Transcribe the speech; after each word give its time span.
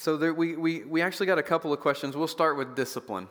So 0.00 0.16
there, 0.16 0.32
we, 0.32 0.56
we, 0.56 0.82
we 0.84 1.02
actually 1.02 1.26
got 1.26 1.36
a 1.36 1.42
couple 1.42 1.74
of 1.74 1.80
questions. 1.80 2.16
We'll 2.16 2.26
start 2.26 2.56
with 2.56 2.74
discipline. 2.74 3.28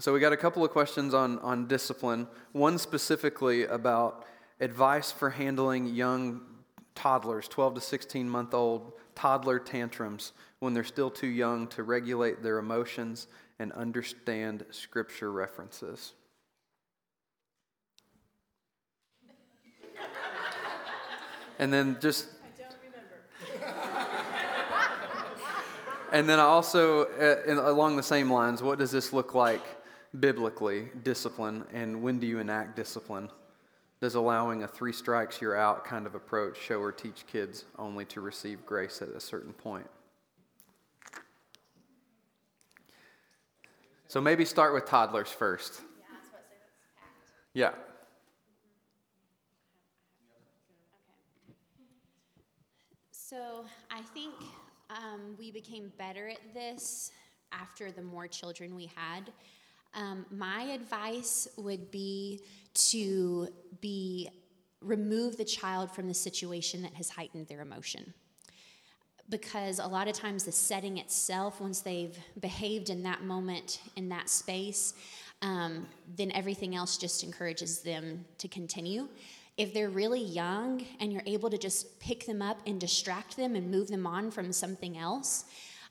So 0.00 0.12
we 0.12 0.18
got 0.18 0.32
a 0.32 0.36
couple 0.36 0.64
of 0.64 0.72
questions 0.72 1.14
on, 1.14 1.38
on 1.38 1.68
discipline. 1.68 2.26
One 2.50 2.78
specifically 2.78 3.62
about 3.62 4.24
advice 4.58 5.12
for 5.12 5.30
handling 5.30 5.86
young 5.86 6.40
toddlers, 6.96 7.46
12 7.46 7.76
to 7.76 7.80
16 7.80 8.28
month 8.28 8.54
old 8.54 8.94
toddler 9.14 9.60
tantrums 9.60 10.32
when 10.58 10.74
they're 10.74 10.82
still 10.82 11.12
too 11.12 11.28
young 11.28 11.68
to 11.68 11.84
regulate 11.84 12.42
their 12.42 12.58
emotions 12.58 13.28
and 13.60 13.70
understand 13.70 14.66
scripture 14.72 15.30
references. 15.30 16.14
and 21.60 21.72
then 21.72 21.96
just 22.00 22.26
and 26.12 26.28
then 26.28 26.38
I 26.38 26.44
also 26.44 27.04
uh, 27.04 27.42
in, 27.50 27.58
along 27.58 27.96
the 27.96 28.02
same 28.02 28.30
lines 28.30 28.62
what 28.62 28.78
does 28.78 28.90
this 28.90 29.12
look 29.12 29.34
like 29.34 29.62
biblically? 30.18 30.88
Discipline. 31.02 31.64
And 31.72 32.02
when 32.02 32.18
do 32.18 32.26
you 32.26 32.38
enact 32.38 32.76
discipline? 32.76 33.30
Does 34.00 34.14
allowing 34.14 34.62
a 34.62 34.68
three 34.68 34.92
strikes 34.92 35.40
you're 35.40 35.56
out 35.56 35.84
kind 35.84 36.06
of 36.06 36.14
approach 36.14 36.56
show 36.58 36.80
or 36.80 36.92
teach 36.92 37.26
kids 37.26 37.64
only 37.78 38.04
to 38.06 38.20
receive 38.20 38.64
grace 38.64 39.02
at 39.02 39.08
a 39.08 39.20
certain 39.20 39.52
point? 39.52 39.86
So 44.06 44.20
maybe 44.20 44.44
start 44.44 44.72
with 44.72 44.86
toddlers 44.86 45.28
first. 45.28 45.82
Yeah 47.52 47.72
So 53.28 53.66
I 53.90 54.00
think 54.00 54.32
um, 54.90 55.36
we 55.38 55.50
became 55.50 55.92
better 55.98 56.28
at 56.28 56.54
this 56.54 57.12
after 57.52 57.90
the 57.90 58.02
more 58.02 58.26
children 58.26 58.74
we 58.74 58.90
had. 58.94 59.32
Um, 59.94 60.26
my 60.30 60.62
advice 60.62 61.48
would 61.56 61.90
be 61.90 62.40
to 62.74 63.48
be 63.80 64.28
remove 64.80 65.36
the 65.36 65.44
child 65.44 65.90
from 65.90 66.06
the 66.06 66.14
situation 66.14 66.82
that 66.82 66.94
has 66.94 67.08
heightened 67.08 67.48
their 67.48 67.60
emotion 67.60 68.14
because 69.28 69.78
a 69.78 69.86
lot 69.86 70.08
of 70.08 70.14
times 70.14 70.44
the 70.44 70.52
setting 70.52 70.98
itself 70.98 71.60
once 71.60 71.80
they've 71.80 72.16
behaved 72.40 72.88
in 72.88 73.02
that 73.02 73.22
moment 73.22 73.80
in 73.96 74.08
that 74.08 74.28
space 74.28 74.94
um, 75.42 75.86
then 76.16 76.30
everything 76.32 76.76
else 76.76 76.96
just 76.96 77.24
encourages 77.24 77.80
them 77.80 78.24
to 78.38 78.46
continue 78.46 79.08
if 79.58 79.74
they're 79.74 79.90
really 79.90 80.22
young 80.22 80.86
and 81.00 81.12
you're 81.12 81.22
able 81.26 81.50
to 81.50 81.58
just 81.58 81.98
pick 82.00 82.24
them 82.24 82.40
up 82.40 82.60
and 82.66 82.80
distract 82.80 83.36
them 83.36 83.56
and 83.56 83.70
move 83.70 83.88
them 83.88 84.06
on 84.06 84.30
from 84.30 84.52
something 84.52 84.96
else, 84.96 85.44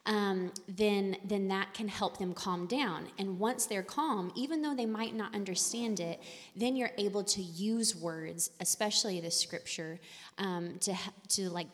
um, 0.05 0.53
then 0.69 1.17
then 1.25 1.49
that 1.49 1.73
can 1.73 1.89
help 1.89 2.17
them 2.17 2.33
calm 2.33 2.65
down. 2.65 3.07
And 3.19 3.37
once 3.37 3.65
they're 3.65 3.83
calm, 3.83 4.31
even 4.35 4.61
though 4.61 4.73
they 4.73 4.85
might 4.85 5.13
not 5.13 5.35
understand 5.35 5.99
it, 5.99 6.21
then 6.55 6.77
you're 6.77 6.91
able 6.97 7.25
to 7.25 7.41
use 7.41 7.93
words, 7.93 8.49
especially 8.61 9.19
the 9.19 9.29
scripture, 9.29 9.99
um, 10.37 10.77
to 10.79 10.95
to 11.29 11.49
like 11.49 11.67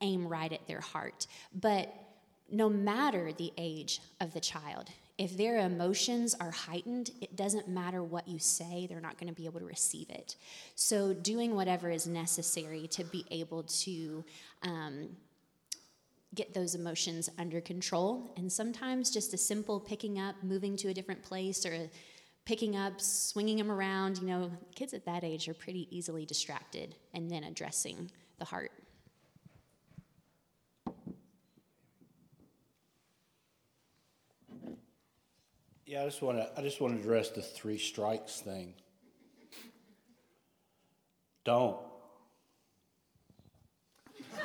aim 0.00 0.26
right 0.26 0.52
at 0.52 0.66
their 0.66 0.80
heart. 0.80 1.28
But 1.54 1.94
no 2.50 2.68
matter 2.68 3.32
the 3.32 3.52
age 3.56 4.00
of 4.20 4.34
the 4.34 4.40
child, 4.40 4.90
if 5.18 5.36
their 5.36 5.58
emotions 5.58 6.34
are 6.40 6.50
heightened, 6.50 7.10
it 7.20 7.36
doesn't 7.36 7.68
matter 7.68 8.02
what 8.02 8.26
you 8.26 8.38
say, 8.38 8.86
they're 8.88 9.00
not 9.00 9.18
going 9.18 9.28
to 9.28 9.34
be 9.34 9.46
able 9.46 9.60
to 9.60 9.66
receive 9.66 10.08
it. 10.10 10.36
So, 10.74 11.12
doing 11.12 11.54
whatever 11.54 11.90
is 11.90 12.06
necessary 12.06 12.88
to 12.88 13.04
be 13.04 13.24
able 13.30 13.64
to 13.64 14.24
um, 14.62 15.10
get 16.34 16.54
those 16.54 16.74
emotions 16.74 17.28
under 17.38 17.60
control. 17.60 18.32
And 18.36 18.50
sometimes 18.50 19.10
just 19.10 19.34
a 19.34 19.38
simple 19.38 19.78
picking 19.78 20.18
up, 20.18 20.34
moving 20.42 20.76
to 20.78 20.88
a 20.88 20.94
different 20.94 21.22
place, 21.22 21.66
or 21.66 21.90
picking 22.44 22.74
up, 22.74 23.00
swinging 23.00 23.58
them 23.58 23.70
around. 23.70 24.18
You 24.18 24.26
know, 24.26 24.50
kids 24.74 24.94
at 24.94 25.04
that 25.04 25.24
age 25.24 25.48
are 25.48 25.54
pretty 25.54 25.88
easily 25.96 26.24
distracted, 26.24 26.94
and 27.12 27.30
then 27.30 27.44
addressing 27.44 28.10
the 28.38 28.46
heart. 28.46 28.72
Yeah, 35.92 36.00
I 36.00 36.04
just 36.06 36.22
want 36.22 36.38
to. 36.38 36.48
I 36.56 36.62
just 36.62 36.80
want 36.80 36.94
to 36.94 37.00
address 37.00 37.28
the 37.28 37.42
three 37.42 37.76
strikes 37.76 38.40
thing. 38.40 38.72
Don't. 41.44 41.76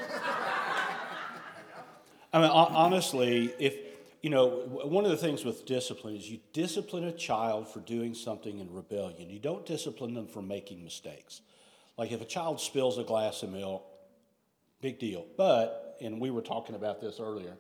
I 2.34 2.42
mean, 2.42 2.50
honestly, 2.50 3.54
if 3.60 3.78
you 4.22 4.30
know, 4.30 4.48
one 4.84 5.06
of 5.06 5.12
the 5.12 5.16
things 5.16 5.46
with 5.46 5.66
discipline 5.66 6.18
is 6.18 6.30
you 6.30 6.40
discipline 6.52 7.06
a 7.06 7.14
child 7.14 7.70
for 7.70 7.80
doing 7.80 8.14
something 8.14 8.60
in 8.60 8.70
rebellion. 8.74 9.30
You 9.30 9.40
don't 9.40 9.66
discipline 9.66 10.16
them 10.16 10.28
for 10.28 10.42
making 10.42 10.84
mistakes. 10.84 11.40
Like 11.98 12.12
if 12.12 12.22
a 12.22 12.26
child 12.26 12.60
spills 12.60 12.98
a 12.98 13.06
glass 13.06 13.42
of 13.42 13.54
milk, 13.54 13.86
big 14.82 15.00
deal. 15.00 15.26
But, 15.38 15.98
and 16.02 16.20
we 16.20 16.30
were 16.30 16.42
talking 16.42 16.76
about 16.76 17.00
this 17.00 17.22
earlier, 17.22 17.56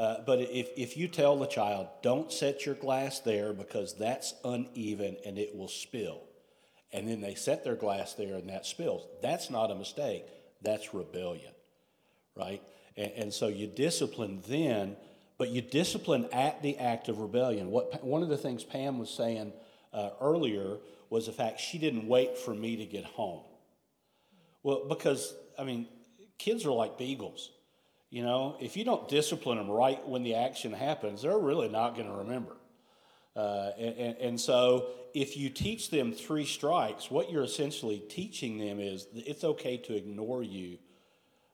uh, 0.00 0.22
but 0.24 0.40
if, 0.40 0.70
if 0.78 0.96
you 0.96 1.06
tell 1.06 1.38
the 1.38 1.46
child, 1.46 1.86
don't 2.00 2.32
set 2.32 2.64
your 2.64 2.74
glass 2.74 3.20
there 3.20 3.52
because 3.52 3.92
that's 3.98 4.32
uneven 4.42 5.18
and 5.26 5.36
it 5.36 5.54
will 5.54 5.68
spill, 5.68 6.22
and 6.90 7.06
then 7.06 7.20
they 7.20 7.34
set 7.34 7.64
their 7.64 7.74
glass 7.74 8.14
there 8.14 8.36
and 8.36 8.48
that 8.48 8.64
spills, 8.64 9.06
that's 9.20 9.50
not 9.50 9.70
a 9.70 9.74
mistake. 9.74 10.24
That's 10.62 10.94
rebellion, 10.94 11.52
right? 12.34 12.62
And, 12.96 13.12
and 13.14 13.34
so 13.34 13.48
you 13.48 13.66
discipline 13.66 14.42
then, 14.48 14.96
but 15.36 15.50
you 15.50 15.60
discipline 15.60 16.30
at 16.32 16.62
the 16.62 16.78
act 16.78 17.10
of 17.10 17.18
rebellion. 17.18 17.70
What, 17.70 18.02
one 18.02 18.22
of 18.22 18.30
the 18.30 18.38
things 18.38 18.64
Pam 18.64 18.98
was 18.98 19.10
saying 19.10 19.52
uh, 19.92 20.10
earlier 20.18 20.78
was 21.10 21.26
the 21.26 21.32
fact 21.32 21.60
she 21.60 21.76
didn't 21.76 22.08
wait 22.08 22.38
for 22.38 22.54
me 22.54 22.76
to 22.76 22.86
get 22.86 23.04
home. 23.04 23.42
Well, 24.62 24.86
because, 24.88 25.34
I 25.58 25.64
mean, 25.64 25.88
kids 26.38 26.64
are 26.64 26.72
like 26.72 26.96
beagles 26.96 27.50
you 28.10 28.24
know, 28.24 28.56
if 28.60 28.76
you 28.76 28.84
don't 28.84 29.08
discipline 29.08 29.58
them 29.58 29.70
right 29.70 30.06
when 30.06 30.24
the 30.24 30.34
action 30.34 30.72
happens, 30.72 31.22
they're 31.22 31.38
really 31.38 31.68
not 31.68 31.94
going 31.94 32.08
to 32.08 32.14
remember. 32.14 32.56
Uh, 33.36 33.70
and, 33.78 34.16
and, 34.16 34.40
so, 34.40 34.88
if 35.14 35.36
you 35.36 35.48
teach 35.48 35.90
them 35.90 36.12
three 36.12 36.44
strikes, 36.44 37.10
what 37.10 37.30
you're 37.30 37.44
essentially 37.44 38.00
teaching 38.08 38.58
them 38.58 38.80
is 38.80 39.06
it's 39.14 39.44
okay 39.44 39.76
to 39.76 39.94
ignore 39.94 40.42
you, 40.42 40.78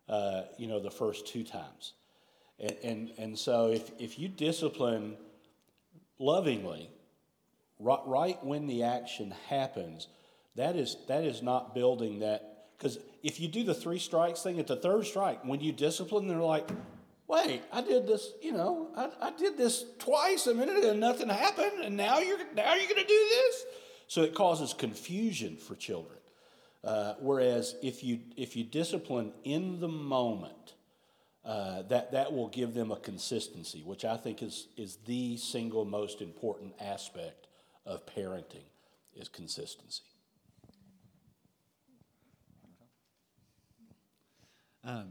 uh, 0.09 0.43
you 0.56 0.66
know, 0.66 0.81
the 0.81 0.91
first 0.91 1.27
two 1.27 1.45
times. 1.45 1.93
And, 2.59 2.77
and, 2.83 3.12
and 3.19 3.39
so, 3.39 3.69
if, 3.69 3.91
if 3.99 4.19
you 4.19 4.28
discipline 4.28 5.19
lovingly, 6.19 6.91
right, 7.78 8.00
right 8.06 8.45
when 8.45 8.66
the 8.66 8.84
action 8.84 9.34
happens, 9.50 10.09
that 10.55 10.77
is, 10.77 10.97
that 11.09 11.25
is 11.25 11.43
not 11.43 11.75
building 11.75 12.21
that 12.21 12.56
because 12.77 12.99
if 13.23 13.41
you 13.41 13.49
do 13.49 13.65
the 13.65 13.75
three 13.75 13.99
strikes 13.99 14.43
thing 14.43 14.59
at 14.59 14.67
the 14.67 14.77
third 14.77 15.07
strike, 15.07 15.45
when 15.45 15.61
you 15.61 15.73
discipline, 15.73 16.29
they're 16.29 16.39
like, 16.39 16.69
wait, 17.29 17.63
I 17.73 17.81
did 17.81 18.07
this, 18.07 18.33
you 18.43 18.53
know, 18.53 18.89
I, 18.97 19.11
I 19.21 19.31
did 19.33 19.57
this 19.57 19.85
twice 19.99 20.47
a 20.47 20.55
minute 20.55 20.85
and 20.85 21.01
nothing 21.01 21.29
happened, 21.29 21.85
and 21.85 21.97
now 21.97 22.19
you're 22.19 22.39
now 22.55 22.75
you're 22.75 22.89
going 22.89 23.03
to 23.03 23.09
do 23.09 23.27
this. 23.31 23.65
So 24.09 24.23
it 24.23 24.35
causes 24.35 24.73
confusion 24.73 25.57
for 25.57 25.75
children. 25.75 26.19
Uh, 26.85 27.15
whereas 27.19 27.75
if 27.83 28.05
you 28.05 28.21
if 28.37 28.55
you 28.55 28.63
discipline 28.63 29.33
in 29.43 29.81
the 29.81 29.89
moment, 29.89 30.75
uh, 31.45 31.83
that 31.83 32.13
that 32.13 32.33
will 32.33 32.49
give 32.49 32.75
them 32.75 32.93
a 32.93 32.97
consistency, 32.97 33.83
which 33.83 34.05
I 34.05 34.17
think 34.17 34.43
is 34.43 34.69
is 34.77 34.99
the 35.07 35.37
single 35.37 35.85
most 35.85 36.23
important 36.23 36.75
aspect 36.81 37.49
of 37.85 38.07
parenting 38.07 38.69
is 39.17 39.29
consistency. 39.29 40.03
Um, 44.87 45.09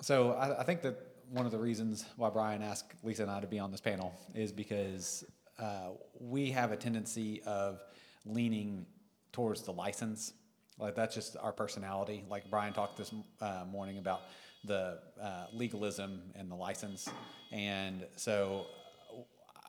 so 0.00 0.32
I, 0.32 0.60
I, 0.60 0.64
think 0.64 0.82
that 0.82 0.98
one 1.30 1.46
of 1.46 1.52
the 1.52 1.58
reasons 1.58 2.04
why 2.16 2.28
Brian 2.28 2.60
asked 2.60 2.92
Lisa 3.04 3.22
and 3.22 3.30
I 3.30 3.38
to 3.38 3.46
be 3.46 3.60
on 3.60 3.70
this 3.70 3.80
panel 3.80 4.12
is 4.34 4.50
because 4.50 5.24
uh, 5.60 5.90
we 6.18 6.50
have 6.50 6.72
a 6.72 6.76
tendency 6.76 7.40
of 7.46 7.80
leaning 8.26 8.84
towards 9.32 9.62
the 9.62 9.72
license. 9.72 10.32
Like 10.76 10.96
that's 10.96 11.14
just 11.14 11.36
our 11.40 11.52
personality. 11.52 12.24
Like 12.28 12.50
Brian 12.50 12.72
talked 12.72 12.96
this 12.96 13.14
uh, 13.40 13.64
morning 13.70 13.98
about 13.98 14.22
the 14.64 14.98
uh, 15.22 15.46
legalism 15.52 16.22
and 16.34 16.50
the 16.50 16.56
license, 16.56 17.08
and 17.52 18.06
so 18.16 18.66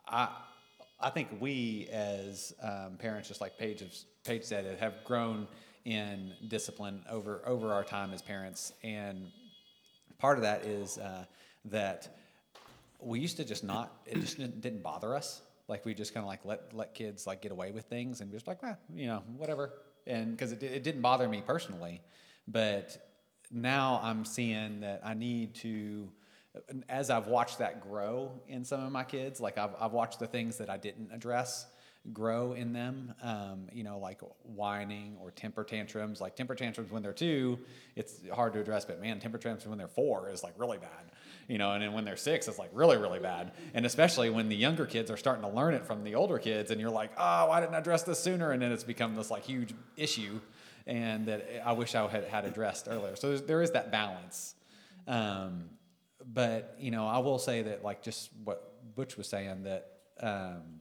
I 0.08 0.30
I 1.00 1.10
think 1.10 1.28
we 1.40 1.88
as 1.92 2.54
um, 2.62 2.96
parents, 2.98 3.28
just 3.28 3.40
like 3.40 3.58
Paige, 3.58 3.84
Paige 4.24 4.44
said, 4.44 4.78
have 4.78 5.04
grown 5.04 5.48
in 5.84 6.32
discipline 6.48 7.04
over 7.10 7.42
over 7.46 7.72
our 7.72 7.84
time 7.84 8.12
as 8.12 8.22
parents, 8.22 8.72
and 8.82 9.30
part 10.18 10.38
of 10.38 10.42
that 10.44 10.64
is 10.64 10.98
uh, 10.98 11.24
that 11.66 12.16
we 13.00 13.20
used 13.20 13.36
to 13.38 13.44
just 13.44 13.64
not 13.64 13.92
it 14.06 14.18
just 14.20 14.38
didn't 14.38 14.82
bother 14.82 15.14
us. 15.14 15.42
Like 15.68 15.84
we 15.84 15.94
just 15.94 16.14
kind 16.14 16.24
of 16.24 16.28
like 16.28 16.44
let 16.44 16.74
let 16.74 16.94
kids 16.94 17.26
like 17.26 17.42
get 17.42 17.52
away 17.52 17.72
with 17.72 17.84
things, 17.86 18.20
and 18.20 18.30
just 18.30 18.46
like 18.46 18.58
eh, 18.62 18.74
you 18.94 19.06
know 19.06 19.22
whatever, 19.36 19.72
and 20.06 20.30
because 20.32 20.52
it 20.52 20.62
it 20.62 20.82
didn't 20.82 21.02
bother 21.02 21.28
me 21.28 21.42
personally, 21.44 22.00
but 22.46 23.10
now 23.50 24.00
I'm 24.02 24.24
seeing 24.24 24.80
that 24.80 25.00
I 25.04 25.14
need 25.14 25.54
to 25.56 26.08
as 26.88 27.10
I've 27.10 27.28
watched 27.28 27.58
that 27.58 27.80
grow 27.80 28.30
in 28.46 28.64
some 28.64 28.84
of 28.84 28.92
my 28.92 29.04
kids, 29.04 29.40
like 29.40 29.56
I've, 29.56 29.74
I've 29.80 29.92
watched 29.92 30.18
the 30.18 30.26
things 30.26 30.58
that 30.58 30.68
I 30.68 30.76
didn't 30.76 31.10
address 31.12 31.66
grow 32.12 32.52
in 32.52 32.72
them, 32.72 33.14
um, 33.22 33.68
you 33.72 33.84
know, 33.84 33.98
like 33.98 34.20
whining 34.42 35.16
or 35.20 35.30
temper 35.30 35.62
tantrums. 35.62 36.20
Like 36.20 36.34
temper 36.34 36.54
tantrums 36.54 36.90
when 36.90 37.02
they're 37.02 37.12
two, 37.12 37.58
it's 37.94 38.20
hard 38.32 38.52
to 38.54 38.60
address, 38.60 38.84
but 38.84 39.00
man, 39.00 39.20
temper 39.20 39.38
tantrums 39.38 39.66
when 39.66 39.78
they're 39.78 39.86
four 39.86 40.28
is 40.28 40.42
like 40.42 40.54
really 40.56 40.78
bad, 40.78 41.12
you 41.48 41.58
know, 41.58 41.72
and 41.72 41.82
then 41.82 41.92
when 41.92 42.04
they're 42.04 42.16
six, 42.16 42.48
it's 42.48 42.58
like 42.58 42.70
really, 42.72 42.96
really 42.96 43.20
bad. 43.20 43.52
And 43.74 43.86
especially 43.86 44.30
when 44.30 44.48
the 44.48 44.56
younger 44.56 44.84
kids 44.84 45.10
are 45.10 45.16
starting 45.16 45.42
to 45.42 45.48
learn 45.48 45.74
it 45.74 45.86
from 45.86 46.02
the 46.02 46.16
older 46.16 46.38
kids, 46.38 46.72
and 46.72 46.80
you're 46.80 46.90
like, 46.90 47.12
oh, 47.16 47.48
why 47.48 47.60
didn't 47.60 47.74
I 47.74 47.78
address 47.78 48.02
this 48.02 48.18
sooner? 48.18 48.50
And 48.50 48.60
then 48.60 48.72
it's 48.72 48.84
become 48.84 49.14
this 49.14 49.30
like 49.30 49.44
huge 49.44 49.72
issue, 49.96 50.40
and 50.86 51.26
that 51.26 51.46
I 51.64 51.72
wish 51.72 51.94
I 51.94 52.08
had 52.08 52.24
had 52.24 52.44
addressed 52.44 52.88
earlier. 52.90 53.14
So 53.14 53.36
there 53.36 53.62
is 53.62 53.70
that 53.72 53.92
balance. 53.92 54.56
Um, 55.06 55.70
but 56.24 56.74
you 56.78 56.90
know, 56.90 57.06
I 57.06 57.18
will 57.18 57.38
say 57.38 57.62
that 57.62 57.84
like 57.84 58.02
just 58.02 58.30
what 58.42 58.72
Butch 58.96 59.16
was 59.16 59.28
saying 59.28 59.64
that 59.64 59.88
um, 60.20 60.80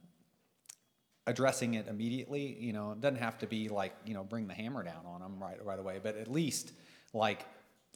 addressing 1.27 1.75
it 1.75 1.87
immediately, 1.87 2.57
you 2.59 2.73
know, 2.73 2.91
it 2.91 3.01
doesn't 3.01 3.19
have 3.19 3.37
to 3.39 3.47
be 3.47 3.69
like 3.69 3.93
you 4.05 4.13
know 4.13 4.23
bring 4.23 4.47
the 4.47 4.53
hammer 4.53 4.83
down 4.83 5.05
on 5.05 5.21
them 5.21 5.41
right 5.41 5.63
right 5.63 5.79
away, 5.79 5.99
but 6.01 6.17
at 6.17 6.29
least 6.29 6.73
like 7.13 7.45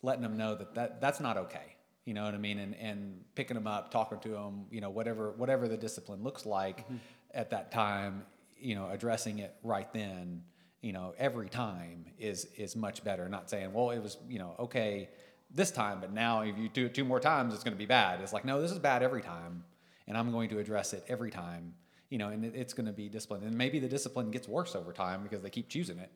letting 0.02 0.22
them 0.22 0.38
know 0.38 0.56
that, 0.56 0.76
that 0.76 1.02
that's 1.02 1.20
not 1.20 1.38
okay. 1.38 1.76
You 2.06 2.14
know 2.14 2.24
what 2.24 2.36
I 2.36 2.38
mean? 2.38 2.60
And 2.60 2.76
and 2.76 3.22
picking 3.34 3.56
them 3.56 3.68
up, 3.68 3.92
talking 3.92 4.20
to 4.20 4.30
them, 4.30 4.66
you 4.70 4.82
know, 4.82 4.90
whatever 4.90 5.32
whatever 5.32 5.68
the 5.68 5.78
discipline 5.78 6.24
looks 6.24 6.46
like 6.46 6.86
mm-hmm. 6.86 6.98
at 7.34 7.50
that 7.50 7.72
time, 7.72 8.24
you 8.58 8.76
know, 8.76 8.90
addressing 8.90 9.40
it 9.40 9.56
right 9.64 9.92
then, 9.92 10.44
you 10.82 10.94
know, 10.94 11.16
every 11.18 11.50
time 11.50 12.06
is 12.20 12.46
is 12.58 12.76
much 12.76 13.04
better. 13.04 13.28
Not 13.28 13.50
saying, 13.50 13.74
well, 13.74 13.90
it 13.90 14.00
was 14.00 14.18
you 14.30 14.38
know 14.38 14.56
okay 14.60 15.10
this 15.50 15.72
time, 15.72 16.00
but 16.00 16.14
now 16.14 16.42
if 16.42 16.58
you 16.58 16.70
do 16.70 16.86
it 16.86 16.94
two 16.94 17.06
more 17.06 17.20
times, 17.20 17.54
it's 17.54 17.64
going 17.64 17.74
to 17.74 17.78
be 17.78 17.86
bad. 17.86 18.22
It's 18.22 18.34
like, 18.34 18.46
no, 18.46 18.62
this 18.62 18.72
is 18.72 18.80
bad 18.80 19.02
every 19.02 19.22
time, 19.22 19.64
and 20.08 20.18
I'm 20.18 20.32
going 20.32 20.50
to 20.50 20.60
address 20.60 20.94
it 20.94 21.04
every 21.08 21.32
time. 21.32 21.74
You 22.10 22.18
know, 22.18 22.30
and 22.30 22.46
it, 22.46 22.54
it's 22.56 22.74
going 22.74 22.86
to 22.86 22.94
be 22.94 23.10
discipline. 23.10 23.44
and 23.44 23.58
maybe 23.58 23.80
the 23.80 23.88
discipline 23.88 24.32
gets 24.32 24.48
worse 24.48 24.76
over 24.76 24.94
time 24.94 25.24
because 25.24 25.42
they 25.42 25.50
keep 25.50 25.70
choosing 25.70 26.00
it. 26.00 26.12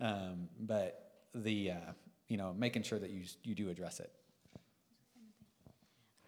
Um, 0.00 0.48
but 0.60 1.12
the 1.34 1.72
uh, 1.72 1.92
you 2.28 2.36
know, 2.36 2.54
making 2.56 2.82
sure 2.82 2.98
that 2.98 3.10
you 3.10 3.22
you 3.42 3.54
do 3.54 3.68
address 3.68 4.00
it. 4.00 4.12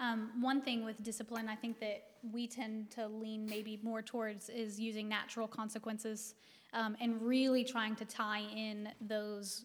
Um, 0.03 0.31
one 0.41 0.61
thing 0.61 0.85
with 0.85 1.00
discipline, 1.05 1.49
I 1.49 1.55
think 1.55 1.79
that 1.79 2.03
we 2.32 2.49
tend 2.49 2.91
to 2.91 3.06
lean 3.06 3.47
maybe 3.47 3.79
more 3.85 4.03
towards 4.03 4.49
is 4.49 4.81
using 4.81 5.09
natural 5.09 5.47
consequences 5.47 6.35
um, 6.73 6.97
and 7.00 7.23
really 7.23 7.62
trying 7.62 7.94
to 7.97 8.05
tie 8.05 8.43
in 8.56 8.88
those 9.00 9.64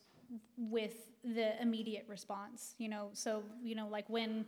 with 0.58 1.10
the 1.24 1.60
immediate 1.60 2.06
response, 2.08 2.76
you 2.78 2.88
know. 2.88 3.10
So, 3.14 3.42
you 3.64 3.74
know, 3.74 3.88
like 3.88 4.08
when 4.10 4.46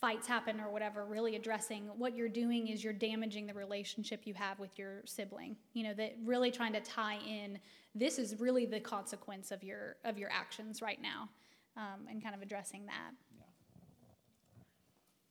fights 0.00 0.26
happen 0.26 0.60
or 0.60 0.70
whatever, 0.70 1.04
really 1.04 1.36
addressing 1.36 1.84
what 1.96 2.14
you're 2.14 2.28
doing 2.28 2.68
is 2.68 2.84
you're 2.84 2.92
damaging 2.92 3.46
the 3.46 3.54
relationship 3.54 4.22
you 4.24 4.34
have 4.34 4.58
with 4.58 4.78
your 4.78 5.02
sibling. 5.04 5.56
You 5.72 5.84
know, 5.84 5.94
that 5.94 6.16
really 6.24 6.50
trying 6.50 6.72
to 6.74 6.80
tie 6.80 7.18
in 7.26 7.58
this 7.94 8.18
is 8.18 8.38
really 8.38 8.66
the 8.66 8.80
consequence 8.80 9.50
of 9.50 9.64
your 9.64 9.96
of 10.04 10.18
your 10.18 10.30
actions 10.30 10.82
right 10.82 11.00
now, 11.00 11.28
um, 11.76 12.06
and 12.10 12.22
kind 12.22 12.34
of 12.34 12.42
addressing 12.42 12.86
that. 12.86 13.12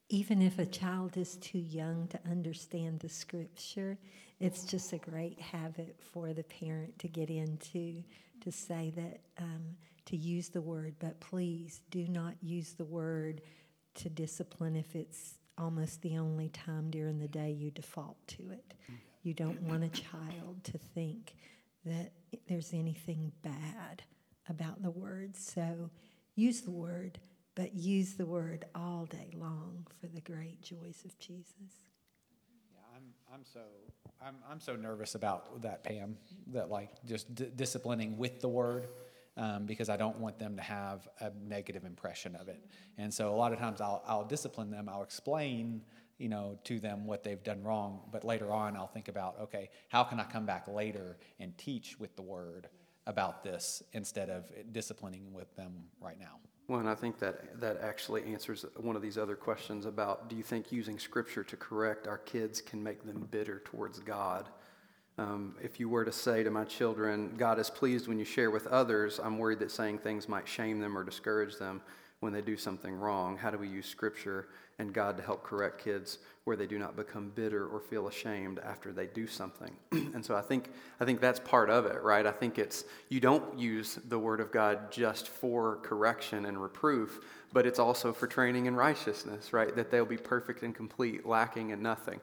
Even 0.09 0.41
if 0.41 0.59
a 0.59 0.65
child 0.65 1.17
is 1.17 1.35
too 1.37 1.59
young 1.59 2.07
to 2.07 2.19
understand 2.29 2.99
the 2.99 3.09
scripture, 3.09 3.97
it's 4.39 4.63
just 4.63 4.93
a 4.93 4.97
great 4.97 5.39
habit 5.39 5.95
for 5.99 6.33
the 6.33 6.43
parent 6.43 6.97
to 6.99 7.07
get 7.07 7.29
into 7.29 8.03
to 8.41 8.51
say 8.51 8.93
that 8.95 9.19
um, 9.39 9.75
to 10.05 10.15
use 10.15 10.49
the 10.49 10.61
word, 10.61 10.95
but 10.99 11.19
please 11.19 11.81
do 11.89 12.07
not 12.07 12.35
use 12.41 12.73
the 12.73 12.85
word 12.85 13.41
to 13.95 14.09
discipline 14.09 14.75
if 14.75 14.95
it's 14.95 15.35
almost 15.57 16.01
the 16.01 16.17
only 16.17 16.49
time 16.49 16.89
during 16.89 17.19
the 17.19 17.27
day 17.27 17.51
you 17.51 17.71
default 17.71 18.17
to 18.27 18.51
it. 18.51 18.73
You 19.23 19.33
don't 19.33 19.61
want 19.63 19.83
a 19.83 19.89
child 19.89 20.63
to 20.65 20.77
think 20.77 21.35
that 21.85 22.11
there's 22.47 22.73
anything 22.73 23.31
bad 23.41 24.03
about 24.49 24.83
the 24.83 24.91
word. 24.91 25.35
So 25.35 25.89
use 26.35 26.61
the 26.61 26.71
word, 26.71 27.19
but 27.55 27.73
use 27.73 28.13
the 28.13 28.25
word 28.25 28.65
all 28.75 29.05
day 29.05 29.31
long 29.35 29.87
for 29.99 30.07
the 30.07 30.21
great 30.21 30.61
joys 30.61 31.03
of 31.05 31.17
Jesus. 31.19 31.81
Yeah, 32.71 32.81
I'm, 32.95 33.03
I'm 33.33 33.45
so 33.45 33.61
I'm, 34.25 34.35
I'm 34.49 34.59
so 34.59 34.75
nervous 34.75 35.15
about 35.15 35.61
that, 35.61 35.83
Pam, 35.83 36.17
that 36.47 36.69
like 36.69 36.89
just 37.05 37.33
d- 37.35 37.51
disciplining 37.55 38.17
with 38.17 38.39
the 38.41 38.47
word. 38.49 38.87
Um, 39.37 39.65
because 39.65 39.89
I 39.89 39.97
don't 39.97 40.17
want 40.19 40.39
them 40.39 40.55
to 40.55 40.61
have 40.61 41.09
a 41.19 41.29
negative 41.45 41.83
impression 41.83 42.37
of 42.37 42.47
it. 42.47 42.63
And 42.97 43.13
so 43.13 43.33
a 43.33 43.35
lot 43.35 43.51
of 43.51 43.59
times 43.59 43.81
I'll, 43.81 44.01
I'll 44.07 44.23
discipline 44.23 44.71
them, 44.71 44.87
I'll 44.87 45.03
explain, 45.03 45.81
you 46.17 46.29
know, 46.29 46.57
to 46.63 46.79
them 46.79 47.05
what 47.05 47.25
they've 47.25 47.43
done 47.43 47.61
wrong, 47.61 47.99
but 48.13 48.23
later 48.23 48.53
on 48.53 48.77
I'll 48.77 48.87
think 48.87 49.09
about, 49.09 49.35
okay, 49.41 49.69
how 49.89 50.05
can 50.05 50.21
I 50.21 50.23
come 50.23 50.45
back 50.45 50.69
later 50.69 51.17
and 51.37 51.57
teach 51.57 51.99
with 51.99 52.15
the 52.15 52.21
word 52.21 52.69
about 53.07 53.43
this 53.43 53.83
instead 53.91 54.29
of 54.29 54.45
disciplining 54.71 55.33
with 55.33 55.53
them 55.55 55.73
right 55.99 56.19
now? 56.19 56.39
Well, 56.67 56.79
and 56.79 56.89
I 56.89 56.95
think 56.95 57.19
that 57.19 57.59
that 57.59 57.79
actually 57.81 58.23
answers 58.23 58.65
one 58.77 58.95
of 58.95 59.01
these 59.01 59.17
other 59.19 59.35
questions 59.35 59.85
about 59.85 60.29
do 60.29 60.35
you 60.35 60.41
think 60.41 60.71
using 60.71 60.97
Scripture 60.97 61.43
to 61.43 61.55
correct 61.57 62.07
our 62.07 62.17
kids 62.17 62.59
can 62.59 62.81
make 62.81 63.05
them 63.05 63.27
bitter 63.29 63.61
towards 63.65 63.99
God? 63.99 64.49
Um, 65.17 65.55
if 65.63 65.79
you 65.79 65.87
were 65.87 66.03
to 66.03 66.11
say 66.11 66.43
to 66.43 66.51
my 66.51 66.65
children, 66.65 67.33
God 67.37 67.57
is 67.57 67.69
pleased 67.69 68.07
when 68.07 68.19
you 68.19 68.25
share 68.25 68.51
with 68.51 68.67
others, 68.67 69.19
I'm 69.23 69.37
worried 69.37 69.59
that 69.59 69.71
saying 69.71 69.99
things 69.99 70.27
might 70.27 70.47
shame 70.47 70.79
them 70.79 70.97
or 70.97 71.03
discourage 71.03 71.57
them 71.57 71.81
when 72.19 72.33
they 72.33 72.41
do 72.41 72.57
something 72.57 72.93
wrong. 72.93 73.37
How 73.37 73.49
do 73.49 73.57
we 73.57 73.67
use 73.67 73.85
Scripture 73.85 74.47
and 74.77 74.93
God 74.93 75.17
to 75.17 75.23
help 75.23 75.43
correct 75.43 75.83
kids 75.83 76.19
where 76.43 76.55
they 76.55 76.67
do 76.67 76.77
not 76.77 76.95
become 76.95 77.31
bitter 77.33 77.67
or 77.67 77.79
feel 77.79 78.07
ashamed 78.07 78.59
after 78.59 78.91
they 78.91 79.07
do 79.07 79.25
something. 79.25 79.71
and 79.91 80.23
so 80.23 80.35
I 80.35 80.41
think 80.41 80.69
I 80.99 81.05
think 81.05 81.21
that's 81.21 81.39
part 81.39 81.69
of 81.69 81.85
it, 81.85 82.01
right? 82.03 82.25
I 82.25 82.31
think 82.31 82.59
it's 82.59 82.85
you 83.09 83.19
don't 83.19 83.57
use 83.57 83.99
the 84.09 84.19
word 84.19 84.39
of 84.39 84.51
God 84.51 84.91
just 84.91 85.27
for 85.27 85.77
correction 85.77 86.45
and 86.45 86.61
reproof, 86.61 87.19
but 87.53 87.65
it's 87.65 87.79
also 87.79 88.13
for 88.13 88.27
training 88.27 88.65
in 88.65 88.75
righteousness, 88.75 89.53
right? 89.53 89.75
That 89.75 89.91
they'll 89.91 90.05
be 90.05 90.17
perfect 90.17 90.63
and 90.63 90.75
complete, 90.75 91.25
lacking 91.25 91.69
in 91.69 91.81
nothing. 91.81 92.19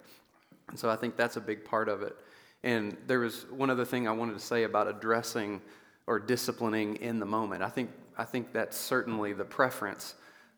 And 0.68 0.78
so 0.78 0.88
I 0.88 0.96
think 0.96 1.16
that's 1.16 1.36
a 1.36 1.40
big 1.40 1.64
part 1.64 1.88
of 1.88 2.02
it. 2.02 2.16
And 2.64 2.96
there 3.06 3.20
was 3.20 3.46
one 3.50 3.70
other 3.70 3.84
thing 3.84 4.06
I 4.06 4.12
wanted 4.12 4.34
to 4.34 4.44
say 4.44 4.64
about 4.64 4.86
addressing 4.88 5.60
or 6.06 6.18
disciplining 6.18 6.96
in 6.96 7.18
the 7.18 7.26
moment. 7.26 7.62
I 7.62 7.68
think 7.68 7.90
I 8.16 8.24
think 8.24 8.52
that's 8.52 8.76
certainly 8.76 9.32
the 9.32 9.44
preference. 9.44 10.14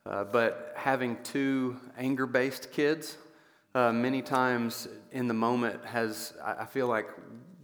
Uh, 0.06 0.25
but 0.25 0.75
having 0.77 1.17
two 1.23 1.77
anger 1.97 2.27
based 2.27 2.73
kids, 2.73 3.17
uh, 3.75 3.93
many 3.93 4.23
times 4.23 4.89
in 5.13 5.29
the 5.29 5.34
moment, 5.34 5.84
has, 5.84 6.34
I 6.44 6.67
feel 6.67 6.89
like 6.89 7.08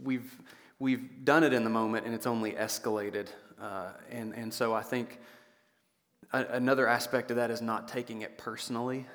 we've, 0.01 0.39
we've 0.79 1.23
done 1.23 1.43
it 1.43 1.53
in 1.53 1.63
the 1.63 1.69
moment 1.69 2.05
and 2.05 2.15
it's 2.15 2.25
only 2.25 2.53
escalated. 2.53 3.27
Uh, 3.61 3.89
and, 4.09 4.33
and 4.33 4.53
so 4.53 4.73
I 4.73 4.81
think 4.81 5.19
a, 6.33 6.45
another 6.51 6.87
aspect 6.87 7.29
of 7.29 7.37
that 7.37 7.51
is 7.51 7.61
not 7.61 7.87
taking 7.87 8.23
it 8.23 8.37
personally 8.37 9.05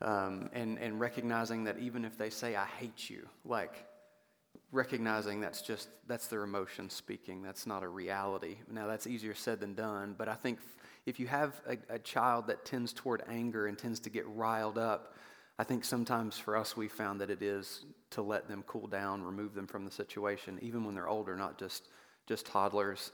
um, 0.00 0.48
and, 0.54 0.78
and 0.78 0.98
recognizing 0.98 1.64
that 1.64 1.78
even 1.78 2.04
if 2.04 2.16
they 2.16 2.30
say, 2.30 2.56
I 2.56 2.64
hate 2.64 3.10
you, 3.10 3.28
like, 3.44 3.84
recognizing 4.72 5.40
that's 5.40 5.62
just 5.62 5.88
that's 6.06 6.26
their 6.26 6.42
emotion 6.42 6.88
speaking 6.88 7.42
that's 7.42 7.66
not 7.66 7.82
a 7.82 7.88
reality 7.88 8.56
now 8.70 8.86
that's 8.86 9.06
easier 9.06 9.34
said 9.34 9.60
than 9.60 9.74
done 9.74 10.14
but 10.16 10.28
i 10.28 10.34
think 10.34 10.58
if 11.06 11.18
you 11.18 11.26
have 11.26 11.60
a, 11.66 11.94
a, 11.94 11.98
child 11.98 12.46
that 12.46 12.64
tends 12.64 12.92
toward 12.92 13.22
anger 13.28 13.66
and 13.66 13.76
tends 13.76 13.98
to 14.00 14.10
get 14.10 14.26
riled 14.28 14.78
up, 14.78 15.14
I 15.58 15.64
think 15.64 15.84
sometimes 15.84 16.38
for 16.38 16.56
us 16.56 16.76
we 16.76 16.88
found 16.88 17.20
that 17.20 17.30
it 17.30 17.42
is 17.42 17.84
to 18.10 18.22
let 18.22 18.48
them 18.48 18.62
cool 18.66 18.86
down, 18.86 19.22
remove 19.22 19.54
them 19.54 19.66
from 19.66 19.84
the 19.84 19.90
situation, 19.90 20.58
even 20.62 20.84
when 20.84 20.94
they're 20.94 21.08
older, 21.08 21.36
not 21.36 21.58
just 21.58 21.88
just 22.26 22.46
toddlers. 22.46 23.12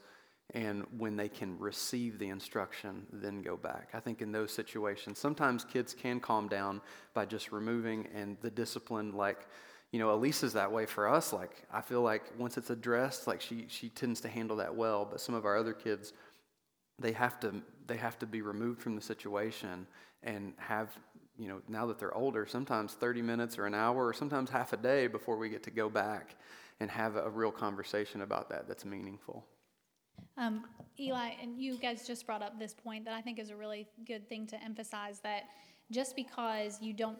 And 0.55 0.87
when 0.97 1.17
they 1.17 1.29
can 1.29 1.59
receive 1.59 2.19
the 2.19 2.29
instruction, 2.29 3.07
then 3.13 3.43
go 3.43 3.57
back. 3.57 3.91
I 3.93 4.01
think 4.01 4.23
in 4.23 4.33
those 4.33 4.51
situations, 4.51 5.19
sometimes 5.19 5.65
kids 5.65 5.95
can 5.95 6.21
calm 6.21 6.49
down 6.49 6.81
by 7.13 7.27
just 7.27 7.53
removing 7.53 8.07
and 8.15 8.39
the 8.41 8.51
discipline, 8.51 9.13
like, 9.13 9.47
you 9.93 9.99
know, 9.99 10.13
Elisa's 10.13 10.53
that 10.53 10.71
way 10.71 10.87
for 10.87 11.09
us. 11.09 11.33
Like, 11.33 11.63
I 11.73 11.81
feel 11.81 12.03
like 12.03 12.23
once 12.39 12.59
it's 12.59 12.71
addressed, 12.71 13.27
like 13.27 13.41
she, 13.41 13.67
she 13.69 13.89
tends 13.89 14.21
to 14.21 14.29
handle 14.29 14.57
that 14.59 14.75
well. 14.75 15.07
But 15.11 15.21
some 15.21 15.35
of 15.35 15.47
our 15.47 15.57
other 15.57 15.73
kids, 15.73 16.13
they 16.99 17.13
have 17.13 17.39
to 17.41 17.55
they 17.87 17.97
have 17.97 18.19
to 18.19 18.27
be 18.27 18.43
removed 18.43 18.83
from 18.83 18.95
the 18.95 19.01
situation 19.01 19.87
and 20.23 20.53
have 20.59 20.91
you 21.39 21.49
know 21.49 21.61
now 21.69 21.87
that 21.87 21.99
they're 21.99 22.15
older 22.15 22.47
sometimes 22.47 22.95
30 22.95 23.23
minutes 23.23 23.59
or 23.59 23.67
an 23.67 23.75
hour 23.75 24.07
or 24.07 24.13
sometimes 24.13 24.51
half 24.51 24.73
a 24.73 24.77
day 24.77 25.07
before 25.07 25.37
we 25.37 25.49
get 25.49 25.63
to 25.63 25.71
go 25.71 25.89
back 25.89 26.37
and 26.81 26.91
have 26.91 27.17
a 27.17 27.31
real 27.31 27.51
conversation 27.51 28.23
about 28.23 28.49
that 28.49 28.69
that's 28.69 28.85
meaningful 28.85 29.45
um, 30.37 30.65
eli 31.01 31.31
and 31.41 31.57
you 31.57 31.79
guys 31.79 32.07
just 32.07 32.27
brought 32.27 32.43
up 32.43 32.59
this 32.59 32.75
point 32.75 33.05
that 33.05 33.15
i 33.15 33.21
think 33.21 33.39
is 33.39 33.51
a 33.51 33.57
really 33.57 33.87
good 34.07 34.29
thing 34.29 34.47
to 34.47 34.63
emphasize 34.63 35.21
that 35.21 35.45
just 35.91 36.15
because 36.15 36.79
you 36.83 36.93
don't 36.93 37.17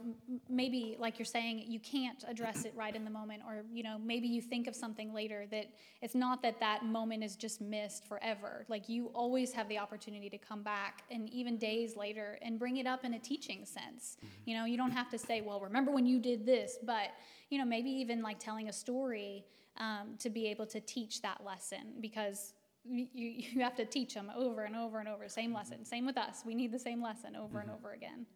maybe 0.49 0.97
like 0.99 1.19
you're 1.19 1.27
saying 1.27 1.65
you 1.67 1.81
can't 1.81 2.25
address 2.29 2.65
it 2.65 2.73
right 2.77 2.95
in 2.95 3.05
the 3.05 3.11
moment 3.11 3.43
or 3.47 3.65
you 3.73 3.83
know 3.83 3.99
maybe 4.05 4.29
you 4.29 4.43
think 4.43 4.67
of 4.67 4.77
something 4.77 5.15
later 5.15 5.47
that 5.51 5.67
it's 6.03 6.15
not 6.15 6.43
that 6.43 6.61
that 6.61 6.85
moment 6.85 7.25
is 7.25 7.35
just 7.35 7.61
missed 7.61 8.07
forever. 8.07 8.67
Like 8.69 8.89
you 8.89 9.07
always 9.15 9.53
have 9.53 9.69
the 9.69 9.79
opportunity 9.79 10.29
to 10.29 10.39
come 10.39 10.63
back 10.63 11.03
and 11.11 11.31
even 11.31 11.57
days 11.57 11.97
later 11.97 12.39
and 12.43 12.59
bring 12.59 12.77
it 12.77 12.87
up 12.87 13.05
in 13.05 13.15
a 13.15 13.19
teaching 13.19 13.65
sense. 13.65 14.19
Mm-hmm. 14.19 14.51
you 14.51 14.57
know 14.57 14.65
you 14.65 14.77
don't 14.77 14.91
have 14.91 15.09
to 15.11 15.19
say 15.19 15.41
well 15.41 15.61
remember 15.61 15.91
when 15.91 16.07
you 16.07 16.19
did 16.19 16.45
this 16.45 16.79
but 16.85 17.11
you 17.49 17.59
know 17.59 17.65
maybe 17.65 17.91
even 17.91 18.23
like 18.23 18.39
telling 18.39 18.69
a 18.69 18.73
story 18.73 19.45
um, 19.79 20.15
to 20.19 20.29
be 20.29 20.47
able 20.49 20.67
to 20.67 20.81
teach 20.81 21.23
that 21.23 21.43
lesson 21.45 21.95
because 22.01 22.53
you, 22.85 23.07
you 23.15 23.63
have 23.63 23.77
to 23.77 23.85
teach 23.85 24.15
them 24.15 24.31
over 24.37 24.65
and 24.65 24.75
over 24.75 24.99
and 24.99 25.09
over. 25.09 25.29
Same 25.29 25.53
lesson. 25.53 25.85
Same 25.85 26.07
with 26.07 26.17
us. 26.17 26.43
We 26.45 26.55
need 26.55 26.73
the 26.73 26.79
same 26.79 27.03
lesson 27.03 27.37
over 27.37 27.59
mm-hmm. 27.59 27.71
and 27.71 27.79
over 27.79 27.93
again 27.93 28.27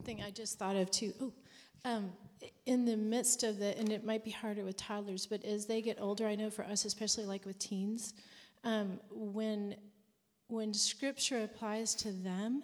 thing 0.00 0.22
I 0.22 0.30
just 0.30 0.58
thought 0.58 0.76
of 0.76 0.90
too. 0.90 1.12
Oh, 1.20 1.32
um, 1.84 2.12
in 2.66 2.84
the 2.84 2.96
midst 2.96 3.42
of 3.42 3.58
the, 3.58 3.76
and 3.78 3.90
it 3.90 4.04
might 4.04 4.24
be 4.24 4.30
harder 4.30 4.64
with 4.64 4.76
toddlers, 4.76 5.26
but 5.26 5.44
as 5.44 5.66
they 5.66 5.82
get 5.82 5.98
older, 6.00 6.26
I 6.26 6.34
know 6.34 6.50
for 6.50 6.64
us, 6.64 6.84
especially 6.84 7.24
like 7.24 7.44
with 7.46 7.58
teens, 7.58 8.14
um, 8.64 9.00
when 9.10 9.76
when 10.48 10.74
Scripture 10.74 11.44
applies 11.44 11.94
to 11.94 12.10
them 12.10 12.62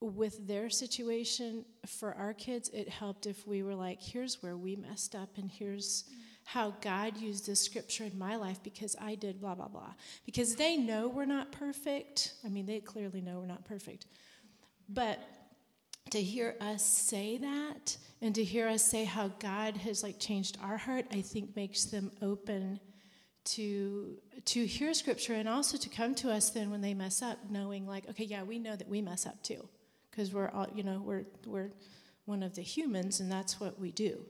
with 0.00 0.46
their 0.46 0.68
situation 0.68 1.64
for 1.86 2.14
our 2.14 2.34
kids, 2.34 2.68
it 2.74 2.88
helped 2.88 3.26
if 3.26 3.46
we 3.46 3.62
were 3.62 3.74
like, 3.74 4.02
here's 4.02 4.42
where 4.42 4.56
we 4.56 4.76
messed 4.76 5.14
up, 5.14 5.30
and 5.36 5.50
here's 5.50 6.04
how 6.44 6.74
God 6.80 7.16
used 7.16 7.46
this 7.46 7.60
scripture 7.60 8.04
in 8.04 8.18
my 8.18 8.34
life 8.34 8.60
because 8.62 8.96
I 9.00 9.14
did 9.14 9.40
blah, 9.40 9.54
blah, 9.54 9.68
blah. 9.68 9.92
Because 10.26 10.56
they 10.56 10.76
know 10.76 11.06
we're 11.06 11.24
not 11.24 11.52
perfect. 11.52 12.34
I 12.44 12.48
mean, 12.48 12.66
they 12.66 12.80
clearly 12.80 13.20
know 13.20 13.38
we're 13.38 13.46
not 13.46 13.64
perfect. 13.64 14.06
But 14.88 15.20
to 16.10 16.20
hear 16.20 16.56
us 16.60 16.84
say 16.84 17.38
that 17.38 17.96
and 18.22 18.34
to 18.34 18.44
hear 18.44 18.66
us 18.68 18.84
say 18.84 19.04
how 19.04 19.28
God 19.28 19.76
has 19.76 20.02
like 20.02 20.18
changed 20.18 20.58
our 20.62 20.76
heart, 20.76 21.06
I 21.12 21.20
think 21.20 21.54
makes 21.54 21.84
them 21.84 22.10
open 22.22 22.80
to 23.42 24.18
to 24.44 24.66
hear 24.66 24.92
scripture 24.92 25.34
and 25.34 25.48
also 25.48 25.78
to 25.78 25.88
come 25.88 26.14
to 26.14 26.30
us 26.30 26.50
then 26.50 26.70
when 26.70 26.82
they 26.82 26.92
mess 26.92 27.22
up 27.22 27.38
knowing 27.48 27.86
like 27.86 28.06
okay 28.10 28.24
yeah 28.24 28.42
we 28.42 28.58
know 28.58 28.76
that 28.76 28.86
we 28.86 29.00
mess 29.00 29.24
up 29.24 29.42
too 29.42 29.66
because 30.10 30.30
we're 30.30 30.50
all 30.50 30.66
you 30.74 30.82
know 30.82 31.00
we're 31.02 31.24
we're 31.46 31.70
one 32.30 32.42
of 32.42 32.54
the 32.54 32.62
humans 32.62 33.18
and 33.20 33.30
that's 33.30 33.58
what 33.60 33.78
we 33.80 33.90
do. 33.90 34.24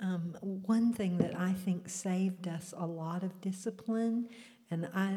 Um, 0.00 0.34
one 0.40 0.92
thing 0.92 1.18
that 1.18 1.38
I 1.38 1.52
think 1.52 1.88
saved 1.88 2.48
us 2.48 2.74
a 2.76 2.86
lot 2.86 3.22
of 3.22 3.40
discipline 3.40 4.30
and 4.70 4.88
I 4.94 5.16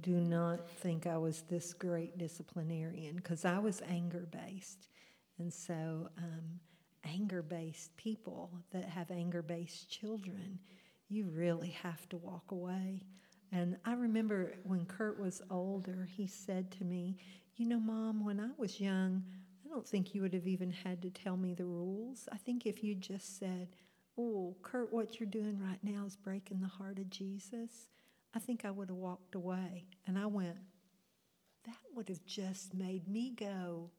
do 0.00 0.20
not 0.20 0.68
think 0.68 1.06
I 1.06 1.16
was 1.16 1.42
this 1.42 1.74
great 1.74 2.16
disciplinarian 2.16 3.16
because 3.16 3.44
I 3.44 3.58
was 3.58 3.82
anger 3.88 4.28
based. 4.30 4.88
And 5.38 5.52
so, 5.52 6.08
um, 6.18 6.60
anger 7.04 7.42
based 7.42 7.96
people 7.96 8.50
that 8.72 8.84
have 8.84 9.10
anger 9.10 9.42
based 9.42 9.90
children, 9.90 10.58
you 11.08 11.26
really 11.34 11.70
have 11.82 12.08
to 12.10 12.16
walk 12.18 12.50
away. 12.50 13.02
And 13.52 13.76
I 13.84 13.94
remember 13.94 14.54
when 14.62 14.86
Kurt 14.86 15.18
was 15.18 15.42
older, 15.50 16.08
he 16.10 16.26
said 16.26 16.70
to 16.72 16.84
me, 16.84 17.16
You 17.56 17.66
know, 17.66 17.80
Mom, 17.80 18.24
when 18.24 18.38
I 18.38 18.50
was 18.58 18.80
young, 18.80 19.24
I 19.64 19.68
don't 19.68 19.86
think 19.86 20.14
you 20.14 20.22
would 20.22 20.34
have 20.34 20.46
even 20.46 20.70
had 20.70 21.02
to 21.02 21.10
tell 21.10 21.36
me 21.36 21.54
the 21.54 21.64
rules. 21.64 22.28
I 22.30 22.36
think 22.36 22.64
if 22.64 22.84
you 22.84 22.94
just 22.94 23.38
said, 23.38 23.68
Oh, 24.16 24.54
Kurt, 24.62 24.92
what 24.92 25.18
you're 25.18 25.28
doing 25.28 25.58
right 25.60 25.82
now 25.82 26.04
is 26.04 26.16
breaking 26.16 26.60
the 26.60 26.68
heart 26.68 26.98
of 26.98 27.10
Jesus 27.10 27.88
I 28.34 28.38
think 28.38 28.64
I 28.64 28.70
would 28.70 28.88
have 28.88 28.96
walked 28.96 29.34
away. 29.34 29.86
And 30.06 30.18
I 30.18 30.26
went, 30.26 30.56
that 31.64 31.76
would 31.94 32.08
have 32.08 32.24
just 32.24 32.74
made 32.74 33.06
me 33.08 33.32
go, 33.36 33.90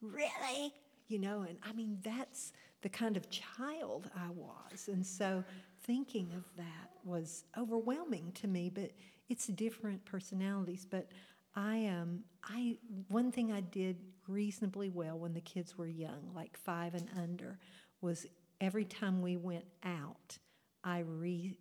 really? 0.00 0.72
You 1.08 1.18
know, 1.18 1.42
and 1.42 1.58
I 1.62 1.72
mean, 1.72 1.98
that's 2.02 2.52
the 2.82 2.88
kind 2.88 3.16
of 3.16 3.28
child 3.30 4.10
I 4.16 4.30
was. 4.30 4.88
And 4.88 5.04
so 5.06 5.44
thinking 5.82 6.32
of 6.36 6.44
that 6.56 6.90
was 7.04 7.44
overwhelming 7.58 8.32
to 8.34 8.46
me, 8.48 8.70
but 8.72 8.92
it's 9.28 9.46
different 9.48 10.04
personalities. 10.04 10.86
But 10.88 11.08
I 11.54 11.86
um 11.86 12.20
I 12.44 12.76
one 13.08 13.32
thing 13.32 13.52
I 13.52 13.60
did 13.60 13.96
reasonably 14.28 14.88
well 14.88 15.18
when 15.18 15.34
the 15.34 15.40
kids 15.40 15.76
were 15.76 15.88
young, 15.88 16.30
like 16.34 16.56
five 16.56 16.94
and 16.94 17.08
under, 17.16 17.58
was 18.00 18.26
every 18.60 18.84
time 18.84 19.20
we 19.20 19.36
went 19.36 19.64
out, 19.84 20.38
I 20.84 21.00
re 21.00 21.56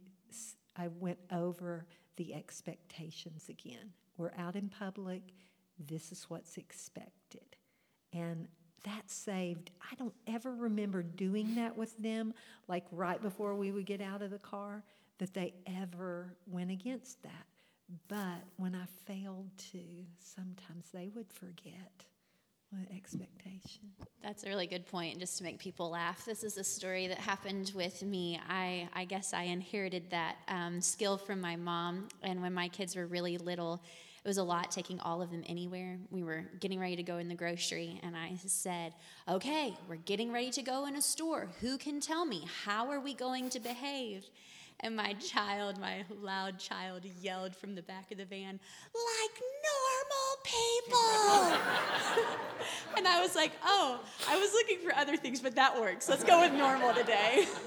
I 0.75 0.87
went 0.87 1.19
over 1.31 1.85
the 2.19 2.35
expectations 2.35 3.47
again. 3.49 3.93
We're 4.17 4.33
out 4.37 4.57
in 4.57 4.67
public, 4.67 5.21
this 5.87 6.11
is 6.11 6.25
what's 6.27 6.57
expected. 6.57 7.55
And 8.11 8.49
that 8.83 9.09
saved, 9.09 9.71
I 9.81 9.95
don't 9.95 10.13
ever 10.27 10.53
remember 10.53 11.01
doing 11.01 11.55
that 11.55 11.77
with 11.77 11.97
them, 11.97 12.33
like 12.67 12.83
right 12.91 13.21
before 13.21 13.55
we 13.55 13.71
would 13.71 13.85
get 13.85 14.01
out 14.01 14.21
of 14.21 14.31
the 14.31 14.37
car, 14.37 14.83
that 15.19 15.33
they 15.33 15.53
ever 15.81 16.33
went 16.45 16.71
against 16.71 17.23
that. 17.23 17.45
But 18.09 18.43
when 18.57 18.75
I 18.75 18.85
failed 19.05 19.49
to, 19.71 19.79
sometimes 20.19 20.89
they 20.93 21.09
would 21.15 21.31
forget. 21.31 22.05
What 22.71 22.85
expectation? 22.95 23.89
That's 24.21 24.43
a 24.43 24.47
really 24.47 24.67
good 24.67 24.85
point, 24.85 25.17
just 25.17 25.39
to 25.39 25.43
make 25.43 25.57
people 25.57 25.89
laugh. 25.89 26.23
This 26.23 26.43
is 26.43 26.57
a 26.57 26.63
story 26.63 27.07
that 27.07 27.17
happened 27.17 27.71
with 27.73 28.03
me. 28.03 28.39
I, 28.47 28.87
I 28.93 29.05
guess 29.05 29.33
I 29.33 29.43
inherited 29.43 30.11
that 30.11 30.35
um, 30.47 30.79
skill 30.79 31.17
from 31.17 31.41
my 31.41 31.55
mom, 31.55 32.09
and 32.21 32.43
when 32.43 32.53
my 32.53 32.67
kids 32.67 32.95
were 32.95 33.07
really 33.07 33.39
little, 33.39 33.81
it 34.23 34.27
was 34.27 34.37
a 34.37 34.43
lot 34.43 34.69
taking 34.69 34.99
all 34.99 35.23
of 35.23 35.31
them 35.31 35.43
anywhere. 35.47 35.97
We 36.11 36.21
were 36.21 36.45
getting 36.59 36.79
ready 36.79 36.95
to 36.97 37.01
go 37.01 37.17
in 37.17 37.27
the 37.27 37.33
grocery, 37.33 37.99
and 38.03 38.15
I 38.15 38.35
said, 38.45 38.93
Okay, 39.27 39.73
we're 39.87 39.95
getting 39.95 40.31
ready 40.31 40.51
to 40.51 40.61
go 40.61 40.85
in 40.85 40.95
a 40.95 41.01
store. 41.01 41.49
Who 41.61 41.79
can 41.79 41.99
tell 41.99 42.23
me? 42.23 42.45
How 42.65 42.91
are 42.91 42.99
we 42.99 43.15
going 43.15 43.49
to 43.49 43.59
behave? 43.59 44.25
And 44.81 44.95
my 44.95 45.13
child, 45.13 45.79
my 45.79 46.05
loud 46.21 46.59
child, 46.59 47.03
yelled 47.19 47.55
from 47.55 47.75
the 47.75 47.81
back 47.81 48.11
of 48.11 48.17
the 48.17 48.25
van, 48.25 48.59
like 48.93 49.41
normal 49.41 50.28
people. 50.43 50.97
and 52.97 53.07
I 53.07 53.21
was 53.21 53.35
like, 53.35 53.51
oh, 53.63 53.99
I 54.27 54.37
was 54.37 54.51
looking 54.53 54.79
for 54.79 54.95
other 54.95 55.17
things, 55.17 55.41
but 55.41 55.55
that 55.55 55.79
works. 55.79 56.09
Let's 56.09 56.23
go 56.23 56.41
with 56.41 56.53
normal 56.53 56.93
today. 56.93 57.47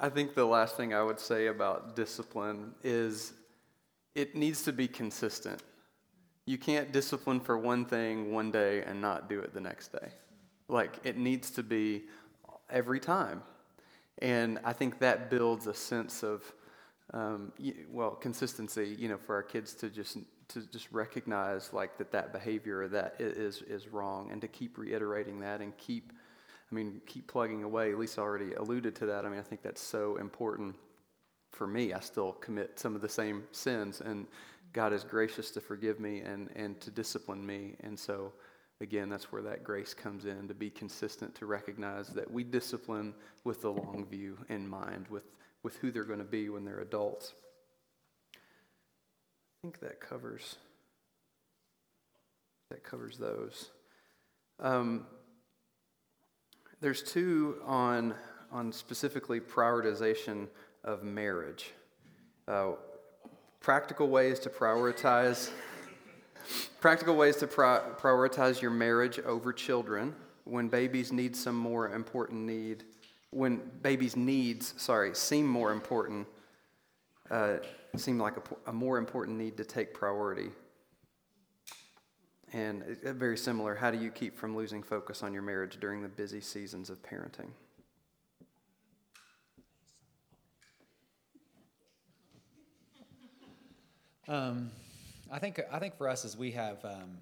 I 0.00 0.08
think 0.08 0.34
the 0.34 0.44
last 0.44 0.76
thing 0.76 0.94
I 0.94 1.02
would 1.02 1.18
say 1.18 1.48
about 1.48 1.96
discipline 1.96 2.72
is 2.84 3.32
it 4.14 4.36
needs 4.36 4.62
to 4.62 4.72
be 4.72 4.86
consistent. 4.86 5.60
You 6.46 6.56
can't 6.56 6.92
discipline 6.92 7.40
for 7.40 7.58
one 7.58 7.84
thing 7.84 8.32
one 8.32 8.52
day 8.52 8.82
and 8.82 9.00
not 9.00 9.28
do 9.28 9.40
it 9.40 9.52
the 9.52 9.60
next 9.60 9.92
day. 9.92 10.08
Like, 10.68 11.00
it 11.02 11.16
needs 11.16 11.50
to 11.52 11.64
be 11.64 12.04
every 12.70 13.00
time. 13.00 13.42
And 14.20 14.60
I 14.64 14.72
think 14.72 15.00
that 15.00 15.30
builds 15.30 15.66
a 15.66 15.74
sense 15.74 16.22
of, 16.22 16.44
um, 17.14 17.52
well, 17.90 18.10
consistency, 18.10 18.94
you 18.98 19.08
know, 19.08 19.16
for 19.16 19.34
our 19.34 19.42
kids 19.42 19.74
to 19.74 19.88
just 19.88 20.18
to 20.48 20.66
just 20.70 20.90
recognize 20.92 21.72
like 21.72 21.98
that 21.98 22.10
that 22.12 22.32
behavior 22.32 22.88
that 22.88 23.16
is 23.18 23.62
is 23.62 23.88
wrong 23.88 24.30
and 24.30 24.40
to 24.40 24.48
keep 24.48 24.78
reiterating 24.78 25.40
that 25.40 25.60
and 25.60 25.76
keep 25.78 26.12
I 26.70 26.74
mean 26.74 27.00
keep 27.06 27.26
plugging 27.26 27.62
away. 27.64 27.94
Lisa 27.94 28.20
already 28.20 28.52
alluded 28.54 28.94
to 28.96 29.06
that. 29.06 29.24
I 29.24 29.28
mean 29.28 29.38
I 29.38 29.42
think 29.42 29.62
that's 29.62 29.80
so 29.80 30.16
important 30.16 30.76
for 31.52 31.66
me. 31.66 31.92
I 31.92 32.00
still 32.00 32.32
commit 32.32 32.78
some 32.78 32.94
of 32.94 33.00
the 33.00 33.08
same 33.08 33.44
sins 33.52 34.00
and 34.00 34.26
God 34.72 34.92
is 34.92 35.02
gracious 35.02 35.50
to 35.52 35.60
forgive 35.60 36.00
me 36.00 36.20
and 36.20 36.50
and 36.56 36.80
to 36.80 36.90
discipline 36.90 37.44
me. 37.44 37.76
And 37.80 37.98
so 37.98 38.32
again, 38.80 39.08
that's 39.08 39.32
where 39.32 39.42
that 39.42 39.64
grace 39.64 39.94
comes 39.94 40.24
in 40.24 40.48
to 40.48 40.54
be 40.54 40.70
consistent, 40.70 41.34
to 41.36 41.46
recognize 41.46 42.08
that 42.08 42.30
we 42.30 42.44
discipline 42.44 43.14
with 43.44 43.62
the 43.62 43.72
long 43.72 44.06
view 44.08 44.38
in 44.48 44.68
mind, 44.68 45.06
with, 45.08 45.24
with 45.62 45.76
who 45.76 45.90
they're 45.90 46.04
going 46.04 46.18
to 46.18 46.24
be 46.24 46.48
when 46.48 46.64
they're 46.64 46.80
adults. 46.80 47.34
I 48.34 48.38
think 49.62 49.80
that 49.80 50.00
covers 50.00 50.56
that 52.70 52.84
covers 52.84 53.16
those. 53.16 53.70
Um, 54.60 55.06
there's 56.80 57.02
two 57.02 57.60
on 57.64 58.14
on 58.52 58.72
specifically 58.72 59.40
prioritization 59.40 60.48
of 60.84 61.02
marriage. 61.02 61.72
Uh, 62.46 62.72
practical 63.60 64.08
ways 64.08 64.38
to 64.40 64.48
prioritize 64.48 65.50
Practical 66.80 67.16
ways 67.16 67.36
to 67.36 67.46
pri- 67.46 67.82
prioritize 67.98 68.62
your 68.62 68.70
marriage 68.70 69.18
over 69.20 69.52
children 69.52 70.14
when 70.44 70.68
babies 70.68 71.12
need 71.12 71.36
some 71.36 71.56
more 71.56 71.90
important 71.90 72.40
need, 72.46 72.84
when 73.30 73.60
babies' 73.82 74.16
needs, 74.16 74.74
sorry, 74.76 75.14
seem 75.14 75.46
more 75.46 75.72
important, 75.72 76.26
uh, 77.30 77.56
seem 77.96 78.18
like 78.18 78.36
a, 78.36 78.70
a, 78.70 78.72
more 78.72 78.98
important 78.98 79.36
need 79.36 79.56
to 79.58 79.64
take 79.64 79.92
priority. 79.92 80.48
And 82.52 82.82
very 83.02 83.36
similar, 83.36 83.74
how 83.74 83.90
do 83.90 83.98
you 83.98 84.10
keep 84.10 84.38
from 84.38 84.56
losing 84.56 84.82
focus 84.82 85.22
on 85.22 85.34
your 85.34 85.42
marriage 85.42 85.78
during 85.78 86.02
the 86.02 86.08
busy 86.08 86.40
seasons 86.40 86.88
of 86.88 87.02
parenting? 87.02 87.50
Um, 94.26 94.70
I 95.30 95.38
think 95.38 95.60
I 95.72 95.78
think 95.78 95.96
for 95.96 96.08
us 96.08 96.24
is 96.24 96.36
we 96.36 96.50
have 96.52 96.82
um, 96.84 97.18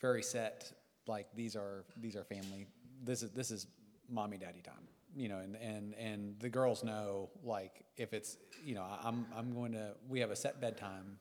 very 0.00 0.22
set 0.22 0.72
like 1.06 1.26
these 1.34 1.56
are 1.56 1.84
these 1.96 2.16
are 2.16 2.24
family. 2.24 2.66
This 3.02 3.22
is 3.22 3.30
this 3.30 3.50
is 3.50 3.66
mommy 4.08 4.36
daddy 4.36 4.60
time. 4.60 4.88
You 5.16 5.28
know, 5.28 5.38
and, 5.38 5.56
and 5.56 5.94
and 5.94 6.38
the 6.38 6.48
girls 6.48 6.84
know 6.84 7.30
like 7.42 7.84
if 7.96 8.12
it's 8.12 8.36
you 8.62 8.74
know 8.74 8.84
I'm 9.02 9.26
I'm 9.36 9.54
going 9.54 9.72
to 9.72 9.94
we 10.08 10.20
have 10.20 10.30
a 10.30 10.36
set 10.36 10.60
bedtime, 10.60 11.18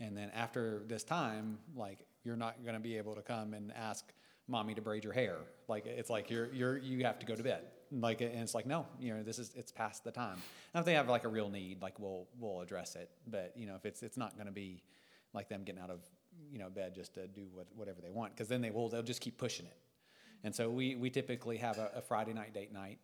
and 0.00 0.16
then 0.16 0.30
after 0.34 0.82
this 0.86 1.04
time 1.04 1.58
like 1.76 2.06
you're 2.24 2.36
not 2.36 2.62
going 2.62 2.74
to 2.74 2.80
be 2.80 2.96
able 2.96 3.14
to 3.14 3.22
come 3.22 3.54
and 3.54 3.72
ask 3.74 4.04
mommy 4.48 4.74
to 4.74 4.82
braid 4.82 5.04
your 5.04 5.12
hair. 5.12 5.36
Like 5.68 5.86
it's 5.86 6.10
like 6.10 6.30
you're 6.30 6.52
you're 6.52 6.78
you 6.78 7.04
have 7.04 7.18
to 7.20 7.26
go 7.26 7.36
to 7.36 7.42
bed. 7.42 7.62
Like 7.92 8.20
and 8.20 8.40
it's 8.40 8.54
like 8.54 8.66
no, 8.66 8.86
you 8.98 9.14
know 9.14 9.22
this 9.22 9.38
is 9.38 9.52
it's 9.54 9.70
past 9.70 10.04
the 10.04 10.10
time. 10.10 10.36
And 10.74 10.80
if 10.80 10.86
they 10.86 10.94
have 10.94 11.08
like 11.08 11.24
a 11.24 11.28
real 11.28 11.48
need, 11.48 11.80
like 11.80 11.98
we'll 12.00 12.26
we'll 12.38 12.60
address 12.60 12.96
it. 12.96 13.10
But 13.26 13.52
you 13.56 13.66
know 13.66 13.76
if 13.76 13.84
it's 13.84 14.02
it's 14.02 14.16
not 14.16 14.34
going 14.34 14.46
to 14.46 14.52
be 14.52 14.82
like 15.34 15.48
them 15.48 15.62
getting 15.64 15.80
out 15.80 15.90
of 15.90 16.00
you 16.50 16.58
know 16.58 16.70
bed 16.70 16.94
just 16.94 17.14
to 17.14 17.26
do 17.28 17.46
what, 17.52 17.66
whatever 17.74 18.00
they 18.00 18.10
want 18.10 18.34
because 18.34 18.48
then 18.48 18.60
they 18.60 18.70
will 18.70 18.88
they'll 18.88 19.02
just 19.02 19.20
keep 19.20 19.38
pushing 19.38 19.66
it. 19.66 19.76
And 20.44 20.54
so 20.54 20.70
we 20.70 20.94
we 20.94 21.10
typically 21.10 21.58
have 21.58 21.78
a, 21.78 21.90
a 21.96 22.02
Friday 22.02 22.32
night 22.32 22.54
date 22.54 22.72
night 22.72 22.98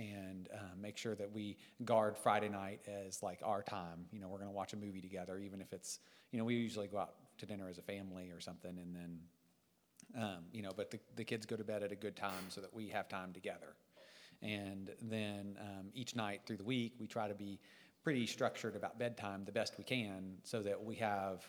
and 0.00 0.48
uh, 0.54 0.74
make 0.80 0.96
sure 0.96 1.14
that 1.14 1.30
we 1.30 1.58
guard 1.84 2.16
Friday 2.16 2.48
night 2.48 2.80
as 2.88 3.22
like 3.22 3.40
our 3.44 3.62
time. 3.62 4.06
You 4.10 4.20
know 4.20 4.28
we're 4.28 4.38
going 4.38 4.50
to 4.50 4.56
watch 4.56 4.72
a 4.72 4.76
movie 4.76 5.00
together, 5.00 5.38
even 5.38 5.60
if 5.60 5.72
it's 5.72 6.00
you 6.32 6.38
know 6.38 6.44
we 6.44 6.54
usually 6.54 6.88
go 6.88 6.98
out 6.98 7.14
to 7.38 7.46
dinner 7.46 7.68
as 7.68 7.78
a 7.78 7.82
family 7.82 8.30
or 8.30 8.40
something, 8.40 8.78
and 8.78 8.94
then 8.94 9.18
um, 10.16 10.44
you 10.52 10.62
know, 10.62 10.72
but 10.74 10.90
the, 10.90 10.98
the 11.16 11.24
kids 11.24 11.46
go 11.46 11.56
to 11.56 11.64
bed 11.64 11.82
at 11.82 11.92
a 11.92 11.96
good 11.96 12.16
time 12.16 12.44
so 12.48 12.60
that 12.60 12.74
we 12.74 12.88
have 12.88 13.08
time 13.08 13.32
together. 13.32 13.74
And 14.42 14.90
then 15.02 15.58
um, 15.60 15.88
each 15.94 16.16
night 16.16 16.40
through 16.46 16.56
the 16.56 16.64
week, 16.64 16.94
we 16.98 17.06
try 17.06 17.28
to 17.28 17.34
be 17.34 17.60
pretty 18.02 18.26
structured 18.26 18.74
about 18.74 18.98
bedtime 18.98 19.44
the 19.44 19.52
best 19.52 19.74
we 19.76 19.84
can 19.84 20.38
so 20.42 20.62
that 20.62 20.82
we 20.82 20.96
have 20.96 21.44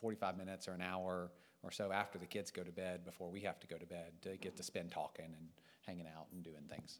45 0.00 0.36
minutes 0.36 0.66
or 0.66 0.72
an 0.72 0.82
hour 0.82 1.30
or 1.62 1.70
so 1.70 1.92
after 1.92 2.18
the 2.18 2.26
kids 2.26 2.50
go 2.50 2.62
to 2.62 2.72
bed 2.72 3.04
before 3.04 3.30
we 3.30 3.40
have 3.40 3.60
to 3.60 3.66
go 3.66 3.76
to 3.76 3.86
bed 3.86 4.12
to 4.22 4.36
get 4.36 4.56
to 4.56 4.62
spend 4.62 4.90
talking 4.90 5.26
and 5.26 5.48
hanging 5.86 6.06
out 6.06 6.26
and 6.32 6.42
doing 6.42 6.64
things. 6.68 6.98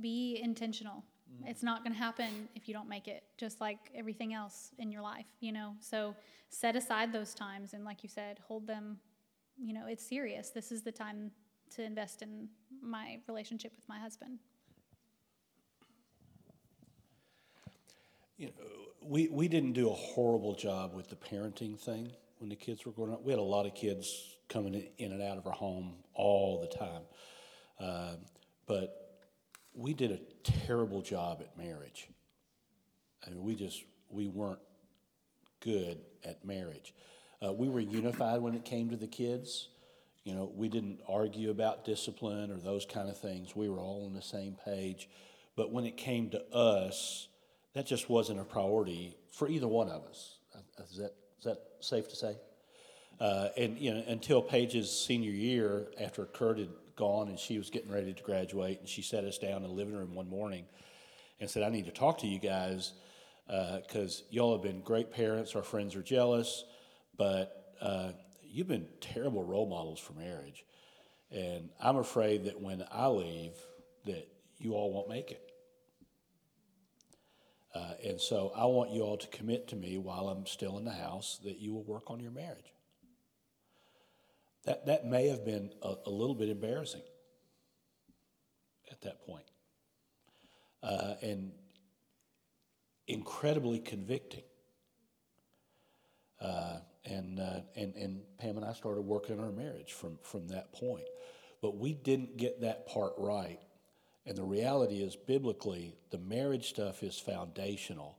Be 0.00 0.40
intentional. 0.42 1.04
It's 1.44 1.62
not 1.62 1.84
going 1.84 1.92
to 1.92 1.98
happen 1.98 2.48
if 2.54 2.68
you 2.68 2.74
don't 2.74 2.88
make 2.88 3.06
it, 3.06 3.22
just 3.36 3.60
like 3.60 3.78
everything 3.94 4.34
else 4.34 4.70
in 4.78 4.90
your 4.90 5.02
life, 5.02 5.26
you 5.40 5.52
know? 5.52 5.74
So 5.80 6.14
set 6.48 6.74
aside 6.74 7.12
those 7.12 7.34
times 7.34 7.74
and, 7.74 7.84
like 7.84 8.02
you 8.02 8.08
said, 8.08 8.40
hold 8.46 8.66
them, 8.66 8.98
you 9.56 9.72
know, 9.72 9.86
it's 9.86 10.06
serious. 10.06 10.50
This 10.50 10.72
is 10.72 10.82
the 10.82 10.92
time 10.92 11.30
to 11.76 11.82
invest 11.82 12.22
in 12.22 12.48
my 12.82 13.18
relationship 13.28 13.72
with 13.76 13.88
my 13.88 13.98
husband. 13.98 14.38
You 18.36 18.46
know, 18.46 18.52
we, 19.02 19.28
we 19.28 19.48
didn't 19.48 19.72
do 19.72 19.90
a 19.90 19.94
horrible 19.94 20.54
job 20.54 20.94
with 20.94 21.08
the 21.08 21.16
parenting 21.16 21.78
thing 21.78 22.10
when 22.38 22.48
the 22.48 22.56
kids 22.56 22.86
were 22.86 22.92
growing 22.92 23.12
up. 23.12 23.22
We 23.22 23.32
had 23.32 23.38
a 23.38 23.42
lot 23.42 23.66
of 23.66 23.74
kids 23.74 24.36
coming 24.48 24.74
in, 24.74 24.88
in 24.98 25.12
and 25.12 25.22
out 25.22 25.38
of 25.38 25.46
our 25.46 25.52
home 25.52 25.96
all 26.14 26.60
the 26.60 26.76
time. 26.78 27.02
Uh, 27.78 28.16
but 28.66 29.07
we 29.78 29.94
did 29.94 30.10
a 30.10 30.18
terrible 30.42 31.00
job 31.02 31.40
at 31.40 31.56
marriage. 31.56 32.08
I 33.24 33.30
mean, 33.30 33.42
we 33.42 33.54
just, 33.54 33.84
we 34.10 34.26
weren't 34.26 34.58
good 35.60 35.98
at 36.24 36.44
marriage. 36.44 36.92
Uh, 37.44 37.52
we 37.52 37.68
were 37.68 37.80
unified 37.80 38.40
when 38.42 38.54
it 38.54 38.64
came 38.64 38.90
to 38.90 38.96
the 38.96 39.06
kids. 39.06 39.68
You 40.24 40.34
know, 40.34 40.50
we 40.52 40.68
didn't 40.68 41.00
argue 41.08 41.50
about 41.50 41.84
discipline 41.84 42.50
or 42.50 42.56
those 42.56 42.86
kind 42.86 43.08
of 43.08 43.18
things. 43.18 43.54
We 43.54 43.68
were 43.68 43.78
all 43.78 44.04
on 44.06 44.14
the 44.14 44.22
same 44.22 44.56
page. 44.64 45.08
But 45.56 45.72
when 45.72 45.86
it 45.86 45.96
came 45.96 46.30
to 46.30 46.42
us, 46.52 47.28
that 47.74 47.86
just 47.86 48.10
wasn't 48.10 48.40
a 48.40 48.44
priority 48.44 49.16
for 49.30 49.48
either 49.48 49.68
one 49.68 49.88
of 49.88 50.04
us. 50.06 50.38
Uh, 50.54 50.82
is 50.90 50.96
that, 50.96 51.14
is 51.38 51.44
that 51.44 51.58
safe 51.80 52.08
to 52.08 52.16
say? 52.16 52.36
Uh, 53.20 53.48
and 53.56 53.78
you 53.78 53.94
know, 53.94 54.02
until 54.08 54.42
Paige's 54.42 54.90
senior 54.90 55.30
year, 55.30 55.86
after 56.00 56.24
Kurt 56.24 56.58
had 56.58 56.68
gone 56.98 57.28
and 57.28 57.38
she 57.38 57.56
was 57.56 57.70
getting 57.70 57.90
ready 57.90 58.12
to 58.12 58.22
graduate, 58.22 58.80
and 58.80 58.88
she 58.88 59.00
sat 59.00 59.24
us 59.24 59.38
down 59.38 59.58
in 59.58 59.62
the 59.62 59.68
living 59.68 59.94
room 59.94 60.14
one 60.14 60.28
morning 60.28 60.66
and 61.40 61.48
said, 61.48 61.62
"I 61.62 61.70
need 61.70 61.86
to 61.86 61.92
talk 61.92 62.18
to 62.18 62.26
you 62.26 62.38
guys 62.38 62.92
because 63.46 64.20
uh, 64.20 64.24
y'all 64.30 64.52
have 64.52 64.62
been 64.62 64.82
great 64.82 65.10
parents. 65.10 65.54
Our 65.54 65.62
friends 65.62 65.96
are 65.96 66.02
jealous, 66.02 66.64
but 67.16 67.72
uh, 67.80 68.10
you've 68.42 68.68
been 68.68 68.86
terrible 69.00 69.44
role 69.44 69.66
models 69.66 70.00
for 70.00 70.12
marriage, 70.12 70.64
and 71.30 71.70
I'm 71.80 71.96
afraid 71.96 72.44
that 72.44 72.60
when 72.60 72.84
I 72.90 73.06
leave, 73.06 73.52
that 74.04 74.28
you 74.58 74.74
all 74.74 74.92
won't 74.92 75.08
make 75.08 75.30
it." 75.30 75.42
Uh, 77.74 77.92
and 78.04 78.20
so 78.20 78.52
I 78.56 78.64
want 78.64 78.90
you 78.90 79.02
all 79.02 79.16
to 79.16 79.26
commit 79.28 79.68
to 79.68 79.76
me 79.76 79.98
while 79.98 80.28
I'm 80.28 80.46
still 80.46 80.78
in 80.78 80.84
the 80.84 80.92
house 80.92 81.38
that 81.44 81.58
you 81.58 81.72
will 81.72 81.84
work 81.84 82.10
on 82.10 82.18
your 82.18 82.32
marriage. 82.32 82.72
That, 84.68 84.84
that 84.84 85.06
may 85.06 85.28
have 85.28 85.46
been 85.46 85.70
a, 85.80 85.94
a 86.04 86.10
little 86.10 86.34
bit 86.34 86.50
embarrassing 86.50 87.00
at 88.92 89.00
that 89.00 89.24
point. 89.24 89.46
Uh, 90.82 91.14
and 91.22 91.52
incredibly 93.06 93.78
convicting. 93.78 94.42
Uh, 96.38 96.80
and, 97.06 97.40
uh, 97.40 97.60
and, 97.76 97.94
and 97.94 98.20
Pam 98.38 98.58
and 98.58 98.66
I 98.66 98.74
started 98.74 99.00
working 99.00 99.38
on 99.38 99.44
our 99.46 99.52
marriage 99.52 99.94
from, 99.94 100.18
from 100.22 100.48
that 100.48 100.70
point. 100.74 101.06
But 101.62 101.78
we 101.78 101.94
didn't 101.94 102.36
get 102.36 102.60
that 102.60 102.86
part 102.86 103.14
right. 103.16 103.60
And 104.26 104.36
the 104.36 104.44
reality 104.44 104.96
is, 104.96 105.16
biblically, 105.16 105.96
the 106.10 106.18
marriage 106.18 106.68
stuff 106.68 107.02
is 107.02 107.18
foundational, 107.18 108.18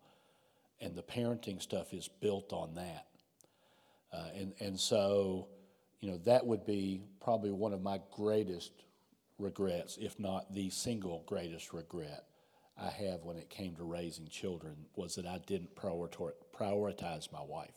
and 0.82 0.96
the 0.96 1.04
parenting 1.04 1.62
stuff 1.62 1.94
is 1.94 2.10
built 2.22 2.52
on 2.54 2.74
that. 2.74 3.06
Uh, 4.12 4.30
and, 4.36 4.54
and 4.60 4.80
so, 4.80 5.48
you 6.00 6.10
know, 6.10 6.18
that 6.26 6.46
would 6.46 6.66
be 6.66 7.02
probably 7.22 7.52
one 7.52 7.74
of 7.74 7.82
my 7.82 8.00
greatest 8.12 8.72
regrets, 9.38 9.98
if 10.00 10.20
not 10.20 10.54
the 10.54 10.70
single 10.70 11.24
greatest 11.26 11.74
regret 11.74 12.26
I 12.78 12.90
have 12.90 13.24
when 13.24 13.36
it 13.36 13.50
came 13.50 13.76
to 13.76 13.84
raising 13.84 14.28
children, 14.28 14.76
was 14.96 15.16
that 15.16 15.26
I 15.26 15.40
didn't 15.46 15.76
prioritize 15.76 17.32
my 17.32 17.42
wife. 17.42 17.74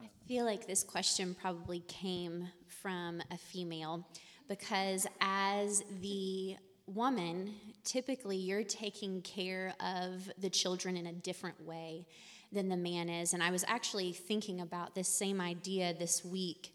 I 0.00 0.08
feel 0.26 0.46
like 0.46 0.66
this 0.66 0.82
question 0.82 1.36
probably 1.38 1.80
came 1.80 2.48
from 2.66 3.20
a 3.30 3.36
female 3.36 4.08
because 4.48 5.06
as 5.20 5.82
the 6.00 6.56
woman, 6.86 7.54
typically 7.84 8.36
you're 8.36 8.64
taking 8.64 9.20
care 9.20 9.74
of 9.80 10.30
the 10.38 10.48
children 10.48 10.96
in 10.96 11.06
a 11.06 11.12
different 11.12 11.62
way 11.66 12.06
than 12.52 12.68
the 12.68 12.76
man 12.76 13.08
is. 13.08 13.32
And 13.32 13.42
I 13.42 13.50
was 13.50 13.64
actually 13.66 14.12
thinking 14.12 14.60
about 14.60 14.94
this 14.94 15.08
same 15.08 15.40
idea 15.40 15.94
this 15.94 16.24
week. 16.24 16.74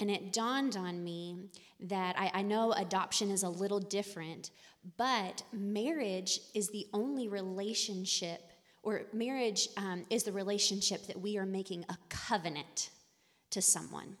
And 0.00 0.10
it 0.10 0.32
dawned 0.32 0.76
on 0.76 1.02
me 1.02 1.50
that 1.80 2.18
I, 2.18 2.30
I, 2.34 2.42
know 2.42 2.72
adoption 2.72 3.30
is 3.30 3.44
a 3.44 3.48
little 3.48 3.78
different, 3.78 4.50
but 4.96 5.44
marriage 5.52 6.40
is 6.52 6.68
the 6.68 6.86
only 6.92 7.28
relationship, 7.28 8.40
or 8.82 9.02
marriage 9.12 9.68
um, 9.76 10.04
is 10.10 10.24
the 10.24 10.32
relationship 10.32 11.06
that 11.06 11.20
we 11.20 11.38
are 11.38 11.46
making 11.46 11.84
a 11.88 11.96
covenant 12.08 12.90
to 13.50 13.62
someone. 13.62 14.16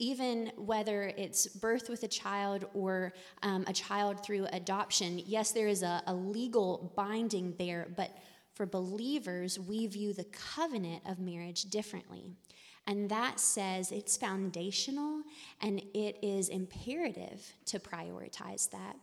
Even 0.00 0.52
whether 0.56 1.12
it's 1.16 1.46
birth 1.46 1.88
with 1.88 2.02
a 2.02 2.08
child 2.08 2.64
or 2.74 3.12
um, 3.42 3.64
a 3.68 3.72
child 3.72 4.24
through 4.24 4.46
adoption, 4.52 5.20
yes, 5.24 5.52
there 5.52 5.68
is 5.68 5.82
a, 5.82 6.02
a 6.06 6.14
legal 6.14 6.92
binding 6.96 7.54
there, 7.58 7.88
but 7.96 8.10
for 8.58 8.66
believers, 8.66 9.56
we 9.56 9.86
view 9.86 10.12
the 10.12 10.24
covenant 10.24 11.00
of 11.06 11.20
marriage 11.20 11.62
differently. 11.66 12.32
And 12.88 13.08
that 13.08 13.38
says 13.38 13.92
it's 13.92 14.16
foundational 14.16 15.22
and 15.62 15.80
it 15.94 16.18
is 16.22 16.48
imperative 16.48 17.52
to 17.66 17.78
prioritize 17.78 18.68
that. 18.70 18.96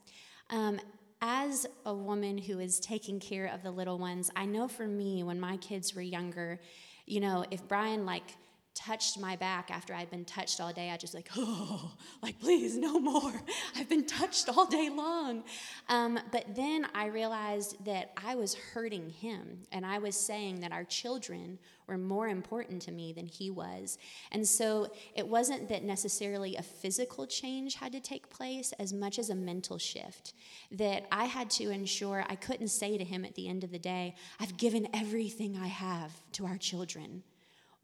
Um, 0.50 0.82
as 1.22 1.66
a 1.86 1.94
woman 1.94 2.38
who 2.38 2.60
is 2.60 2.82
taking 2.82 3.18
care 3.22 3.46
of 3.46 3.64
the 3.64 3.72
little 3.72 3.98
ones, 3.98 4.30
I 4.36 4.46
know 4.46 4.68
for 4.68 4.88
me, 4.88 5.24
when 5.24 5.40
my 5.40 5.56
kids 5.58 5.96
were 5.96 6.02
younger, 6.02 6.60
you 7.06 7.22
know, 7.22 7.46
if 7.50 7.66
Brian 7.66 8.06
like 8.06 8.36
touched 8.76 9.18
my 9.20 9.36
back 9.36 9.72
after 9.72 9.94
I'd 9.94 10.12
been 10.12 10.26
touched 10.26 10.60
all 10.60 10.72
day, 10.72 10.92
I 10.92 10.98
just 10.98 11.14
like, 11.14 11.30
oh, 11.38 11.94
like 12.22 12.40
please, 12.40 12.78
no 12.78 13.00
more. 13.00 13.34
I've 13.76 13.90
been 13.90 14.06
touched 14.06 14.50
all 14.50 14.66
day 14.66 14.90
long. 14.90 15.44
Um, 15.90 16.20
but 16.32 16.56
then 16.56 16.88
I 16.94 17.08
realized 17.08 17.84
that 17.86 18.12
I 18.24 18.36
was 18.36 18.54
hurting 18.54 19.10
him, 19.10 19.60
and 19.72 19.86
I 19.86 20.00
was 20.00 20.16
saying 20.16 20.60
that 20.60 20.72
our 20.72 20.84
children 20.84 21.58
were 21.88 21.98
more 21.98 22.28
important 22.28 22.82
to 22.84 22.92
me 22.92 23.14
than 23.14 23.28
he 23.28 23.50
was. 23.50 23.98
And 24.32 24.48
so 24.48 24.92
it 25.16 25.28
wasn't 25.28 25.70
that 25.70 25.84
necessarily 25.84 26.56
a 26.56 26.64
physical 26.64 27.28
change 27.28 27.76
had 27.76 27.92
to 27.92 28.00
take 28.00 28.30
place 28.30 28.74
as 28.80 28.92
much 28.92 29.20
as 29.20 29.30
a 29.30 29.36
mental 29.36 29.78
shift. 29.78 30.34
That 30.72 31.06
I 31.12 31.26
had 31.26 31.50
to 31.52 31.70
ensure 31.70 32.26
I 32.28 32.36
couldn't 32.36 32.70
say 32.70 32.98
to 32.98 33.04
him 33.04 33.24
at 33.24 33.36
the 33.36 33.48
end 33.48 33.64
of 33.64 33.72
the 33.72 33.80
day, 33.80 34.16
I've 34.40 34.58
given 34.58 34.88
everything 34.94 35.58
I 35.58 35.68
have 35.68 36.12
to 36.34 36.46
our 36.46 36.58
children. 36.58 37.24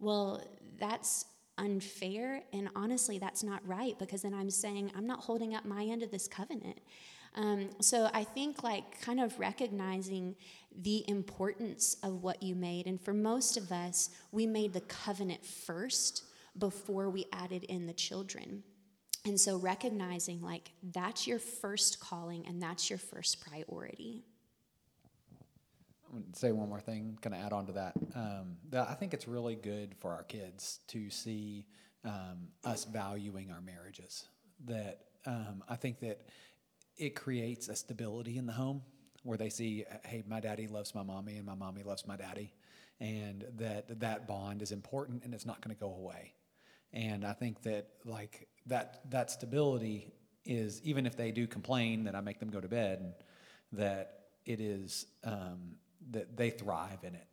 Well, 0.02 0.44
that's 0.78 1.26
unfair. 1.58 2.42
And 2.52 2.70
honestly, 2.76 3.20
that's 3.20 3.44
not 3.44 3.66
right 3.66 3.98
because 4.00 4.24
then 4.24 4.34
I'm 4.34 4.50
saying 4.50 4.92
I'm 4.98 5.08
not 5.08 5.20
holding 5.20 5.56
up 5.56 5.64
my 5.64 5.86
end 5.86 6.04
of 6.04 6.12
this 6.12 6.28
covenant. 6.28 6.80
Um, 7.36 7.70
so 7.80 8.10
I 8.14 8.26
think 8.26 8.64
like 8.64 9.00
kind 9.02 9.22
of 9.22 9.40
recognizing 9.40 10.36
the 10.82 11.08
importance 11.08 11.96
of 12.04 12.24
what 12.24 12.44
you 12.44 12.56
made. 12.56 12.88
And 12.88 13.00
for 13.00 13.14
most 13.14 13.56
of 13.56 13.72
us, 13.72 14.10
we 14.32 14.46
made 14.46 14.74
the 14.74 14.82
covenant 14.82 15.46
first 15.46 16.26
before 16.58 17.10
we 17.10 17.26
added 17.32 17.64
in 17.66 17.86
the 17.86 17.94
children. 17.94 18.64
And 19.26 19.40
so 19.40 19.58
recognizing 19.58 20.42
like 20.42 20.72
that's 20.92 21.28
your 21.28 21.40
first 21.40 22.00
calling 22.00 22.46
and 22.48 22.62
that's 22.62 22.90
your 22.90 23.00
first 23.00 23.46
priority. 23.46 24.26
Say 26.34 26.52
one 26.52 26.69
more 26.69 26.80
thing, 26.80 27.17
kind 27.21 27.36
of 27.36 27.41
add 27.41 27.54
on 27.54 27.67
to 27.67 27.71
that. 27.74 27.93
Um, 28.15 28.58
that 28.69 28.89
I 28.89 28.93
think 28.93 29.13
it's 29.13 29.28
really 29.28 29.56
good 29.56 29.95
for 30.00 30.12
our 30.12 30.24
kids 30.24 30.80
to 30.88 31.10
see 31.10 31.65
um, 32.04 32.50
us 32.63 32.86
valuing 32.86 33.52
our 33.52 33.62
marriages. 33.62 34.28
That 34.65 35.00
um, 35.26 35.63
I 35.69 35.76
think 35.76 36.00
that 36.02 36.21
it 36.97 37.15
creates 37.15 37.67
a 37.67 37.76
stability 37.76 38.38
in 38.38 38.45
the 38.45 38.54
home 38.54 38.82
where 39.24 39.38
they 39.38 39.50
see, 39.50 39.86
hey, 40.04 40.24
my 40.28 40.39
daddy 40.39 40.67
loves 40.67 40.93
my 40.95 41.04
mommy 41.04 41.38
and 41.38 41.45
my 41.45 41.56
mommy 41.56 41.84
loves 41.84 42.08
my 42.08 42.15
daddy, 42.15 42.54
and 43.00 43.45
that 43.58 44.00
that 44.00 44.28
bond 44.28 44.62
is 44.62 44.71
important 44.71 45.24
and 45.24 45.34
it's 45.34 45.45
not 45.45 45.62
going 45.62 45.76
to 45.76 45.80
go 45.80 45.93
away. 45.93 46.34
And 46.93 47.26
I 47.26 47.34
think 47.34 47.62
that 47.63 47.88
like 48.06 48.47
that 48.65 49.02
that 49.12 49.32
stability 49.32 50.12
is 50.45 50.82
even 50.84 51.06
if 51.06 51.15
they 51.15 51.32
do 51.32 51.47
complain 51.47 52.04
that 52.06 52.15
I 52.15 52.21
make 52.21 52.39
them 52.39 52.50
go 52.50 52.60
to 52.60 52.67
bed, 52.67 53.13
that 53.74 54.21
it 54.45 54.60
is 54.60 55.06
um, 55.24 55.76
that 56.10 56.36
they 56.36 56.50
thrive 56.50 57.04
in 57.04 57.16
it. 57.16 57.28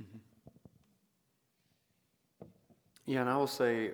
Mm-hmm. 0.00 0.18
Yeah, 3.06 3.20
and 3.22 3.30
I 3.30 3.36
will 3.36 3.46
say 3.46 3.92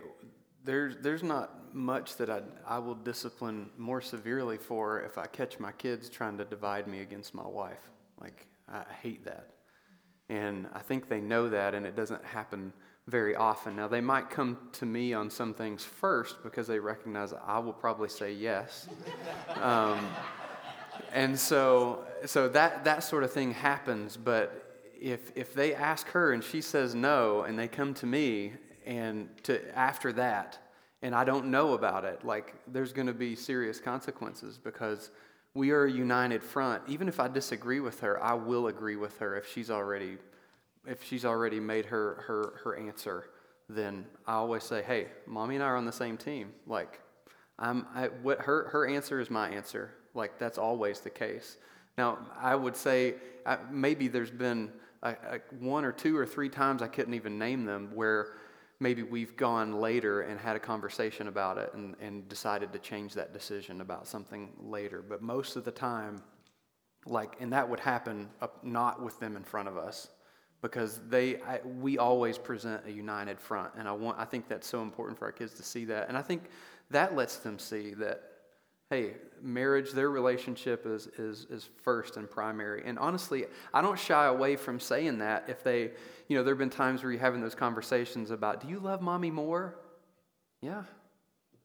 there's 0.65 0.97
there's 1.01 1.23
not 1.23 1.75
much 1.75 2.17
that 2.17 2.29
I 2.29 2.43
I 2.67 2.79
will 2.79 2.95
discipline 2.95 3.71
more 3.79 4.01
severely 4.01 4.59
for 4.59 5.01
if 5.01 5.17
I 5.17 5.27
catch 5.27 5.59
my 5.59 5.73
kids 5.73 6.09
trying 6.09 6.37
to 6.39 6.45
divide 6.45 6.89
me 6.89 7.01
against 7.01 7.35
my 7.35 7.47
wife. 7.47 7.91
Like 8.21 8.47
I 8.71 8.85
hate 9.03 9.25
that. 9.25 9.51
And 10.29 10.67
I 10.75 10.81
think 10.81 11.09
they 11.09 11.21
know 11.21 11.49
that 11.49 11.75
and 11.75 11.87
it 11.87 11.97
doesn't 11.97 12.25
happen 12.25 12.73
very 13.09 13.35
often. 13.35 13.75
Now, 13.75 13.89
they 13.89 14.03
might 14.03 14.29
come 14.29 14.59
to 14.73 14.87
me 14.87 15.15
on 15.15 15.31
some 15.31 15.55
things 15.55 15.83
first 15.83 16.43
because 16.43 16.67
they 16.67 16.79
recognize 16.79 17.33
I 17.33 17.59
will 17.59 17.73
probably 17.73 18.09
say 18.09 18.33
yes. 18.33 18.89
Um, 19.63 19.99
and 21.13 21.39
so, 21.39 22.05
so 22.27 22.49
that, 22.49 22.85
that 22.85 23.05
sort 23.05 23.25
of 23.25 23.33
thing 23.33 23.53
happens. 23.53 24.17
But 24.17 24.83
if, 25.01 25.33
if 25.35 25.55
they 25.55 25.75
ask 25.75 26.07
her 26.09 26.33
and 26.33 26.43
she 26.43 26.61
says 26.61 26.95
no, 26.95 27.43
and 27.43 27.59
they 27.59 27.69
come 27.69 27.95
to 27.95 28.07
me 28.07 28.53
and 28.87 29.29
to, 29.45 29.77
after 29.77 30.13
that, 30.15 30.59
and 31.03 31.15
I 31.15 31.25
don't 31.25 31.47
know 31.47 31.75
about 31.75 32.05
it, 32.05 32.25
like 32.25 32.55
there's 32.67 32.93
going 32.93 33.07
to 33.07 33.13
be 33.13 33.37
serious 33.37 33.79
consequences 33.81 34.59
because 34.59 35.11
we 35.55 35.71
are 35.71 35.85
a 35.85 35.91
united 35.91 36.43
front. 36.43 36.83
Even 36.89 37.09
if 37.09 37.21
I 37.21 37.29
disagree 37.29 37.81
with 37.81 38.01
her, 38.01 38.23
I 38.23 38.35
will 38.35 38.67
agree 38.67 38.97
with 38.97 39.19
her 39.19 39.37
if 39.37 39.51
she's 39.53 39.71
already 39.71 40.19
if 40.89 41.05
she's 41.05 41.25
already 41.25 41.61
made 41.61 41.87
her, 41.87 42.25
her, 42.27 42.61
her 42.65 42.77
answer, 42.77 43.31
then 43.69 44.07
I 44.27 44.35
always 44.35 44.65
say, 44.65 44.83
hey, 44.83 45.09
mommy 45.27 45.57
and 45.57 45.65
I 45.65 45.69
are 45.69 45.77
on 45.77 45.85
the 45.85 45.93
same 45.93 46.17
team. 46.17 46.53
Like, 46.67 47.01
I'm, 47.59 47.87
I, 47.95 48.07
what 48.07 48.41
her, 48.41 48.69
her 48.71 48.87
answer 48.87 49.21
is 49.21 49.31
my 49.31 49.51
answer. 49.51 49.91
Like, 50.19 50.39
that's 50.39 50.59
always 50.59 51.01
the 51.01 51.11
case. 51.11 51.57
Now, 51.97 52.19
I 52.39 52.55
would 52.55 52.77
say 52.77 53.15
I, 53.47 53.57
maybe 53.71 54.09
there's 54.09 54.31
been 54.31 54.71
a, 55.03 55.11
a 55.11 55.41
one 55.61 55.85
or 55.85 55.93
two 55.93 56.17
or 56.17 56.27
three 56.27 56.49
times 56.49 56.83
I 56.83 56.89
couldn't 56.89 57.15
even 57.15 57.39
name 57.39 57.65
them 57.65 57.91
where 57.95 58.35
maybe 58.81 59.03
we've 59.03 59.37
gone 59.37 59.81
later 59.81 60.23
and 60.23 60.39
had 60.39 60.57
a 60.57 60.61
conversation 60.61 61.29
about 61.29 61.57
it 61.57 61.73
and, 61.75 61.97
and 62.01 62.29
decided 62.29 62.73
to 62.73 62.79
change 62.79 63.15
that 63.15 63.33
decision 63.33 63.81
about 63.81 64.07
something 64.07 64.51
later. 64.61 65.03
But 65.09 65.23
most 65.23 65.57
of 65.57 65.65
the 65.65 65.71
time, 65.71 66.23
like, 67.07 67.37
and 67.41 67.53
that 67.53 67.69
would 67.69 67.81
happen 67.81 68.29
up, 68.43 68.65
not 68.65 69.03
with 69.03 69.19
them 69.21 69.37
in 69.37 69.45
front 69.45 69.69
of 69.69 69.77
us 69.77 70.09
because 70.63 71.01
they 71.09 71.41
I, 71.43 71.61
we 71.65 71.99
always 71.99 72.37
present 72.37 72.83
a 72.87 72.91
united 72.91 73.39
front 73.39 73.73
and 73.79 73.87
I 73.87 73.93
want 73.93 74.19
I 74.19 74.25
think 74.25 74.49
that's 74.49 74.67
so 74.67 74.83
important 74.83 75.17
for 75.17 75.27
our 75.27 75.33
kids 75.33 75.55
to 75.55 75.63
see 75.63 75.85
that 75.85 76.09
and 76.09 76.19
I 76.19 76.23
think 76.23 76.43
that 76.91 77.15
lets 77.15 77.37
them 77.37 77.61
see 77.61 77.95
that 77.95 78.38
hey 78.91 79.15
marriage 79.41 79.93
their 79.93 80.11
relationship 80.11 80.87
is 80.87 81.07
is 81.19 81.47
is 81.51 81.69
first 81.83 82.17
and 82.17 82.29
primary 82.29 82.83
and 82.85 82.99
honestly 82.99 83.47
I 83.73 83.81
don't 83.83 83.99
shy 83.99 84.27
away 84.27 84.57
from 84.57 84.81
saying 84.81 85.19
that 85.19 85.45
if 85.49 85.63
they 85.63 85.93
you 86.29 86.37
know 86.37 86.43
there've 86.43 86.59
been 86.59 86.71
times 86.71 87.03
where 87.03 87.13
you're 87.13 87.21
having 87.21 87.41
those 87.41 87.55
conversations 87.55 88.31
about 88.31 88.63
do 88.63 88.69
you 88.69 88.81
love 88.81 89.01
mommy 89.01 89.31
more 89.31 89.79
yeah 90.61 90.83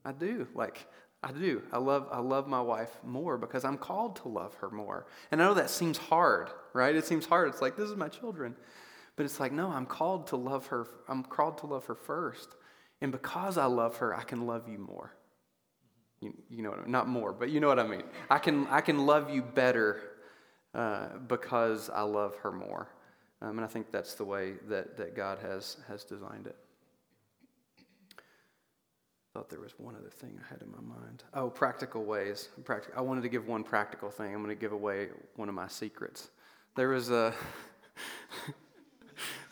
I 0.04 0.12
do 0.12 0.46
like 0.54 0.86
I 1.24 1.32
do. 1.32 1.62
I 1.72 1.78
love, 1.78 2.06
I 2.12 2.20
love 2.20 2.46
my 2.46 2.60
wife 2.60 2.90
more 3.02 3.38
because 3.38 3.64
I'm 3.64 3.78
called 3.78 4.16
to 4.16 4.28
love 4.28 4.54
her 4.56 4.68
more. 4.68 5.06
And 5.30 5.40
I 5.40 5.46
know 5.46 5.54
that 5.54 5.70
seems 5.70 5.96
hard, 5.96 6.50
right? 6.74 6.94
It 6.94 7.06
seems 7.06 7.24
hard. 7.24 7.48
It's 7.48 7.62
like, 7.62 7.76
this 7.76 7.88
is 7.88 7.96
my 7.96 8.08
children. 8.08 8.54
But 9.16 9.24
it's 9.24 9.40
like, 9.40 9.50
no, 9.50 9.70
I'm 9.70 9.86
called 9.86 10.26
to 10.28 10.36
love 10.36 10.66
her. 10.66 10.86
I'm 11.08 11.22
called 11.22 11.58
to 11.58 11.66
love 11.66 11.86
her 11.86 11.94
first. 11.94 12.48
And 13.00 13.10
because 13.10 13.56
I 13.56 13.64
love 13.64 13.96
her, 13.98 14.14
I 14.14 14.22
can 14.22 14.46
love 14.46 14.68
you 14.68 14.78
more. 14.78 15.16
You, 16.24 16.32
you 16.48 16.62
know 16.62 16.72
I 16.72 16.76
mean? 16.76 16.90
Not 16.90 17.06
more, 17.06 17.32
but 17.32 17.50
you 17.50 17.60
know 17.60 17.68
what 17.68 17.78
I 17.78 17.86
mean. 17.86 18.04
I 18.30 18.38
can, 18.38 18.66
I 18.68 18.80
can 18.80 19.04
love 19.04 19.28
you 19.28 19.42
better 19.42 20.00
uh, 20.74 21.08
because 21.28 21.90
I 21.90 22.00
love 22.02 22.34
her 22.36 22.50
more. 22.50 22.88
Um, 23.42 23.58
and 23.58 23.60
I 23.60 23.66
think 23.66 23.92
that's 23.92 24.14
the 24.14 24.24
way 24.24 24.54
that, 24.68 24.96
that 24.96 25.14
God 25.14 25.38
has, 25.40 25.76
has 25.86 26.02
designed 26.04 26.46
it. 26.46 26.56
I 28.18 29.38
thought 29.38 29.50
there 29.50 29.60
was 29.60 29.74
one 29.78 29.96
other 29.96 30.08
thing 30.08 30.40
I 30.42 30.48
had 30.50 30.62
in 30.62 30.70
my 30.70 30.80
mind. 30.80 31.24
Oh, 31.34 31.50
practical 31.50 32.04
ways. 32.04 32.48
Practic- 32.64 32.96
I 32.96 33.02
wanted 33.02 33.22
to 33.22 33.28
give 33.28 33.46
one 33.46 33.64
practical 33.64 34.08
thing. 34.08 34.32
I'm 34.32 34.42
going 34.42 34.56
to 34.56 34.60
give 34.60 34.72
away 34.72 35.08
one 35.36 35.50
of 35.50 35.54
my 35.54 35.68
secrets. 35.68 36.30
There 36.74 36.88
was 36.88 37.10
a. 37.10 37.34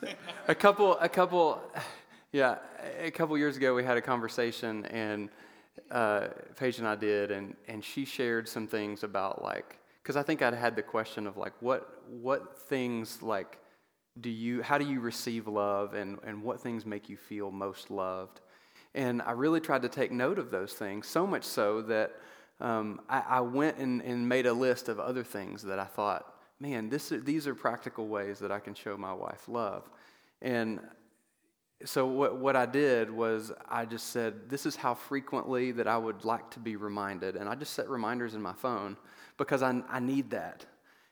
a 0.48 0.54
couple, 0.54 0.96
a 0.98 1.08
couple, 1.08 1.61
yeah, 2.32 2.56
a 2.98 3.11
couple 3.11 3.37
years 3.37 3.58
ago 3.58 3.74
we 3.74 3.85
had 3.85 3.96
a 3.96 4.00
conversation, 4.00 4.87
and 4.87 5.28
uh, 5.92 6.28
Paige 6.57 6.78
and 6.78 6.88
I 6.88 6.96
did, 6.96 7.31
and 7.31 7.55
and 7.68 7.85
she 7.85 8.05
shared 8.05 8.48
some 8.48 8.66
things 8.66 9.05
about 9.05 9.42
like, 9.42 9.78
because 10.02 10.16
I 10.16 10.22
think 10.22 10.42
I'd 10.42 10.55
had 10.55 10.74
the 10.74 10.83
question 10.83 11.26
of 11.26 11.37
like, 11.37 11.52
what 11.61 12.02
what 12.11 12.59
things 12.59 13.22
like 13.22 13.59
do 14.20 14.31
you, 14.31 14.62
how 14.62 14.78
do 14.78 14.85
you 14.85 15.00
receive 15.00 15.46
love, 15.46 15.94
and 15.94 16.18
and 16.24 16.42
what 16.42 16.61
things 16.61 16.85
make 16.85 17.09
you 17.09 17.16
feel 17.16 17.50
most 17.50 17.90
loved, 17.90 18.40
and 18.94 19.22
I 19.22 19.33
really 19.33 19.61
tried 19.61 19.83
to 19.83 19.88
take 19.88 20.11
note 20.11 20.38
of 20.38 20.50
those 20.50 20.72
things, 20.72 21.07
so 21.07 21.26
much 21.26 21.44
so 21.44 21.83
that. 21.83 22.12
Um, 22.61 23.00
I, 23.09 23.22
I, 23.28 23.40
went 23.40 23.78
and, 23.78 24.00
and 24.02 24.28
made 24.28 24.46
a 24.46 24.52
list 24.52 24.88
of 24.88 25.00
other 25.00 25.24
things 25.24 25.62
that 25.62 25.81
I 25.81 25.85
thought 25.85 26.33
man, 26.62 26.88
this, 26.88 27.12
these 27.24 27.48
are 27.48 27.57
practical 27.57 28.07
ways 28.07 28.38
that 28.38 28.52
I 28.52 28.61
can 28.61 28.74
show 28.74 28.96
my 28.96 29.12
wife 29.12 29.48
love. 29.48 29.90
And 30.40 30.78
so 31.84 32.06
what, 32.06 32.36
what 32.36 32.56
I 32.56 32.66
did 32.66 33.10
was 33.10 33.52
I 33.68 33.84
just 33.84 34.08
said, 34.08 34.48
this 34.48 34.66
is 34.66 34.76
how 34.76 34.94
frequently 34.94 35.72
that 35.72 35.86
I 35.86 35.96
would 35.96 36.24
like 36.24 36.50
to 36.52 36.60
be 36.60 36.76
reminded. 36.76 37.36
And 37.36 37.48
I 37.48 37.54
just 37.54 37.74
set 37.74 37.88
reminders 37.88 38.34
in 38.34 38.42
my 38.42 38.52
phone 38.52 38.96
because 39.36 39.62
I, 39.62 39.82
I 39.88 40.00
need 40.00 40.30
that. 40.30 40.64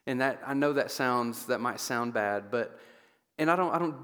And 0.06 0.20
that 0.20 0.40
I 0.46 0.54
know 0.54 0.72
that 0.72 0.90
sounds 0.90 1.46
that 1.46 1.60
might 1.60 1.78
sound 1.78 2.14
bad, 2.14 2.50
but 2.50 2.78
and 3.38 3.50
I 3.50 3.56
don't 3.56 3.72
I 3.74 3.78
don't 3.78 3.96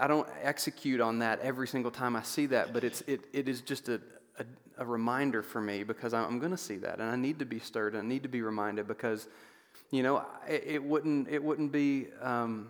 I 0.00 0.06
don't 0.06 0.28
execute 0.42 1.00
on 1.00 1.18
that 1.20 1.40
every 1.40 1.68
single 1.68 1.90
time 1.90 2.16
I 2.16 2.22
see 2.22 2.46
that, 2.46 2.72
but 2.72 2.84
it's 2.84 3.02
it, 3.02 3.20
it 3.32 3.48
is 3.48 3.60
just 3.60 3.88
a, 3.88 4.00
a, 4.38 4.44
a 4.78 4.84
reminder 4.84 5.42
for 5.42 5.60
me 5.60 5.84
because 5.84 6.14
I'm 6.14 6.38
going 6.38 6.52
to 6.52 6.58
see 6.58 6.76
that 6.78 7.00
and 7.00 7.08
I 7.08 7.16
need 7.16 7.38
to 7.40 7.44
be 7.44 7.58
stirred 7.58 7.94
and 7.94 8.02
I 8.02 8.06
need 8.06 8.22
to 8.22 8.28
be 8.28 8.40
reminded 8.40 8.88
because 8.88 9.28
you 9.90 10.02
know, 10.02 10.24
it, 10.48 10.64
it 10.66 10.82
wouldn't 10.82 11.28
it 11.28 11.42
wouldn't 11.42 11.70
be 11.70 12.08
um, 12.20 12.68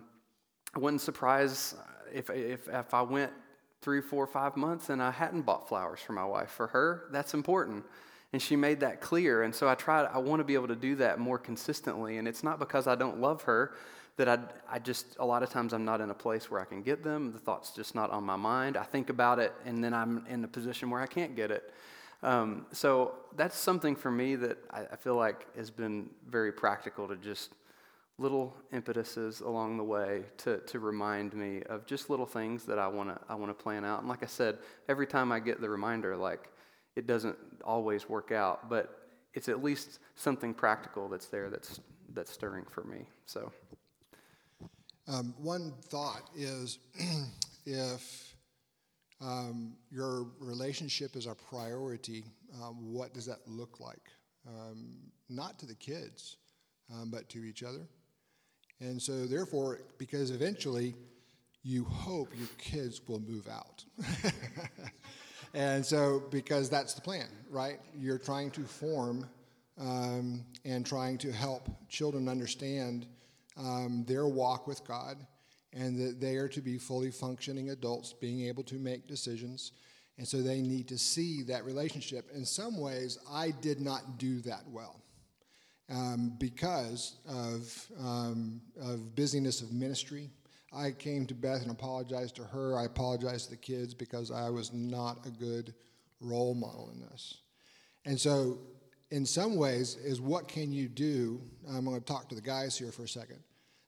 wouldn't 0.77 1.01
surprise 1.01 1.75
if, 2.13 2.31
if 2.31 2.69
if 2.69 2.95
I 2.95 3.03
went 3.03 3.33
three, 3.83 4.01
four, 4.01 4.27
five 4.27 4.57
months 4.57 4.89
and 4.89 5.03
I 5.03 5.11
hadn't 5.11 5.43
bought 5.43 5.69
flowers 5.69 6.01
for 6.01 6.13
my 6.13 6.25
wife. 6.25 6.51
For 6.51 6.69
her, 6.69 7.05
that's 7.11 7.35
important. 7.35 7.85
And 8.33 8.41
she 8.41 8.57
made 8.57 8.81
that 8.81 9.01
clear. 9.01 9.43
And 9.43 9.55
so 9.55 9.69
I 9.69 9.75
tried, 9.75 10.07
I 10.07 10.19
want 10.19 10.41
to 10.41 10.45
be 10.45 10.55
able 10.55 10.69
to 10.69 10.77
do 10.77 10.95
that 10.97 11.19
more 11.19 11.39
consistently. 11.39 12.17
And 12.17 12.27
it's 12.27 12.43
not 12.43 12.59
because 12.59 12.87
I 12.87 12.95
don't 12.95 13.21
love 13.21 13.43
her 13.43 13.75
that 14.17 14.29
I, 14.29 14.39
I 14.71 14.79
just, 14.79 15.17
a 15.19 15.27
lot 15.27 15.43
of 15.43 15.51
times 15.51 15.73
I'm 15.73 15.85
not 15.85 16.01
in 16.01 16.11
a 16.11 16.15
place 16.15 16.51
where 16.51 16.61
I 16.61 16.65
can 16.65 16.83
get 16.83 17.03
them. 17.03 17.33
The 17.33 17.39
thought's 17.39 17.73
just 17.73 17.95
not 17.95 18.11
on 18.11 18.25
my 18.25 18.37
mind. 18.37 18.77
I 18.77 18.85
think 18.85 19.11
about 19.11 19.39
it 19.39 19.53
and 19.67 19.83
then 19.83 19.93
I'm 19.93 20.25
in 20.29 20.45
a 20.45 20.49
position 20.49 20.89
where 20.89 21.01
I 21.01 21.07
can't 21.07 21.35
get 21.35 21.51
it. 21.51 21.73
Um, 22.23 22.67
so 22.73 23.17
that's 23.37 23.57
something 23.57 23.97
for 23.97 24.11
me 24.11 24.37
that 24.37 24.59
I, 24.71 24.83
I, 24.93 24.97
feel 24.97 25.17
like 25.17 25.45
has 25.57 25.71
been 25.71 26.09
very 26.31 26.53
practical 26.53 27.09
to 27.09 27.17
just 27.17 27.53
little 28.23 28.57
impetuses 28.73 29.41
along 29.41 29.77
the 29.77 29.85
way 29.85 30.23
to, 30.39 30.59
to 30.59 30.79
remind 30.79 31.35
me 31.35 31.63
of 31.65 31.87
just 31.87 32.09
little 32.09 32.27
things 32.27 32.65
that 32.65 32.79
I 32.79 32.89
want 32.89 33.09
to 33.11 33.21
I 33.29 33.35
want 33.35 33.57
to 33.57 33.63
plan 33.63 33.85
out. 33.85 34.01
And 34.01 34.09
like 34.09 34.23
I 34.23 34.27
said, 34.27 34.59
every 34.89 35.07
time 35.07 35.33
I 35.33 35.41
get 35.41 35.61
the 35.61 35.69
reminder, 35.69 36.17
like 36.17 36.51
it 36.97 37.07
doesn't 37.07 37.37
always 37.65 38.09
work 38.09 38.33
out, 38.33 38.69
but 38.69 39.09
it's 39.35 39.49
at 39.49 39.63
least 39.63 39.99
something 40.15 40.55
practical 40.55 41.09
that's 41.09 41.27
there 41.27 41.51
that's 41.51 41.81
that's 42.15 42.33
stirring 42.33 42.65
for 42.71 42.85
me. 42.85 43.07
So. 43.27 43.53
Um, 45.09 45.35
one 45.37 45.73
thought 45.89 46.31
is 46.37 46.79
if 47.67 48.35
um, 49.21 49.75
your 49.91 50.29
relationship 50.39 51.17
is 51.17 51.27
a 51.27 51.35
priority. 51.35 52.25
Um, 52.63 52.93
what 52.93 53.13
does 53.13 53.27
that 53.27 53.39
look 53.49 53.81
like? 53.81 54.13
um, 54.47 54.97
not 55.29 55.59
to 55.61 55.67
the 55.67 55.75
kids, 55.75 56.37
um, 56.93 57.11
but 57.11 57.29
to 57.31 57.45
each 57.45 57.63
other. 57.63 57.87
And 58.83 59.01
so, 59.01 59.27
therefore, 59.27 59.79
because 59.97 60.33
eventually 60.33 60.97
you 61.63 61.85
hope 61.85 62.37
your 62.37 62.49
kids 62.59 63.01
will 63.07 63.21
move 63.21 63.47
out. 63.49 63.85
and 65.55 65.87
so, 65.87 66.25
because 66.33 66.69
that's 66.69 66.93
the 66.93 67.01
plan, 67.01 67.29
right? 67.49 67.79
You're 67.97 68.19
trying 68.19 68.51
to 68.53 68.63
form 68.63 69.29
um, 69.81 70.45
and 70.65 70.85
trying 70.85 71.17
to 71.19 71.31
help 71.31 71.69
children 71.89 72.29
understand 72.29 73.07
um, 73.57 74.05
their 74.09 74.27
walk 74.27 74.67
with 74.67 74.85
God 74.85 75.17
and 75.73 75.97
that 76.01 76.21
they 76.21 76.35
are 76.35 76.49
to 76.49 76.61
be 76.61 76.77
fully 76.77 77.13
functioning 77.13 77.71
adults, 77.71 78.13
being 78.13 78.49
able 78.49 78.65
to 78.65 78.75
make 78.75 79.07
decisions. 79.07 79.71
And 80.19 80.27
so 80.27 80.43
they 80.43 80.61
need 80.61 80.89
to 80.89 80.99
see 80.99 81.45
that 81.45 81.65
relationship. 81.65 82.31
In 82.35 82.45
some 82.45 82.81
ways, 82.81 83.17
I 83.31 83.53
did 83.53 83.81
not 83.81 84.19
do 84.19 84.41
that 84.41 84.65
well 84.69 85.03
um, 85.93 86.33
because 86.39 87.17
of, 87.29 87.87
um, 88.01 88.61
of 88.81 89.15
busyness 89.15 89.61
of 89.61 89.73
ministry. 89.73 90.31
I 90.75 90.93
came 90.93 91.27
to 91.27 91.35
Beth 91.35 91.63
and 91.63 91.71
apologized 91.71 92.37
to 92.37 92.45
her. 92.45 92.79
I 92.79 92.85
apologized 92.87 93.47
to 93.47 93.51
the 93.51 93.59
kids 93.59 93.93
because 93.93 94.31
I 94.31 94.49
was 94.49 94.73
not 94.73 95.27
a 95.27 95.31
good 95.31 95.75
role 96.21 96.55
model 96.55 96.91
in 96.95 97.01
this. 97.01 97.43
And 98.07 98.19
so, 98.19 98.59
in 99.11 99.27
some 99.27 99.57
ways, 99.57 99.97
is 99.97 100.21
what 100.21 100.49
can 100.49 100.73
you 100.73 100.89
do? 100.89 101.43
I'm 101.69 101.85
going 101.85 102.01
to 102.01 102.05
talk 102.05 102.31
to 102.31 102.35
the 102.35 102.41
guys 102.41 102.79
here 102.79 102.91
for 102.91 103.03
a 103.03 103.09
second. 103.09 103.41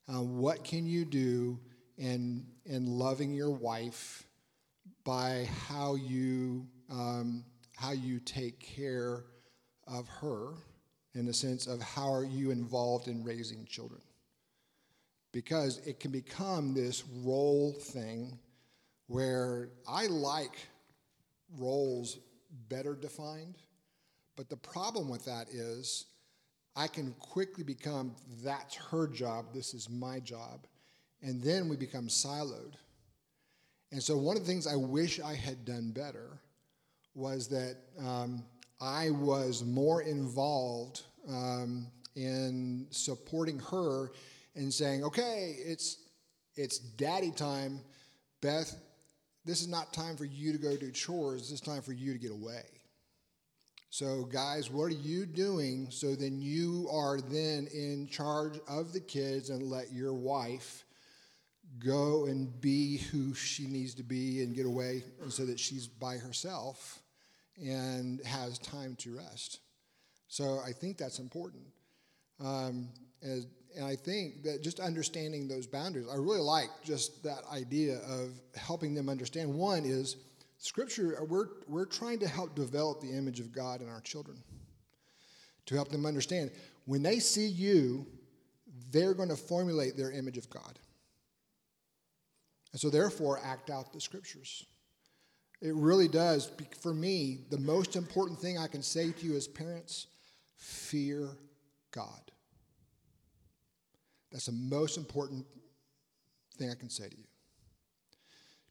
Uh, 0.06 0.20
what 0.20 0.62
can 0.62 0.86
you 0.86 1.06
do 1.06 1.58
in, 1.96 2.44
in 2.66 2.98
loving 2.98 3.32
your 3.32 3.50
wife 3.50 4.26
by 5.04 5.48
how 5.66 5.94
you, 5.94 6.66
um, 6.90 7.46
how 7.76 7.92
you 7.92 8.20
take 8.20 8.60
care 8.60 9.24
of 9.86 10.06
her 10.20 10.52
in 11.14 11.26
the 11.26 11.32
sense 11.32 11.66
of 11.66 11.80
how 11.80 12.12
are 12.12 12.24
you 12.24 12.50
involved 12.50 13.08
in 13.08 13.24
raising 13.24 13.64
children? 13.66 14.00
Because 15.32 15.78
it 15.86 16.00
can 16.00 16.10
become 16.10 16.74
this 16.74 17.04
role 17.22 17.72
thing 17.72 18.38
where 19.06 19.68
I 19.88 20.06
like 20.06 20.56
roles 21.58 22.18
better 22.68 22.94
defined, 22.94 23.56
but 24.36 24.48
the 24.48 24.56
problem 24.56 25.08
with 25.08 25.24
that 25.24 25.48
is 25.50 26.06
I 26.76 26.88
can 26.88 27.12
quickly 27.18 27.62
become 27.62 28.14
that's 28.42 28.74
her 28.76 29.06
job, 29.06 29.46
this 29.54 29.74
is 29.74 29.88
my 29.88 30.18
job, 30.20 30.66
and 31.22 31.42
then 31.42 31.68
we 31.68 31.76
become 31.76 32.08
siloed. 32.08 32.74
And 33.92 34.02
so, 34.02 34.16
one 34.16 34.36
of 34.36 34.42
the 34.42 34.48
things 34.48 34.66
I 34.66 34.74
wish 34.74 35.20
I 35.20 35.34
had 35.34 35.64
done 35.64 35.92
better 35.92 36.40
was 37.14 37.46
that 37.48 37.76
um, 38.04 38.44
I 38.80 39.10
was 39.10 39.64
more 39.64 40.02
involved 40.02 41.02
um, 41.28 41.86
in 42.16 42.86
supporting 42.90 43.58
her 43.70 44.12
and 44.54 44.72
saying, 44.72 45.04
okay, 45.04 45.56
it's, 45.58 45.98
it's 46.56 46.78
daddy 46.78 47.30
time. 47.30 47.80
Beth, 48.40 48.74
this 49.44 49.60
is 49.60 49.68
not 49.68 49.92
time 49.92 50.16
for 50.16 50.24
you 50.24 50.52
to 50.52 50.58
go 50.58 50.76
do 50.76 50.90
chores, 50.90 51.42
this 51.42 51.52
is 51.52 51.60
time 51.60 51.82
for 51.82 51.92
you 51.92 52.12
to 52.12 52.18
get 52.18 52.30
away. 52.30 52.62
So, 53.90 54.24
guys, 54.24 54.70
what 54.70 54.86
are 54.86 54.88
you 54.96 55.24
doing 55.24 55.86
so 55.88 56.16
then 56.16 56.40
you 56.40 56.88
are 56.92 57.20
then 57.20 57.68
in 57.72 58.08
charge 58.08 58.58
of 58.66 58.92
the 58.92 58.98
kids 58.98 59.50
and 59.50 59.70
let 59.70 59.92
your 59.92 60.12
wife 60.12 60.84
go 61.78 62.26
and 62.26 62.60
be 62.60 62.98
who 62.98 63.34
she 63.34 63.68
needs 63.68 63.94
to 63.94 64.02
be 64.02 64.42
and 64.42 64.52
get 64.52 64.66
away 64.66 65.04
and 65.22 65.32
so 65.32 65.46
that 65.46 65.60
she's 65.60 65.86
by 65.86 66.16
herself 66.16 67.03
and 67.56 68.20
has 68.24 68.58
time 68.58 68.96
to 68.96 69.16
rest. 69.16 69.60
So 70.28 70.60
I 70.66 70.72
think 70.72 70.98
that's 70.98 71.18
important. 71.18 71.62
Um, 72.40 72.88
as, 73.22 73.46
and 73.76 73.84
I 73.84 73.96
think 73.96 74.42
that 74.42 74.62
just 74.62 74.80
understanding 74.80 75.48
those 75.48 75.66
boundaries, 75.66 76.06
I 76.10 76.16
really 76.16 76.40
like 76.40 76.70
just 76.82 77.22
that 77.24 77.42
idea 77.52 77.98
of 78.08 78.32
helping 78.56 78.94
them 78.94 79.08
understand. 79.08 79.54
One 79.54 79.84
is 79.84 80.16
Scripture, 80.58 81.18
we're, 81.28 81.48
we're 81.68 81.84
trying 81.84 82.18
to 82.20 82.28
help 82.28 82.54
develop 82.54 83.00
the 83.00 83.10
image 83.10 83.38
of 83.38 83.52
God 83.52 83.82
in 83.82 83.88
our 83.88 84.00
children, 84.00 84.42
to 85.66 85.74
help 85.74 85.90
them 85.90 86.06
understand. 86.06 86.50
When 86.86 87.02
they 87.02 87.18
see 87.18 87.46
you, 87.46 88.06
they're 88.90 89.14
going 89.14 89.28
to 89.28 89.36
formulate 89.36 89.96
their 89.96 90.10
image 90.10 90.38
of 90.38 90.48
God. 90.48 90.78
And 92.72 92.80
so, 92.80 92.90
therefore, 92.90 93.40
act 93.44 93.70
out 93.70 93.92
the 93.92 94.00
Scriptures. 94.00 94.64
It 95.60 95.74
really 95.74 96.08
does. 96.08 96.50
For 96.80 96.92
me, 96.92 97.40
the 97.50 97.58
most 97.58 97.96
important 97.96 98.38
thing 98.38 98.58
I 98.58 98.66
can 98.66 98.82
say 98.82 99.12
to 99.12 99.26
you 99.26 99.36
as 99.36 99.48
parents 99.48 100.08
fear 100.56 101.30
God. 101.90 102.30
That's 104.30 104.46
the 104.46 104.52
most 104.52 104.96
important 104.98 105.46
thing 106.58 106.70
I 106.70 106.74
can 106.74 106.90
say 106.90 107.08
to 107.08 107.16
you. 107.16 107.24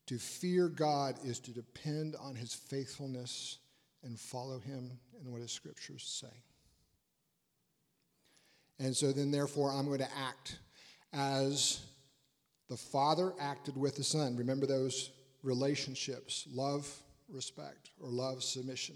To 0.07 0.17
fear 0.19 0.67
God 0.67 1.17
is 1.23 1.39
to 1.41 1.51
depend 1.51 2.15
on 2.19 2.35
his 2.35 2.53
faithfulness 2.53 3.59
and 4.03 4.19
follow 4.19 4.59
him 4.59 4.91
and 5.19 5.31
what 5.31 5.41
his 5.41 5.51
scriptures 5.51 6.03
say. 6.03 6.35
And 8.79 8.95
so 8.95 9.13
then, 9.13 9.31
therefore, 9.31 9.71
I'm 9.71 9.85
going 9.85 9.99
to 9.99 10.17
act 10.17 10.57
as 11.13 11.79
the 12.69 12.75
Father 12.75 13.33
acted 13.39 13.77
with 13.77 13.95
the 13.95 14.03
Son. 14.03 14.35
Remember 14.35 14.65
those 14.65 15.11
relationships 15.43 16.47
love, 16.53 16.89
respect, 17.29 17.91
or 17.99 18.09
love, 18.09 18.43
submission. 18.43 18.95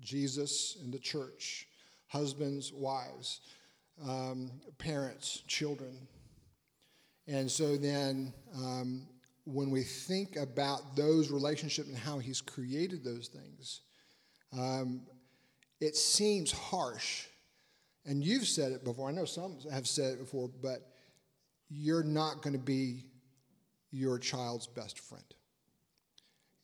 Jesus 0.00 0.78
and 0.82 0.92
the 0.92 0.98
church, 0.98 1.66
husbands, 2.08 2.72
wives, 2.72 3.40
um, 4.06 4.50
parents, 4.78 5.42
children. 5.46 5.96
And 7.26 7.50
so 7.50 7.76
then, 7.76 8.32
um, 8.56 9.06
when 9.44 9.70
we 9.70 9.82
think 9.82 10.36
about 10.36 10.96
those 10.96 11.30
relationships 11.30 11.88
and 11.88 11.96
how 11.96 12.18
He's 12.18 12.40
created 12.40 13.04
those 13.04 13.28
things, 13.28 13.80
um, 14.56 15.02
it 15.80 15.96
seems 15.96 16.52
harsh. 16.52 17.26
And 18.06 18.24
you've 18.24 18.46
said 18.46 18.72
it 18.72 18.84
before. 18.84 19.08
I 19.08 19.12
know 19.12 19.24
some 19.24 19.58
have 19.70 19.86
said 19.86 20.14
it 20.14 20.18
before, 20.20 20.50
but 20.62 20.80
you're 21.68 22.02
not 22.02 22.42
going 22.42 22.54
to 22.54 22.58
be 22.58 23.04
your 23.90 24.18
child's 24.18 24.66
best 24.66 24.98
friend. 24.98 25.24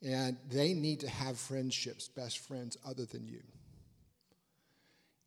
And 0.02 0.36
they 0.50 0.74
need 0.74 1.00
to 1.00 1.08
have 1.08 1.38
friendships, 1.38 2.08
best 2.08 2.38
friends 2.38 2.76
other 2.86 3.06
than 3.06 3.26
you. 3.26 3.42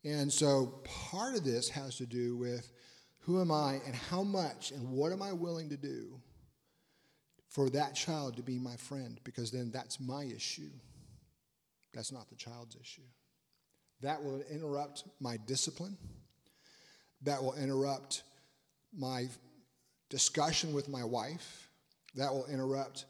And 0.03 0.31
so 0.31 0.81
part 1.09 1.35
of 1.35 1.43
this 1.43 1.69
has 1.69 1.95
to 1.97 2.05
do 2.05 2.37
with 2.37 2.71
who 3.19 3.41
am 3.41 3.51
I 3.51 3.81
and 3.85 3.93
how 3.93 4.23
much 4.23 4.71
and 4.71 4.89
what 4.89 5.11
am 5.11 5.21
I 5.21 5.33
willing 5.33 5.69
to 5.69 5.77
do 5.77 6.19
for 7.49 7.69
that 7.71 7.95
child 7.95 8.37
to 8.37 8.43
be 8.43 8.57
my 8.57 8.75
friend? 8.77 9.19
Because 9.23 9.51
then 9.51 9.71
that's 9.71 9.99
my 9.99 10.23
issue. 10.23 10.69
That's 11.93 12.11
not 12.11 12.29
the 12.29 12.35
child's 12.35 12.75
issue. 12.75 13.01
That 14.01 14.23
will 14.23 14.41
interrupt 14.49 15.03
my 15.19 15.37
discipline. 15.45 15.97
That 17.23 17.43
will 17.43 17.55
interrupt 17.55 18.23
my 18.97 19.27
discussion 20.09 20.73
with 20.73 20.87
my 20.87 21.03
wife. 21.03 21.69
That 22.15 22.31
will 22.31 22.45
interrupt. 22.45 23.05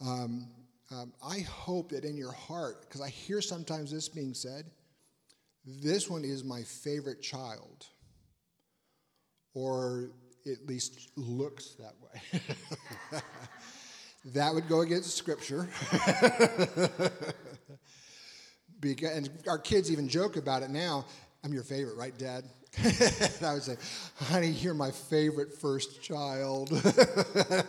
Um, 0.00 0.48
um, 0.90 1.12
I 1.26 1.40
hope 1.40 1.90
that 1.90 2.04
in 2.04 2.16
your 2.16 2.32
heart, 2.32 2.82
because 2.82 3.00
I 3.00 3.08
hear 3.08 3.40
sometimes 3.40 3.90
this 3.90 4.08
being 4.08 4.34
said, 4.34 4.70
this 5.64 6.08
one 6.08 6.24
is 6.24 6.44
my 6.44 6.62
favorite 6.62 7.22
child, 7.22 7.86
or 9.54 10.10
at 10.46 10.66
least 10.66 11.10
looks 11.16 11.74
that 11.74 11.94
way. 12.00 13.20
that 14.26 14.54
would 14.54 14.68
go 14.68 14.80
against 14.82 15.16
scripture. 15.16 15.68
because, 18.80 19.10
and 19.10 19.30
our 19.48 19.58
kids 19.58 19.90
even 19.90 20.08
joke 20.08 20.36
about 20.36 20.62
it 20.62 20.70
now. 20.70 21.04
I'm 21.44 21.52
your 21.52 21.62
favorite, 21.64 21.96
right, 21.96 22.16
Dad? 22.16 22.44
I 23.42 23.54
would 23.54 23.62
say, 23.62 23.76
honey, 24.16 24.48
you're 24.48 24.74
my 24.74 24.90
favorite 24.90 25.52
first 25.52 26.02
child. 26.02 26.70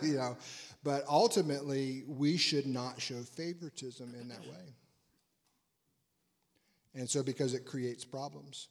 you 0.02 0.16
know, 0.16 0.36
but 0.82 1.04
ultimately, 1.08 2.04
we 2.06 2.36
should 2.36 2.66
not 2.66 3.00
show 3.00 3.22
favoritism 3.22 4.14
in 4.20 4.28
that 4.28 4.40
way. 4.40 4.74
And 6.94 7.08
so, 7.08 7.22
because 7.22 7.54
it 7.54 7.64
creates 7.64 8.04
problems. 8.04 8.68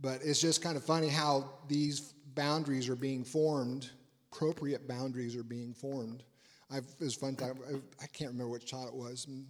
But 0.00 0.20
it's 0.24 0.40
just 0.40 0.62
kind 0.62 0.76
of 0.76 0.84
funny 0.84 1.08
how 1.08 1.50
these 1.68 2.14
boundaries 2.34 2.88
are 2.88 2.96
being 2.96 3.24
formed, 3.24 3.90
appropriate 4.32 4.88
boundaries 4.88 5.36
are 5.36 5.42
being 5.42 5.74
formed. 5.74 6.22
I've, 6.70 6.86
it 7.00 7.04
was 7.04 7.14
fun 7.14 7.36
time. 7.36 7.58
I 8.00 8.06
can't 8.06 8.30
remember 8.30 8.48
which 8.48 8.64
child 8.64 8.88
it 8.88 8.94
was. 8.94 9.26
And, 9.26 9.46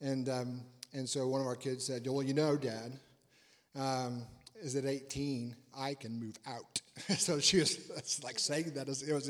and, 0.00 0.28
um, 0.28 0.60
and 0.92 1.08
so 1.08 1.28
one 1.28 1.40
of 1.40 1.46
our 1.46 1.56
kids 1.56 1.86
said, 1.86 2.06
Well, 2.06 2.22
you 2.22 2.34
know, 2.34 2.56
Dad, 2.56 2.98
um, 3.76 4.26
is 4.64 4.74
at 4.76 4.86
18, 4.86 5.54
I 5.76 5.94
can 5.94 6.18
move 6.18 6.36
out. 6.46 6.80
so 7.18 7.38
she 7.38 7.58
was 7.58 7.78
like 8.24 8.38
saying 8.38 8.72
that 8.74 8.88
as 8.88 9.02
it 9.02 9.12
was, 9.12 9.28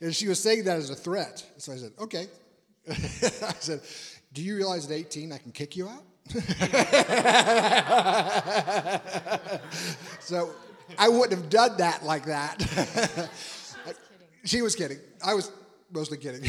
and 0.00 0.14
she 0.14 0.28
was 0.28 0.42
saying 0.42 0.64
that 0.64 0.76
as 0.76 0.90
a 0.90 0.94
threat. 0.94 1.46
So 1.58 1.72
I 1.72 1.76
said, 1.76 1.92
okay. 2.00 2.26
I 2.90 3.54
said, 3.60 3.80
do 4.32 4.42
you 4.42 4.56
realize 4.56 4.86
at 4.86 4.92
18 4.92 5.32
I 5.32 5.38
can 5.38 5.52
kick 5.52 5.76
you 5.76 5.88
out? 5.88 6.02
so 10.20 10.50
I 10.98 11.08
wouldn't 11.08 11.40
have 11.40 11.48
done 11.48 11.76
that 11.78 12.04
like 12.04 12.24
that. 12.26 13.30
she 14.44 14.62
was 14.62 14.74
kidding. 14.74 14.98
I 15.24 15.34
was 15.34 15.52
mostly 15.92 16.18
kidding. 16.18 16.42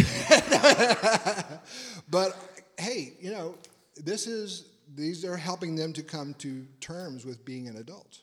but 2.09 2.35
hey, 2.79 3.13
you 3.19 3.31
know, 3.31 3.55
this 3.95 4.25
is 4.25 4.65
these 4.95 5.25
are 5.25 5.37
helping 5.37 5.75
them 5.75 5.93
to 5.93 6.03
come 6.03 6.33
to 6.35 6.65
terms 6.79 7.25
with 7.25 7.45
being 7.45 7.67
an 7.67 7.77
adult. 7.77 8.21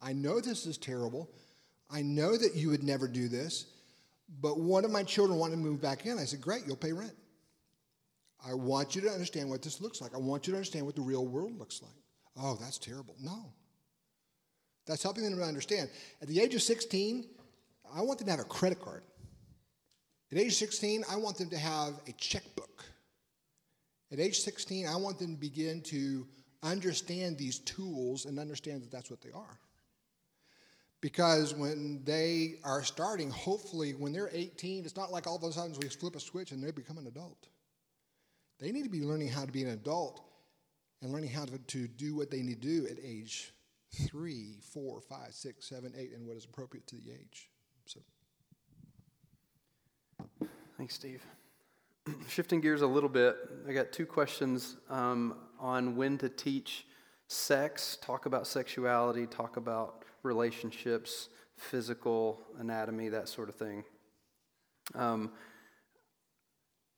I 0.00 0.12
know 0.12 0.40
this 0.40 0.66
is 0.66 0.78
terrible. 0.78 1.30
I 1.90 2.02
know 2.02 2.36
that 2.36 2.54
you 2.54 2.70
would 2.70 2.82
never 2.82 3.08
do 3.08 3.28
this, 3.28 3.66
but 4.40 4.58
one 4.58 4.84
of 4.84 4.90
my 4.90 5.02
children 5.02 5.38
wanted 5.38 5.56
to 5.56 5.62
move 5.62 5.80
back 5.80 6.06
in. 6.06 6.18
I 6.18 6.24
said, 6.24 6.40
Great, 6.40 6.62
you'll 6.66 6.76
pay 6.76 6.92
rent. 6.92 7.14
I 8.46 8.54
want 8.54 8.94
you 8.94 9.00
to 9.02 9.10
understand 9.10 9.48
what 9.48 9.62
this 9.62 9.80
looks 9.80 10.00
like. 10.00 10.14
I 10.14 10.18
want 10.18 10.46
you 10.46 10.52
to 10.52 10.58
understand 10.58 10.84
what 10.84 10.96
the 10.96 11.02
real 11.02 11.26
world 11.26 11.58
looks 11.58 11.82
like. 11.82 11.92
Oh, 12.36 12.58
that's 12.60 12.78
terrible. 12.78 13.14
No. 13.20 13.52
That's 14.86 15.02
helping 15.02 15.24
them 15.24 15.36
to 15.38 15.44
understand. 15.44 15.88
At 16.20 16.28
the 16.28 16.40
age 16.40 16.54
of 16.54 16.62
16, 16.62 17.24
I 17.94 18.02
want 18.02 18.18
them 18.18 18.26
to 18.26 18.32
have 18.32 18.40
a 18.40 18.44
credit 18.44 18.80
card. 18.80 19.02
At 20.30 20.38
age 20.38 20.54
16, 20.56 21.04
I 21.10 21.16
want 21.16 21.38
them 21.38 21.48
to 21.50 21.56
have 21.56 21.94
a 22.06 22.12
checkbook. 22.12 22.84
At 24.12 24.20
age 24.20 24.40
16, 24.40 24.86
I 24.86 24.96
want 24.96 25.18
them 25.18 25.34
to 25.34 25.40
begin 25.40 25.80
to 25.82 26.26
understand 26.62 27.36
these 27.38 27.58
tools 27.60 28.24
and 28.26 28.38
understand 28.38 28.82
that 28.82 28.90
that's 28.90 29.10
what 29.10 29.20
they 29.20 29.32
are. 29.32 29.58
Because 31.00 31.54
when 31.54 32.02
they 32.04 32.54
are 32.64 32.82
starting, 32.82 33.30
hopefully, 33.30 33.92
when 33.92 34.12
they're 34.12 34.30
18, 34.32 34.84
it's 34.84 34.96
not 34.96 35.12
like 35.12 35.26
all 35.26 35.36
of 35.36 35.42
a 35.42 35.52
sudden 35.52 35.76
we 35.82 35.88
flip 35.88 36.16
a 36.16 36.20
switch 36.20 36.52
and 36.52 36.62
they 36.62 36.70
become 36.70 36.96
an 36.96 37.06
adult. 37.06 37.48
They 38.58 38.72
need 38.72 38.84
to 38.84 38.90
be 38.90 39.02
learning 39.02 39.28
how 39.28 39.44
to 39.44 39.52
be 39.52 39.62
an 39.62 39.70
adult 39.70 40.22
and 41.02 41.12
learning 41.12 41.30
how 41.30 41.44
to, 41.44 41.58
to 41.58 41.86
do 41.86 42.16
what 42.16 42.30
they 42.30 42.40
need 42.40 42.62
to 42.62 42.68
do 42.68 42.86
at 42.86 42.96
age 43.04 43.52
three, 44.06 44.56
four, 44.72 45.00
five, 45.00 45.32
six, 45.32 45.68
seven, 45.68 45.92
eight, 45.96 46.12
and 46.14 46.26
what 46.26 46.36
is 46.36 46.44
appropriate 46.46 46.86
to 46.86 46.96
the 46.96 47.10
age. 47.10 47.50
So. 47.86 48.00
Thanks, 50.78 50.94
Steve. 50.94 51.22
Shifting 52.28 52.60
gears 52.60 52.82
a 52.82 52.86
little 52.86 53.08
bit, 53.08 53.36
I 53.68 53.72
got 53.72 53.92
two 53.92 54.06
questions 54.06 54.76
um, 54.90 55.36
on 55.58 55.96
when 55.96 56.18
to 56.18 56.28
teach 56.28 56.86
sex, 57.28 57.98
talk 58.02 58.26
about 58.26 58.46
sexuality, 58.46 59.26
talk 59.26 59.56
about 59.56 60.04
relationships, 60.22 61.28
physical 61.56 62.40
anatomy, 62.58 63.08
that 63.08 63.28
sort 63.28 63.48
of 63.48 63.54
thing. 63.54 63.84
Um, 64.94 65.32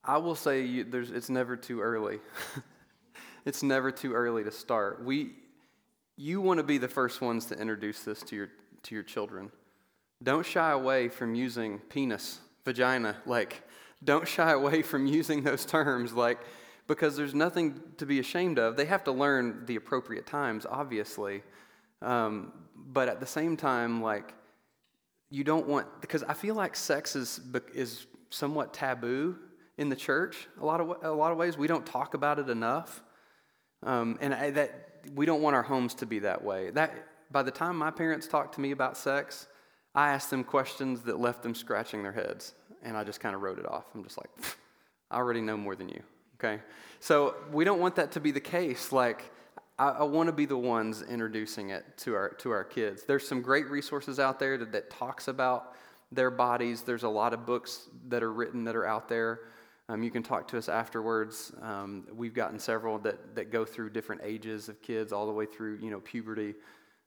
I 0.05 0.19
will 0.19 0.35
say 0.35 0.62
you, 0.62 0.85
there's, 0.85 1.11
it's 1.11 1.31
never 1.31 1.57
too 1.57 1.81
early. 1.81 2.19
it's 3.45 3.62
never 3.62 3.90
too 3.90 4.12
early 4.12 4.45
to 4.45 4.51
start. 4.51 5.05
We, 5.05 5.33
you 6.16 6.40
want 6.40 6.59
to 6.59 6.64
be 6.64 6.79
the 6.79 6.88
first 6.88 7.21
ones 7.21 7.47
to 7.47 7.59
introduce 7.59 8.03
this 8.03 8.23
to 8.23 8.37
your, 8.37 8.49
to 8.85 8.95
your 8.95 9.05
children. 9.05 9.51
Don't 10.23 10.47
shy 10.47 10.73
away 10.73 11.09
from 11.09 11.35
using 11.35 11.79
penis, 11.79 12.40
vagina, 12.64 13.16
like, 13.27 13.62
don't 14.05 14.29
shy 14.29 14.53
away 14.53 14.83
from 14.83 15.07
using 15.07 15.43
those 15.43 15.65
terms, 15.65 16.13
like, 16.13 16.39
because 16.87 17.17
there's 17.17 17.35
nothing 17.35 17.81
to 17.99 18.07
be 18.07 18.21
ashamed 18.21 18.59
of. 18.59 18.77
They 18.77 18.85
have 18.85 19.05
to 19.05 19.13
learn 19.13 19.65
the 19.67 19.77
appropriate 19.77 20.27
times, 20.27 20.67
obviously. 20.69 21.43
Um, 22.03 22.53
but 22.75 23.09
at 23.09 23.21
the 23.21 23.27
same 23.27 23.57
time, 23.57 24.03
like, 24.03 24.35
you 25.31 25.43
don't 25.43 25.67
want, 25.67 26.01
because 26.01 26.23
I 26.23 26.35
feel 26.35 26.55
like 26.55 26.77
sex 26.77 27.17
is, 27.17 27.41
is 27.75 28.07
somewhat 28.31 28.73
taboo 28.73 29.37
in 29.79 29.89
the 29.89 29.97
church. 29.97 30.47
A 30.61 30.65
lot 30.65 30.81
of, 30.81 31.03
a 31.03 31.11
lot 31.11 31.33
of 31.33 31.39
ways, 31.39 31.59
we 31.59 31.67
don't 31.67 31.85
talk 31.85 32.15
about 32.15 32.39
it 32.39 32.49
enough. 32.49 33.03
Um, 33.83 34.19
and 34.21 34.33
I, 34.33 34.51
that 34.51 35.01
we 35.15 35.27
don't 35.27 35.43
want 35.43 35.57
our 35.57 35.63
homes 35.63 35.95
to 35.95 36.07
be 36.07 36.21
that 36.21 36.45
way. 36.45 36.71
That 36.71 36.93
by 37.31 37.43
the 37.43 37.51
time 37.51 37.77
my 37.77 37.91
parents 37.91 38.27
talked 38.27 38.55
to 38.55 38.61
me 38.61 38.71
about 38.71 38.97
sex, 38.97 39.49
I 39.95 40.13
asked 40.13 40.31
them 40.31 40.45
questions 40.45 41.03
that 41.03 41.19
left 41.19 41.43
them 41.43 41.55
scratching 41.55 42.03
their 42.03 42.13
heads, 42.13 42.55
and 42.83 42.97
I 42.97 43.05
just 43.05 43.21
kind 43.21 43.35
of 43.35 43.43
wrote 43.43 43.59
it 43.59 43.67
off. 43.67 43.85
I'm 43.95 44.03
just 44.03 44.19
like, 44.19 44.31
I 45.11 45.17
already 45.17 45.41
know 45.41 45.57
more 45.57 45.77
than 45.77 45.89
you. 45.89 46.03
Okay, 46.39 46.61
so 47.01 47.35
we 47.53 47.65
don't 47.65 47.81
want 47.81 47.97
that 47.97 48.12
to 48.12 48.21
be 48.21 48.31
the 48.31 48.41
case. 48.41 48.93
Like, 48.93 49.31
I, 49.79 49.89
I 49.89 50.03
want 50.03 50.29
to 50.29 50.33
be 50.33 50.45
the 50.45 50.59
ones 50.59 51.03
introducing 51.03 51.71
it 51.71 51.85
to 51.99 52.15
our 52.15 52.31
to 52.35 52.51
our 52.51 52.65
kids. 52.65 53.05
There's 53.05 53.27
some 53.27 53.41
great 53.41 53.69
resources 53.71 54.19
out 54.21 54.39
there 54.39 54.59
that, 54.59 54.73
that 54.73 54.91
talks 54.91 55.29
about 55.29 55.75
their 56.12 56.31
bodies. 56.31 56.83
There's 56.83 57.05
a 57.05 57.09
lot 57.09 57.33
of 57.33 57.47
books 57.47 57.89
that 58.09 58.23
are 58.23 58.33
written 58.33 58.65
that 58.65 58.77
are 58.77 58.87
out 58.87 59.09
there. 59.09 59.41
Um, 59.89 60.03
you 60.03 60.11
can 60.11 60.23
talk 60.23 60.49
to 60.49 60.59
us 60.59 60.69
afterwards. 60.69 61.53
Um, 61.62 62.07
we've 62.12 62.35
gotten 62.35 62.59
several 62.59 62.99
that, 63.01 63.37
that 63.37 63.53
go 63.53 63.65
through 63.65 63.91
different 63.91 64.21
ages 64.25 64.69
of 64.69 64.83
kids, 64.83 65.12
all 65.12 65.27
the 65.27 65.33
way 65.33 65.47
through 65.47 65.79
you 65.81 65.91
know 65.91 66.01
puberty. 66.01 66.55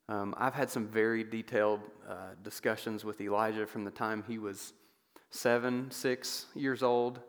Um, 0.08 0.34
I've 0.38 0.56
had 0.56 0.72
some 0.72 0.88
very 0.88 1.24
detailed 1.24 1.82
uh, 2.10 2.34
discussions 2.44 3.06
with 3.06 3.22
Elijah 3.22 3.68
from 3.68 3.84
the 3.84 3.92
time 3.92 4.24
he 4.28 4.40
was 4.40 4.74
seven, 5.30 5.92
six 5.92 6.46
years 6.56 6.84
old, 6.84 7.20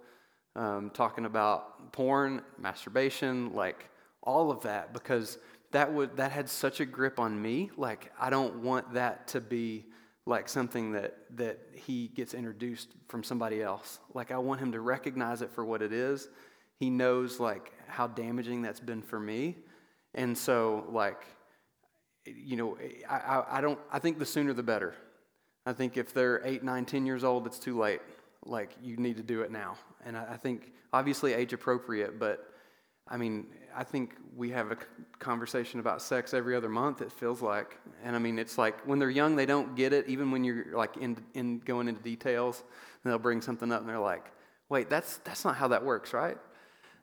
um, 0.56 0.90
talking 0.90 1.24
about 1.24 1.92
porn, 1.92 2.42
masturbation, 2.58 3.54
like 3.54 3.88
all 4.22 4.50
of 4.50 4.62
that, 4.62 4.92
because 4.92 5.38
that 5.72 5.92
would 5.92 6.16
that 6.16 6.32
had 6.32 6.48
such 6.48 6.80
a 6.80 6.84
grip 6.84 7.18
on 7.18 7.40
me. 7.40 7.70
Like 7.76 8.12
I 8.18 8.30
don't 8.30 8.62
want 8.62 8.94
that 8.94 9.28
to 9.28 9.40
be 9.40 9.86
like 10.26 10.48
something 10.48 10.92
that, 10.92 11.16
that 11.34 11.58
he 11.74 12.08
gets 12.08 12.34
introduced 12.34 12.88
from 13.08 13.24
somebody 13.24 13.62
else. 13.62 13.98
Like, 14.14 14.30
I 14.30 14.38
want 14.38 14.60
him 14.60 14.72
to 14.72 14.80
recognize 14.80 15.42
it 15.42 15.50
for 15.50 15.64
what 15.64 15.82
it 15.82 15.92
is. 15.92 16.28
He 16.78 16.90
knows, 16.90 17.40
like, 17.40 17.72
how 17.88 18.06
damaging 18.06 18.62
that's 18.62 18.80
been 18.80 19.02
for 19.02 19.18
me. 19.18 19.56
And 20.14 20.36
so, 20.36 20.86
like, 20.90 21.24
you 22.24 22.56
know, 22.56 22.78
I, 23.08 23.16
I, 23.16 23.58
I 23.58 23.60
don't, 23.60 23.78
I 23.90 23.98
think 23.98 24.18
the 24.18 24.26
sooner 24.26 24.52
the 24.52 24.62
better. 24.62 24.94
I 25.70 25.72
think 25.72 25.96
if 25.96 26.12
they're 26.12 26.44
eight, 26.44 26.64
nine, 26.64 26.85
ten 26.85 27.06
years 27.06 27.22
old, 27.22 27.46
it's 27.46 27.61
too 27.61 27.78
late. 27.78 28.00
Like, 28.44 28.70
you 28.83 28.96
need 28.96 29.16
to 29.18 29.22
do 29.22 29.42
it 29.42 29.52
now. 29.52 29.76
And 30.04 30.16
I, 30.16 30.33
I 30.33 30.37
think, 30.37 30.72
obviously, 30.92 31.33
age 31.33 31.52
appropriate, 31.52 32.18
but 32.18 32.52
I 33.06 33.16
mean, 33.16 33.46
I 33.74 33.85
think 33.85 34.16
we 34.37 34.50
have 34.50 34.72
a 34.72 34.76
conversation 35.20 35.78
about 35.78 36.02
sex 36.02 36.35
every 36.35 36.56
other 36.56 36.68
month, 36.68 37.02
it 37.02 37.12
feels 37.12 37.40
like. 37.40 37.78
And 38.04 38.16
I 38.16 38.18
mean, 38.18 38.38
it's 38.38 38.59
like 38.59 38.80
when 38.87 38.98
they're 38.98 39.11
young, 39.11 39.37
they 39.37 39.46
don't 39.46 39.76
get 39.76 39.92
it, 39.92 40.09
even 40.09 40.33
when 40.33 40.42
you're 40.42 40.76
like 40.76 40.96
in, 40.96 41.16
in 41.35 41.59
going 41.61 41.87
into 41.88 42.02
details, 42.02 42.64
they'll 43.04 43.18
bring 43.18 43.40
something 43.40 43.70
up 43.70 43.80
and 43.80 43.88
they're 43.88 43.98
like, 43.98 44.26
wait, 44.68 44.90
that's, 44.90 45.18
that's 45.18 45.44
not 45.44 45.56
how 45.56 45.68
that 45.68 45.85
works, 45.85 46.12
right? 46.12 46.38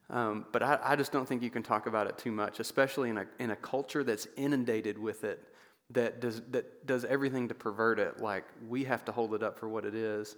Um, 0.09 0.45
but 0.51 0.63
I, 0.63 0.79
I 0.81 0.95
just 0.95 1.11
don't 1.11 1.27
think 1.27 1.41
you 1.41 1.49
can 1.49 1.63
talk 1.63 1.87
about 1.87 2.07
it 2.07 2.17
too 2.17 2.31
much, 2.31 2.59
especially 2.59 3.09
in 3.09 3.17
a, 3.17 3.25
in 3.39 3.51
a 3.51 3.55
culture 3.57 4.03
that's 4.03 4.27
inundated 4.37 4.97
with 4.97 5.23
it, 5.23 5.43
that 5.91 6.19
does, 6.19 6.41
that 6.51 6.85
does 6.85 7.05
everything 7.05 7.47
to 7.47 7.53
pervert 7.53 7.99
it. 7.99 8.19
Like, 8.19 8.45
we 8.67 8.83
have 8.83 9.05
to 9.05 9.11
hold 9.11 9.33
it 9.33 9.43
up 9.43 9.57
for 9.57 9.69
what 9.69 9.85
it 9.85 9.95
is 9.95 10.35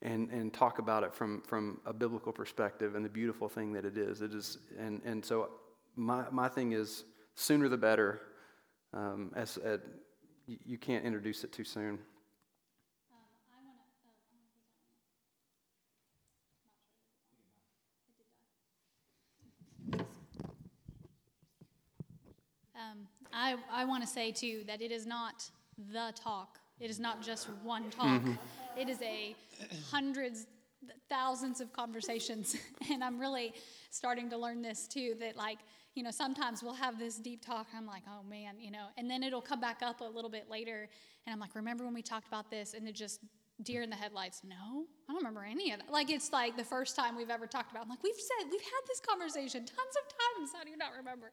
and, 0.00 0.30
and 0.30 0.52
talk 0.52 0.78
about 0.78 1.02
it 1.02 1.14
from, 1.14 1.42
from 1.42 1.80
a 1.86 1.92
biblical 1.92 2.32
perspective 2.32 2.94
and 2.94 3.04
the 3.04 3.08
beautiful 3.08 3.48
thing 3.48 3.72
that 3.72 3.84
it 3.84 3.96
is. 3.96 4.22
It 4.22 4.32
is 4.32 4.58
and, 4.78 5.00
and 5.04 5.24
so 5.24 5.50
my, 5.96 6.24
my 6.30 6.48
thing 6.48 6.72
is 6.72 7.04
sooner 7.34 7.68
the 7.68 7.76
better. 7.76 8.20
Um, 8.94 9.32
as, 9.34 9.58
uh, 9.58 9.78
you 10.46 10.78
can't 10.78 11.04
introduce 11.04 11.44
it 11.44 11.52
too 11.52 11.64
soon. 11.64 11.98
Um, 22.74 23.06
I, 23.32 23.56
I 23.70 23.84
want 23.84 24.02
to 24.02 24.08
say 24.08 24.32
too 24.32 24.62
that 24.66 24.80
it 24.80 24.92
is 24.92 25.06
not 25.06 25.48
the 25.92 26.12
talk. 26.14 26.58
It 26.80 26.90
is 26.90 26.98
not 26.98 27.22
just 27.22 27.48
one 27.62 27.90
talk. 27.90 28.22
Mm-hmm. 28.22 28.32
It 28.76 28.88
is 28.88 29.00
a 29.02 29.34
hundreds, 29.90 30.46
thousands 31.08 31.60
of 31.60 31.72
conversations. 31.72 32.56
and 32.90 33.04
I'm 33.04 33.18
really 33.18 33.54
starting 33.90 34.28
to 34.30 34.36
learn 34.36 34.62
this 34.62 34.88
too 34.88 35.14
that, 35.20 35.36
like, 35.36 35.58
you 35.94 36.02
know, 36.02 36.10
sometimes 36.10 36.62
we'll 36.62 36.74
have 36.74 36.98
this 36.98 37.16
deep 37.16 37.44
talk. 37.44 37.66
I'm 37.76 37.86
like, 37.86 38.02
oh 38.08 38.22
man, 38.28 38.54
you 38.58 38.70
know, 38.70 38.86
and 38.96 39.10
then 39.10 39.22
it'll 39.22 39.42
come 39.42 39.60
back 39.60 39.82
up 39.82 40.00
a 40.00 40.04
little 40.04 40.30
bit 40.30 40.48
later. 40.50 40.88
And 41.26 41.32
I'm 41.32 41.38
like, 41.38 41.54
remember 41.54 41.84
when 41.84 41.94
we 41.94 42.02
talked 42.02 42.26
about 42.26 42.50
this? 42.50 42.74
And 42.74 42.88
it 42.88 42.94
just, 42.94 43.20
deer 43.62 43.82
in 43.82 43.90
the 43.90 43.96
headlights. 43.96 44.42
No, 44.44 44.86
I 45.08 45.12
don't 45.12 45.16
remember 45.16 45.44
any 45.44 45.72
of 45.72 45.80
that. 45.80 45.90
Like, 45.90 46.10
it's 46.10 46.32
like 46.32 46.56
the 46.56 46.64
first 46.64 46.96
time 46.96 47.16
we've 47.16 47.30
ever 47.30 47.46
talked 47.46 47.70
about, 47.70 47.84
I'm 47.84 47.88
like, 47.88 48.02
we've 48.02 48.14
said, 48.14 48.50
we've 48.50 48.60
had 48.60 48.82
this 48.88 49.00
conversation 49.00 49.60
tons 49.60 49.70
of 49.70 50.38
times. 50.38 50.50
How 50.54 50.64
do 50.64 50.70
you 50.70 50.76
not 50.76 50.90
remember? 50.96 51.30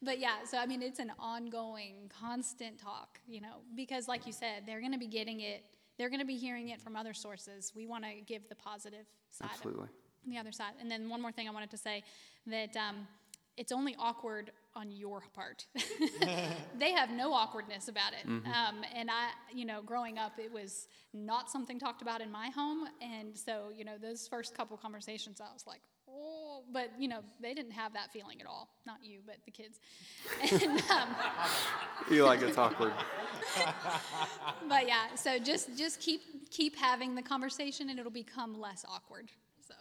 But 0.00 0.18
yeah, 0.20 0.44
so 0.44 0.58
I 0.58 0.66
mean, 0.66 0.82
it's 0.82 1.00
an 1.00 1.12
ongoing, 1.18 2.10
constant 2.20 2.78
talk, 2.78 3.18
you 3.26 3.40
know, 3.40 3.62
because 3.74 4.06
like 4.06 4.26
you 4.26 4.32
said, 4.32 4.62
they're 4.66 4.80
going 4.80 4.92
to 4.92 4.98
be 4.98 5.08
getting 5.08 5.40
it 5.40 5.64
they're 5.98 6.08
going 6.08 6.20
to 6.20 6.26
be 6.26 6.36
hearing 6.36 6.68
it 6.68 6.80
from 6.80 6.96
other 6.96 7.12
sources. 7.12 7.72
We 7.74 7.86
want 7.86 8.04
to 8.04 8.10
give 8.24 8.48
the 8.48 8.54
positive 8.54 9.06
side. 9.30 9.50
Absolutely. 9.52 9.88
The 10.26 10.38
other 10.38 10.52
side. 10.52 10.72
And 10.80 10.90
then 10.90 11.08
one 11.08 11.20
more 11.20 11.32
thing 11.32 11.48
I 11.48 11.50
wanted 11.50 11.70
to 11.72 11.76
say 11.76 12.04
that 12.46 12.76
um, 12.76 13.08
it's 13.56 13.72
only 13.72 13.96
awkward 13.98 14.52
on 14.76 14.92
your 14.92 15.22
part. 15.34 15.66
they 16.78 16.92
have 16.92 17.10
no 17.10 17.32
awkwardness 17.32 17.88
about 17.88 18.12
it. 18.12 18.28
Mm-hmm. 18.28 18.46
Um, 18.46 18.84
and 18.94 19.10
I, 19.10 19.30
you 19.52 19.64
know, 19.64 19.82
growing 19.82 20.18
up, 20.18 20.38
it 20.38 20.52
was 20.52 20.86
not 21.12 21.50
something 21.50 21.80
talked 21.80 22.00
about 22.00 22.20
in 22.20 22.30
my 22.30 22.50
home. 22.50 22.86
And 23.02 23.36
so, 23.36 23.70
you 23.76 23.84
know, 23.84 23.98
those 24.00 24.28
first 24.28 24.54
couple 24.56 24.76
conversations, 24.76 25.40
I 25.40 25.52
was 25.52 25.66
like, 25.66 25.80
oh, 26.18 26.62
but 26.72 26.90
you 26.98 27.08
know, 27.08 27.20
they 27.40 27.54
didn't 27.54 27.72
have 27.72 27.92
that 27.94 28.12
feeling 28.12 28.40
at 28.40 28.46
all. 28.46 28.68
Not 28.86 28.98
you, 29.02 29.20
but 29.26 29.36
the 29.44 29.50
kids. 29.50 29.80
And, 30.62 30.82
um, 30.90 31.08
You 32.10 32.24
like 32.24 32.42
it's 32.42 32.56
awkward. 32.56 32.92
but 34.68 34.86
yeah, 34.86 35.14
so 35.14 35.38
just 35.38 35.76
just 35.76 36.00
keep 36.00 36.50
keep 36.50 36.76
having 36.76 37.14
the 37.14 37.22
conversation, 37.22 37.90
and 37.90 37.98
it'll 37.98 38.10
become 38.10 38.60
less 38.60 38.84
awkward. 38.88 39.30
So 39.66 39.74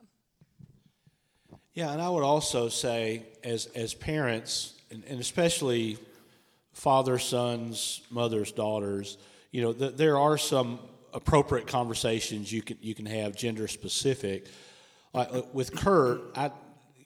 Yeah, 1.73 1.91
and 1.91 2.01
I 2.01 2.09
would 2.09 2.23
also 2.23 2.69
say, 2.69 3.23
as 3.43 3.67
as 3.67 3.93
parents, 3.93 4.73
and, 4.91 5.03
and 5.07 5.19
especially 5.19 5.97
father 6.73 7.17
sons, 7.17 8.01
mothers 8.09 8.51
daughters, 8.51 9.17
you 9.51 9.61
know, 9.61 9.73
th- 9.73 9.95
there 9.95 10.17
are 10.17 10.37
some 10.37 10.79
appropriate 11.13 11.67
conversations 11.67 12.51
you 12.51 12.61
can 12.61 12.77
you 12.81 12.93
can 12.93 13.05
have 13.05 13.35
gender 13.35 13.67
specific. 13.67 14.47
Like 15.17 15.33
uh, 15.33 15.41
with 15.51 15.75
Kurt, 15.75 16.21
I 16.37 16.51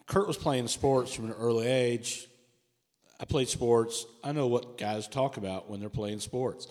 Kurt 0.05 0.27
was 0.27 0.35
playing 0.35 0.67
sports 0.67 1.13
from 1.13 1.25
an 1.25 1.31
early 1.31 1.65
age. 1.65 2.27
I 3.21 3.23
played 3.23 3.47
sports. 3.47 4.05
I 4.21 4.33
know 4.33 4.47
what 4.47 4.77
guys 4.77 5.07
talk 5.07 5.37
about 5.37 5.69
when 5.69 5.79
they're 5.79 5.89
playing 5.89 6.19
sports. 6.19 6.67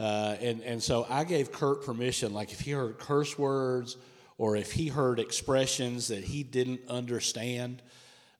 Uh, 0.00 0.36
and, 0.40 0.62
and 0.62 0.82
so 0.82 1.06
I 1.10 1.24
gave 1.24 1.52
Kurt 1.52 1.84
permission, 1.84 2.32
like 2.32 2.52
if 2.52 2.60
he 2.60 2.70
heard 2.70 2.98
curse 2.98 3.38
words 3.38 3.98
or 4.38 4.56
if 4.56 4.72
he 4.72 4.88
heard 4.88 5.18
expressions 5.18 6.08
that 6.08 6.24
he 6.24 6.42
didn't 6.42 6.80
understand, 6.88 7.82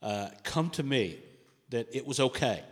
uh, 0.00 0.28
come 0.42 0.70
to 0.70 0.82
me, 0.82 1.18
that 1.68 1.94
it 1.94 2.06
was 2.06 2.18
okay. 2.18 2.62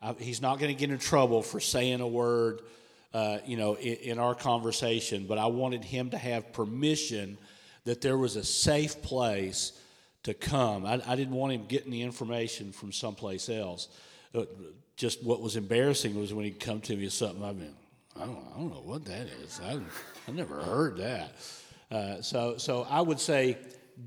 I, 0.00 0.12
he's 0.12 0.40
not 0.40 0.60
going 0.60 0.72
to 0.72 0.78
get 0.78 0.90
in 0.92 0.98
trouble 0.98 1.42
for 1.42 1.58
saying 1.58 2.00
a 2.00 2.06
word, 2.06 2.60
uh, 3.12 3.38
you 3.44 3.56
know, 3.56 3.74
in, 3.74 3.94
in 3.94 4.18
our 4.20 4.36
conversation, 4.36 5.26
but 5.26 5.38
I 5.38 5.46
wanted 5.46 5.82
him 5.82 6.10
to 6.10 6.18
have 6.18 6.52
permission 6.52 7.38
that 7.88 8.02
there 8.02 8.18
was 8.18 8.36
a 8.36 8.44
safe 8.44 9.00
place 9.00 9.72
to 10.22 10.34
come. 10.34 10.84
I, 10.84 11.00
I 11.06 11.16
didn't 11.16 11.32
want 11.32 11.54
him 11.54 11.64
getting 11.64 11.90
the 11.90 12.02
information 12.02 12.70
from 12.70 12.92
someplace 12.92 13.48
else. 13.48 13.88
Uh, 14.34 14.44
just 14.94 15.24
what 15.24 15.40
was 15.40 15.56
embarrassing 15.56 16.14
was 16.20 16.34
when 16.34 16.44
he'd 16.44 16.60
come 16.60 16.82
to 16.82 16.94
me 16.94 17.04
with 17.04 17.14
something 17.14 17.42
I 17.42 17.52
mean, 17.54 17.74
I 18.14 18.26
don't, 18.26 18.44
I 18.54 18.58
don't 18.58 18.68
know 18.68 18.82
what 18.84 19.06
that 19.06 19.26
is. 19.42 19.58
I, 19.64 19.78
I 20.28 20.32
never 20.32 20.56
heard 20.56 20.98
that. 20.98 21.32
Uh, 21.90 22.20
so, 22.20 22.58
so 22.58 22.86
I 22.90 23.00
would 23.00 23.18
say 23.20 23.56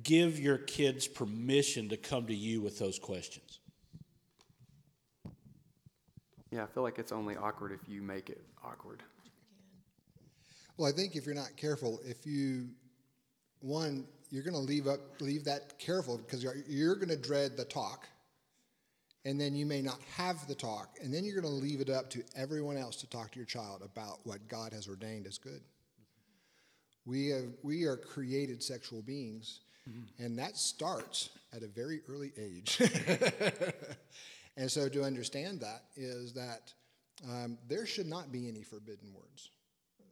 give 0.04 0.40
your 0.40 0.60
kids 0.60 1.08
permission 1.08 1.90
to 1.90 1.98
come 1.98 2.28
to 2.28 2.36
you 2.36 2.62
with 2.62 2.78
those 2.78 3.00
questions. 3.00 3.62
Yeah, 6.52 6.66
I 6.66 6.68
feel 6.68 6.84
like 6.84 7.00
it's 7.00 7.12
only 7.12 7.36
awkward 7.36 7.72
if 7.72 7.90
you 7.90 8.04
make 8.04 8.30
it 8.30 8.44
awkward. 8.64 9.02
Well, 10.78 10.88
I 10.88 10.92
think 10.92 11.16
if 11.16 11.26
you're 11.26 11.34
not 11.34 11.56
careful, 11.58 12.00
if 12.06 12.28
you, 12.28 12.68
one, 13.62 14.06
you're 14.30 14.44
going 14.44 14.54
to 14.54 14.60
leave 14.60 14.88
up, 14.88 15.00
leave 15.20 15.44
that 15.46 15.78
careful 15.80 16.18
because 16.18 16.44
you're, 16.44 16.56
you're 16.68 16.96
going 16.96 17.10
to 17.10 17.18
dread 17.18 17.58
the 17.58 17.66
talk, 17.66 18.08
and 19.26 19.40
then 19.40 19.56
you 19.56 19.66
may 19.66 19.82
not 19.82 20.00
have 20.16 20.48
the 20.48 20.56
talk, 20.56 20.98
and 21.02 21.14
then 21.14 21.24
you're 21.24 21.42
going 21.42 21.54
to 21.54 21.62
leave 21.62 21.82
it 21.82 21.90
up 21.90 22.10
to 22.12 22.24
everyone 22.36 22.78
else 22.78 22.96
to 22.98 23.10
talk 23.10 23.32
to 23.32 23.40
your 23.40 23.46
child 23.46 23.82
about 23.84 24.20
what 24.24 24.48
God 24.48 24.74
has 24.74 24.88
ordained 24.88 25.28
as 25.28 25.38
good. 25.38 25.62
We 27.06 27.28
have, 27.30 27.46
we 27.64 27.84
are 27.86 27.98
created 27.98 28.62
sexual 28.64 29.02
beings, 29.02 29.62
and 30.20 30.38
that 30.38 30.58
starts 30.58 31.30
at 31.54 31.64
a 31.64 31.68
very 31.68 32.02
early 32.08 32.32
age. 32.38 32.80
and 34.58 34.72
so 34.72 34.88
to 34.88 35.04
understand 35.04 35.60
that 35.62 35.84
is 35.96 36.34
that 36.34 36.74
um, 37.28 37.58
there 37.68 37.86
should 37.86 38.08
not 38.08 38.32
be 38.32 38.48
any 38.48 38.62
forbidden 38.62 39.14
words. 39.14 39.50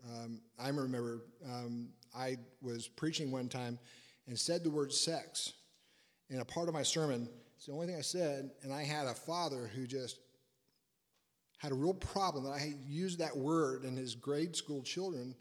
Um, 0.08 0.41
I 0.60 0.70
remember 0.70 1.22
um, 1.45 1.89
I 2.16 2.38
was 2.62 2.88
preaching 2.88 3.32
one 3.32 3.49
time 3.49 3.80
and 4.28 4.38
said 4.38 4.64
the 4.64 4.70
word 4.70 4.93
sex 4.93 5.53
in 6.30 6.39
a 6.39 6.45
part 6.45 6.68
of 6.68 6.74
my 6.74 6.84
sermon. 6.84 7.30
It's 7.55 7.66
the 7.66 7.74
only 7.74 7.88
thing 7.88 7.97
I 7.97 8.01
said, 8.01 8.51
and 8.64 8.74
I 8.74 8.84
had 8.84 9.07
a 9.07 9.14
father 9.14 9.70
who 9.76 9.86
just 9.86 10.20
had 11.57 11.72
a 11.72 11.76
real 11.76 11.93
problem 11.93 12.45
that 12.45 12.51
I 12.51 12.60
had 12.60 12.78
used 12.88 13.20
that 13.20 13.36
word, 13.36 13.84
and 13.84 13.97
his 13.97 14.16
grade 14.16 14.55
school 14.55 14.82
children 14.82 15.36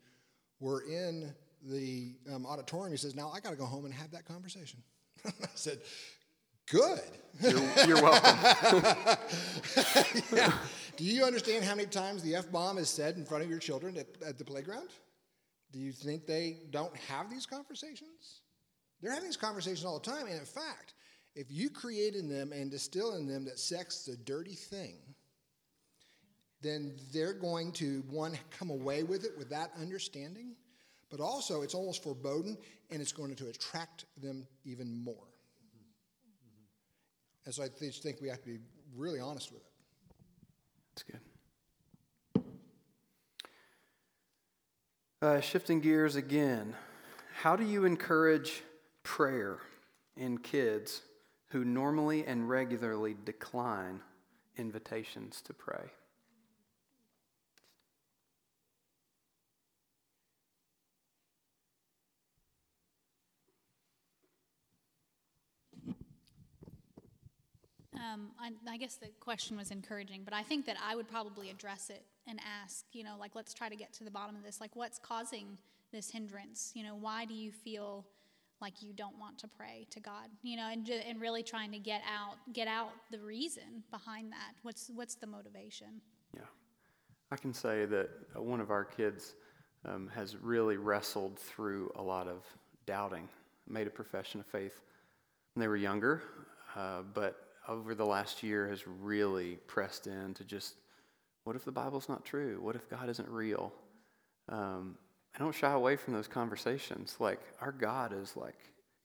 were 0.58 0.82
in 0.82 1.32
the 1.62 2.14
um, 2.32 2.44
auditorium. 2.44 2.92
He 2.92 2.98
says, 2.98 3.14
"Now 3.14 3.30
I 3.30 3.40
got 3.40 3.50
to 3.50 3.56
go 3.56 3.64
home 3.64 3.84
and 3.84 3.94
have 3.94 4.10
that 4.10 4.26
conversation." 4.26 4.82
I 5.24 5.30
said, 5.54 5.78
"Good." 6.70 7.00
You're, 7.40 7.86
you're 7.86 8.02
welcome. 8.02 9.16
Yeah. 10.32 10.52
Do 10.96 11.04
you 11.04 11.22
understand 11.24 11.64
how 11.64 11.76
many 11.76 11.86
times 11.86 12.24
the 12.24 12.34
F 12.34 12.50
bomb 12.50 12.76
is 12.76 12.88
said 12.88 13.16
in 13.16 13.24
front 13.24 13.44
of 13.44 13.48
your 13.48 13.60
children 13.60 13.96
at, 13.96 14.08
at 14.26 14.36
the 14.36 14.44
playground? 14.44 14.88
Do 15.72 15.78
you 15.78 15.92
think 15.92 16.26
they 16.26 16.60
don't 16.70 16.96
have 16.96 17.30
these 17.30 17.46
conversations? 17.46 18.40
They're 19.00 19.12
having 19.12 19.28
these 19.28 19.36
conversations 19.36 19.84
all 19.84 19.98
the 19.98 20.10
time. 20.10 20.26
And 20.26 20.38
in 20.38 20.44
fact, 20.44 20.94
if 21.34 21.46
you 21.50 21.70
create 21.70 22.14
in 22.14 22.28
them 22.28 22.52
and 22.52 22.70
distill 22.70 23.14
in 23.14 23.26
them 23.26 23.44
that 23.44 23.58
sex 23.58 24.08
is 24.08 24.14
a 24.14 24.16
dirty 24.18 24.54
thing, 24.54 24.96
then 26.60 26.96
they're 27.12 27.34
going 27.34 27.70
to, 27.72 28.02
one, 28.10 28.36
come 28.50 28.70
away 28.70 29.04
with 29.04 29.24
it 29.24 29.30
with 29.38 29.48
that 29.50 29.70
understanding, 29.80 30.56
but 31.10 31.20
also 31.20 31.62
it's 31.62 31.74
almost 31.74 32.02
foreboding 32.02 32.58
and 32.90 33.00
it's 33.00 33.12
going 33.12 33.36
to 33.36 33.48
attract 33.48 34.06
them 34.20 34.46
even 34.64 34.92
more. 35.04 35.28
And 37.44 37.54
so 37.54 37.62
I 37.62 37.68
just 37.78 38.02
think 38.02 38.20
we 38.20 38.28
have 38.28 38.40
to 38.42 38.46
be 38.46 38.58
really 38.96 39.20
honest 39.20 39.52
with 39.52 39.62
it. 39.62 39.72
That's 40.94 41.02
good. 41.04 41.20
Uh, 45.20 45.40
shifting 45.40 45.80
gears 45.80 46.14
again, 46.14 46.76
how 47.42 47.56
do 47.56 47.64
you 47.64 47.84
encourage 47.84 48.62
prayer 49.02 49.58
in 50.16 50.38
kids 50.38 51.02
who 51.48 51.64
normally 51.64 52.24
and 52.24 52.48
regularly 52.48 53.16
decline 53.24 53.98
invitations 54.58 55.42
to 55.42 55.52
pray? 55.52 55.90
Um, 67.94 68.30
I, 68.40 68.52
I 68.68 68.76
guess 68.76 68.94
the 68.94 69.08
question 69.18 69.56
was 69.56 69.72
encouraging, 69.72 70.22
but 70.24 70.32
I 70.32 70.44
think 70.44 70.64
that 70.66 70.76
I 70.80 70.94
would 70.94 71.08
probably 71.08 71.50
address 71.50 71.90
it 71.90 72.04
and 72.29 72.39
ask, 72.62 72.85
you 72.93 73.05
know, 73.05 73.16
like, 73.18 73.35
let's 73.35 73.55
try 73.55 73.68
to 73.68 73.76
get 73.76 73.93
to 73.95 74.05
the 74.05 74.11
bottom 74.11 74.37
of 74.37 74.43
this. 74.43 74.61
Like, 74.61 74.76
what's 74.76 74.99
causing 74.99 75.59
this 75.93 76.11
hindrance? 76.11 76.72
You 76.74 76.85
know, 76.85 76.95
why 76.95 77.24
do 77.24 77.35
you 77.35 77.51
feel 77.51 78.07
like 78.61 78.83
you 78.83 78.93
don't 78.93 79.18
want 79.18 79.39
to 79.39 79.49
pray 79.49 79.87
to 79.91 80.01
God? 80.01 80.29
You 80.43 80.57
know, 80.57 80.68
and, 80.70 80.89
and 80.89 81.20
really 81.20 81.43
trying 81.43 81.72
to 81.72 81.79
get 81.79 82.03
out, 82.07 82.37
get 82.53 82.68
out 82.68 82.91
the 83.11 83.20
reason 83.20 83.83
behind 83.91 84.33
that. 84.33 84.55
What's, 84.62 84.91
what's 84.95 85.14
the 85.14 85.26
motivation? 85.26 86.01
Yeah. 86.35 86.43
I 87.31 87.37
can 87.37 87.55
say 87.55 87.85
that 87.87 88.11
one 88.35 88.61
of 88.61 88.70
our 88.70 88.85
kids 88.85 89.35
um, 89.85 90.11
has 90.14 90.37
really 90.37 90.76
wrestled 90.76 91.39
through 91.39 91.93
a 91.97 92.03
lot 92.03 92.26
of 92.26 92.45
doubting, 92.87 93.29
made 93.68 93.87
a 93.87 93.91
profession 93.91 94.41
of 94.41 94.47
faith 94.47 94.81
when 95.55 95.61
they 95.61 95.68
were 95.68 95.76
younger, 95.76 96.22
uh, 96.76 97.03
but 97.14 97.49
over 97.68 97.95
the 97.95 98.05
last 98.05 98.43
year 98.43 98.66
has 98.68 98.87
really 98.87 99.57
pressed 99.66 100.07
in 100.07 100.35
to 100.35 100.45
just 100.45 100.74
what 101.45 101.57
if 101.57 101.64
the 101.64 101.72
Bible's 101.72 102.09
not 102.09 102.24
true? 102.24 102.59
What 102.61 102.76
if 102.76 102.89
God 102.89 103.09
isn't 103.09 103.28
real? 103.28 103.72
Um, 104.49 104.97
I 105.34 105.39
don't 105.39 105.55
shy 105.55 105.72
away 105.72 105.97
from 105.97 106.14
those 106.14 106.28
conversations. 106.28 107.16
Like, 107.18 107.41
our 107.61 107.72
God 107.72 108.12
is 108.12 108.36
like 108.36 108.59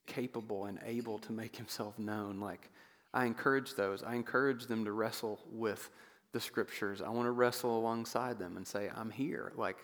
capable 0.07 0.65
and 0.65 0.79
able 0.85 1.19
to 1.19 1.31
make 1.31 1.55
himself 1.55 1.97
known. 1.99 2.39
Like, 2.39 2.69
I 3.13 3.25
encourage 3.25 3.75
those. 3.75 4.03
I 4.03 4.15
encourage 4.15 4.65
them 4.65 4.85
to 4.85 4.91
wrestle 4.91 5.39
with 5.51 5.89
the 6.31 6.39
scriptures. 6.39 7.01
I 7.01 7.09
want 7.09 7.27
to 7.27 7.31
wrestle 7.31 7.77
alongside 7.77 8.39
them 8.39 8.57
and 8.57 8.65
say, 8.65 8.89
I'm 8.95 9.11
here. 9.11 9.53
Like, 9.55 9.77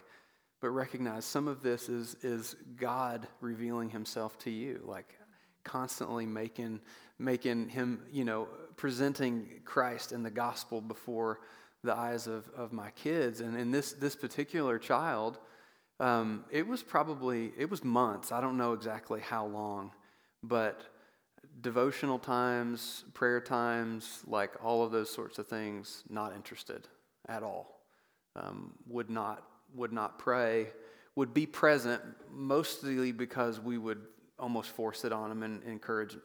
but 0.62 0.72
recognize 0.72 1.24
some 1.24 1.47
of 1.47 1.62
this 1.62 1.88
is, 1.88 2.16
is 2.24 2.56
God 2.76 3.28
revealing 3.39 3.89
himself 3.89 4.38
to 4.39 4.50
you. 4.50 4.82
Like, 4.84 5.16
constantly 5.64 6.26
making, 6.26 6.82
making 7.20 7.70
him, 7.70 8.02
you 8.12 8.26
know, 8.26 8.47
presenting 8.76 9.62
Christ 9.64 10.12
and 10.12 10.26
the 10.26 10.32
gospel 10.32 10.82
before 10.82 11.39
the 11.84 11.95
eyes 11.95 12.27
of, 12.27 12.49
of 12.55 12.73
my 12.73 12.91
kids. 12.91 13.41
And 13.41 13.57
in 13.57 13.71
this, 13.71 13.93
this 13.93 14.15
particular 14.15 14.77
child, 14.77 15.39
um, 15.99 16.45
it 16.51 16.67
was 16.67 16.84
probably, 16.84 17.51
it 17.57 17.69
was 17.69 17.84
months. 17.84 18.32
I 18.32 18.41
don't 18.41 18.57
know 18.57 18.73
exactly 18.73 19.21
how 19.21 19.45
long, 19.45 19.91
but 20.43 20.82
devotional 21.61 22.19
times, 22.19 23.03
prayer 23.13 23.41
times, 23.41 24.21
like 24.27 24.51
all 24.63 24.84
of 24.84 24.91
those 24.91 25.09
sorts 25.09 25.39
of 25.39 25.47
things, 25.47 26.03
not 26.09 26.36
interested 26.36 26.88
at 27.27 27.43
all. 27.43 27.82
Um, 28.36 28.73
would 28.88 29.09
not 29.09 29.43
would 29.75 29.91
not 29.91 30.17
pray. 30.17 30.67
Would 31.15 31.34
be 31.34 31.45
present 31.45 32.01
mostly 32.32 33.11
because 33.11 33.59
we 33.59 33.77
would 33.77 34.01
almost 34.38 34.69
force 34.69 35.03
it 35.03 35.11
on 35.11 35.30
them 35.30 35.43
and 35.43 35.63
encourage 35.63 36.15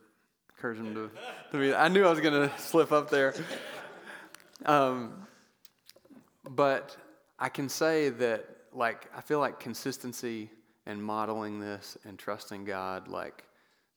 encourage 0.57 0.79
them 0.79 0.95
to. 0.95 1.11
to 1.53 1.59
be, 1.59 1.75
I 1.75 1.89
knew 1.89 2.05
I 2.05 2.11
was 2.11 2.21
going 2.21 2.49
to 2.49 2.59
slip 2.59 2.93
up 2.93 3.11
there. 3.11 3.35
Um, 4.65 5.27
but 6.51 6.97
I 7.39 7.49
can 7.49 7.69
say 7.69 8.11
that 8.11 8.47
like 8.73 9.09
I 9.17 9.21
feel 9.21 9.39
like 9.39 9.61
consistency 9.61 10.51
and 10.87 11.03
modeling 11.03 11.61
this 11.61 11.97
and 12.05 12.19
trusting 12.19 12.65
God 12.65 13.09
like 13.09 13.45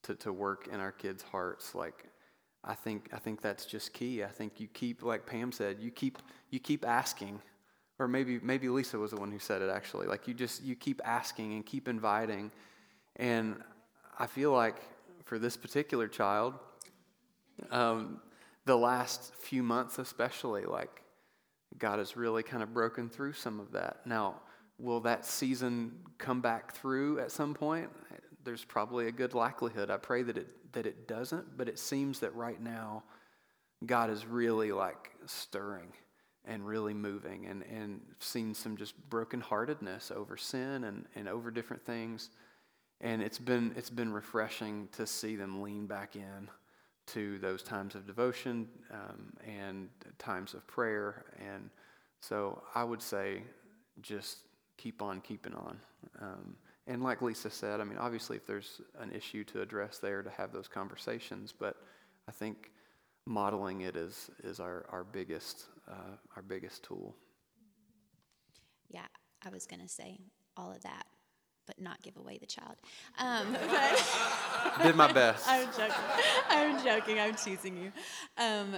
to, 0.04 0.16
to 0.16 0.34
work 0.34 0.68
in 0.72 0.80
our 0.80 0.92
kids' 0.92 1.22
hearts. 1.22 1.76
Like, 1.76 2.06
I 2.64 2.74
think, 2.74 3.10
I 3.14 3.20
think 3.20 3.42
that's 3.42 3.66
just 3.66 3.94
key. 3.94 4.24
I 4.24 4.28
think 4.28 4.60
you 4.60 4.68
keep, 4.68 5.04
like 5.04 5.26
Pam 5.26 5.52
said, 5.52 5.78
you 5.80 5.92
keep, 5.92 6.18
you 6.50 6.60
keep 6.60 6.86
asking. 6.86 7.42
Or 8.00 8.08
maybe, 8.08 8.40
maybe 8.42 8.70
Lisa 8.70 8.98
was 8.98 9.12
the 9.12 9.18
one 9.18 9.32
who 9.32 9.40
said 9.40 9.62
it 9.62 9.70
actually. 9.70 10.08
Like, 10.08 10.28
you 10.28 10.34
just, 10.34 10.64
you 10.64 10.76
keep 10.76 11.02
asking 11.04 11.54
and 11.54 11.66
keep 11.66 11.88
inviting. 11.88 12.52
And 13.18 13.62
I 14.18 14.28
feel 14.28 14.52
like 14.52 14.78
for 15.26 15.40
this 15.40 15.58
particular 15.58 16.08
child, 16.08 16.54
um, 17.72 18.22
the 18.66 18.78
last 18.78 19.34
few 19.36 19.64
months 19.64 19.98
especially, 20.00 20.66
like, 20.66 21.02
God 21.80 22.00
has 22.00 22.18
really 22.18 22.44
kind 22.44 22.64
of 22.64 22.74
broken 22.74 23.10
through 23.10 23.34
some 23.34 23.60
of 23.60 23.72
that. 23.74 24.06
Now, 24.06 24.42
will 24.80 25.00
that 25.02 25.26
season 25.26 25.94
come 26.18 26.42
back 26.42 26.76
through 26.76 27.20
at 27.20 27.32
some 27.32 27.54
point? 27.54 27.90
There's 28.44 28.64
probably 28.64 29.08
a 29.08 29.12
good 29.12 29.34
likelihood. 29.34 29.90
I 29.90 29.98
pray 29.98 30.24
that 30.24 30.38
it 30.38 30.48
that 30.74 30.86
it 30.86 31.08
doesn't, 31.08 31.58
but 31.58 31.68
it 31.68 31.80
seems 31.80 32.20
that 32.20 32.36
right 32.36 32.62
now 32.62 33.04
God 33.86 34.10
is 34.10 34.26
really 34.26 34.72
like 34.72 35.12
stirring 35.26 35.92
and 36.46 36.66
really 36.66 36.94
moving 36.94 37.48
and, 37.48 37.64
and 37.64 38.02
seen 38.20 38.54
some 38.54 38.78
just 38.78 38.94
brokenheartedness 39.10 40.12
over 40.12 40.38
sin 40.38 40.86
and, 40.86 41.06
and 41.16 41.28
over 41.28 41.52
different 41.52 41.86
things. 41.86 42.30
And 43.02 43.22
it's 43.22 43.40
been 43.40 43.74
it's 43.76 43.90
been 43.90 44.12
refreshing 44.12 44.88
to 44.94 45.06
see 45.06 45.36
them 45.36 45.62
lean 45.62 45.86
back 45.86 46.16
in 46.16 46.50
to 47.08 47.40
those 47.40 47.64
times 47.64 47.96
of 47.96 48.06
devotion 48.06 48.68
um, 48.92 49.34
and 49.46 49.90
times 50.20 50.54
of 50.54 50.66
prayer. 50.68 51.26
And 51.40 51.70
so 52.20 52.62
I 52.76 52.84
would 52.84 53.02
say 53.02 53.44
just 54.02 54.40
keep 54.78 55.02
on 55.02 55.22
keeping 55.22 55.54
on. 55.54 55.80
Um, 56.22 56.56
and 56.86 57.04
like 57.04 57.22
Lisa 57.22 57.50
said, 57.50 57.82
I 57.82 57.84
mean, 57.84 57.98
obviously, 57.98 58.38
if 58.38 58.48
there's 58.48 58.82
an 59.00 59.12
issue 59.12 59.44
to 59.46 59.62
address 59.62 59.98
there, 59.98 60.22
to 60.22 60.30
have 60.30 60.54
those 60.54 60.68
conversations, 60.68 61.54
but 61.58 61.76
I 62.28 62.32
think 62.32 62.72
modeling 63.26 63.82
it 63.82 63.98
is, 63.98 64.32
is 64.44 64.60
our, 64.60 64.86
our, 64.90 65.04
biggest, 65.04 65.66
uh, 65.90 66.16
our 66.36 66.42
biggest 66.42 66.84
tool. 66.84 67.16
Yeah, 68.90 69.08
I 69.46 69.50
was 69.50 69.66
going 69.66 69.82
to 69.82 69.90
say 69.90 70.20
all 70.56 70.72
of 70.72 70.82
that, 70.84 71.06
but 71.68 71.80
not 71.80 72.02
give 72.02 72.18
away 72.18 72.38
the 72.40 72.48
child. 72.48 72.76
Um, 73.20 73.56
but 73.70 74.82
Did 74.84 74.96
my 74.96 75.12
best. 75.12 75.46
I'm 75.48 75.68
joking. 75.68 75.96
I'm 76.50 76.84
joking. 76.84 77.20
I'm 77.20 77.36
teasing 77.36 77.78
you. 77.78 77.92
Um, 78.38 78.78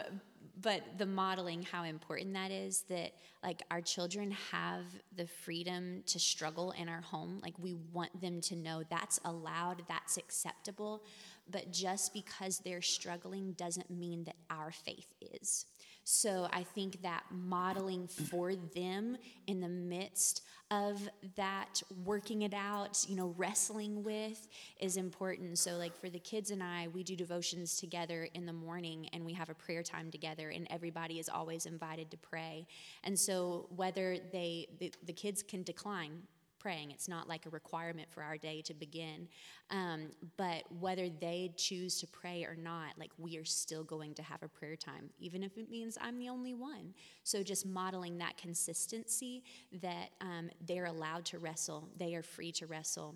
but 0.61 0.81
the 0.97 1.05
modeling 1.05 1.63
how 1.63 1.83
important 1.83 2.33
that 2.33 2.51
is 2.51 2.83
that 2.89 3.11
like 3.43 3.63
our 3.71 3.81
children 3.81 4.31
have 4.51 4.83
the 5.15 5.25
freedom 5.25 6.03
to 6.05 6.19
struggle 6.19 6.71
in 6.71 6.89
our 6.89 7.01
home 7.01 7.39
like 7.41 7.53
we 7.59 7.75
want 7.93 8.19
them 8.19 8.41
to 8.41 8.55
know 8.55 8.83
that's 8.89 9.19
allowed 9.25 9.83
that's 9.87 10.17
acceptable 10.17 11.03
but 11.49 11.71
just 11.71 12.13
because 12.13 12.59
they're 12.59 12.81
struggling 12.81 13.53
doesn't 13.53 13.89
mean 13.89 14.23
that 14.25 14.35
our 14.49 14.71
faith 14.71 15.13
is 15.21 15.65
so 16.11 16.47
I 16.51 16.63
think 16.63 17.03
that 17.03 17.23
modeling 17.29 18.07
for 18.07 18.55
them 18.55 19.15
in 19.45 19.59
the 19.59 19.69
midst 19.69 20.41
of 20.71 21.07
that 21.35 21.83
working 22.03 22.41
it 22.41 22.53
out, 22.55 23.05
you 23.07 23.15
know, 23.15 23.35
wrestling 23.37 24.03
with 24.03 24.47
is 24.79 24.97
important. 24.97 25.59
So 25.59 25.77
like 25.77 25.95
for 25.95 26.09
the 26.09 26.17
kids 26.17 26.49
and 26.49 26.63
I, 26.63 26.87
we 26.87 27.03
do 27.03 27.15
devotions 27.15 27.79
together 27.79 28.27
in 28.33 28.47
the 28.47 28.53
morning 28.53 29.07
and 29.13 29.23
we 29.23 29.33
have 29.33 29.49
a 29.49 29.53
prayer 29.53 29.83
time 29.83 30.09
together 30.09 30.49
and 30.49 30.65
everybody 30.71 31.19
is 31.19 31.29
always 31.29 31.67
invited 31.67 32.09
to 32.09 32.17
pray. 32.17 32.65
And 33.03 33.17
so 33.17 33.67
whether 33.75 34.17
they 34.31 34.65
the, 34.79 34.91
the 35.05 35.13
kids 35.13 35.43
can 35.43 35.61
decline 35.61 36.23
praying. 36.59 36.91
It's 36.91 37.07
not 37.07 37.27
like 37.27 37.45
a 37.45 37.49
requirement 37.49 38.09
for 38.11 38.21
our 38.21 38.37
day 38.37 38.61
to 38.63 38.73
begin. 38.73 39.27
Um, 39.71 40.09
but 40.37 40.63
whether 40.79 41.09
they 41.09 41.51
choose 41.55 41.99
to 41.99 42.07
pray 42.07 42.43
or 42.43 42.55
not, 42.55 42.97
like 42.97 43.11
we 43.17 43.37
are 43.37 43.45
still 43.45 43.83
going 43.83 44.13
to 44.15 44.23
have 44.23 44.43
a 44.43 44.47
prayer 44.47 44.75
time, 44.75 45.09
even 45.19 45.43
if 45.43 45.57
it 45.57 45.69
means 45.69 45.97
I'm 46.01 46.17
the 46.17 46.29
only 46.29 46.53
one. 46.53 46.93
So 47.23 47.43
just 47.43 47.65
modeling 47.65 48.17
that 48.17 48.37
consistency 48.37 49.43
that 49.81 50.09
um, 50.21 50.49
they're 50.67 50.85
allowed 50.85 51.25
to 51.25 51.39
wrestle, 51.39 51.89
they 51.97 52.15
are 52.15 52.23
free 52.23 52.51
to 52.53 52.67
wrestle, 52.67 53.15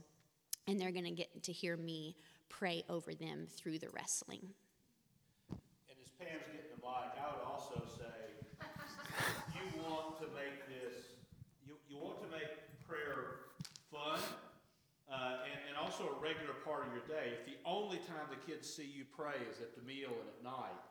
and 0.67 0.79
they're 0.79 0.91
going 0.91 1.05
to 1.05 1.11
get 1.11 1.43
to 1.43 1.51
hear 1.51 1.75
me 1.75 2.15
pray 2.49 2.83
over 2.87 3.13
them 3.13 3.47
through 3.49 3.79
the 3.79 3.89
wrestling. 3.89 4.41
And 5.49 5.97
as 6.01 6.11
Pam's 6.19 6.45
getting 6.51 6.69
the 6.69 6.81
mic, 6.81 7.17
I 7.17 7.33
would 7.33 7.43
also 7.43 7.81
say 7.97 8.37
you 9.55 9.81
want 9.81 10.19
to 10.19 10.27
make 10.37 10.69
this, 10.69 11.17
you, 11.65 11.73
you 11.89 11.97
want 11.97 12.21
to 12.21 12.29
make 12.29 12.63
prayer 12.87 13.49
fun 13.91 14.19
uh, 15.11 15.45
and, 15.49 15.59
and 15.69 15.75
also 15.93 16.09
a 16.09 16.17
regular 16.17 16.57
part 16.65 16.81
of 16.81 16.89
your 16.89 17.05
day. 17.05 17.37
If 17.37 17.45
the 17.45 17.61
only 17.69 18.01
time 18.09 18.25
the 18.33 18.41
kids 18.49 18.65
see 18.65 18.89
you 18.89 19.05
pray 19.05 19.37
is 19.45 19.61
at 19.61 19.77
the 19.77 19.85
meal 19.85 20.09
and 20.09 20.25
at 20.25 20.41
night, 20.41 20.81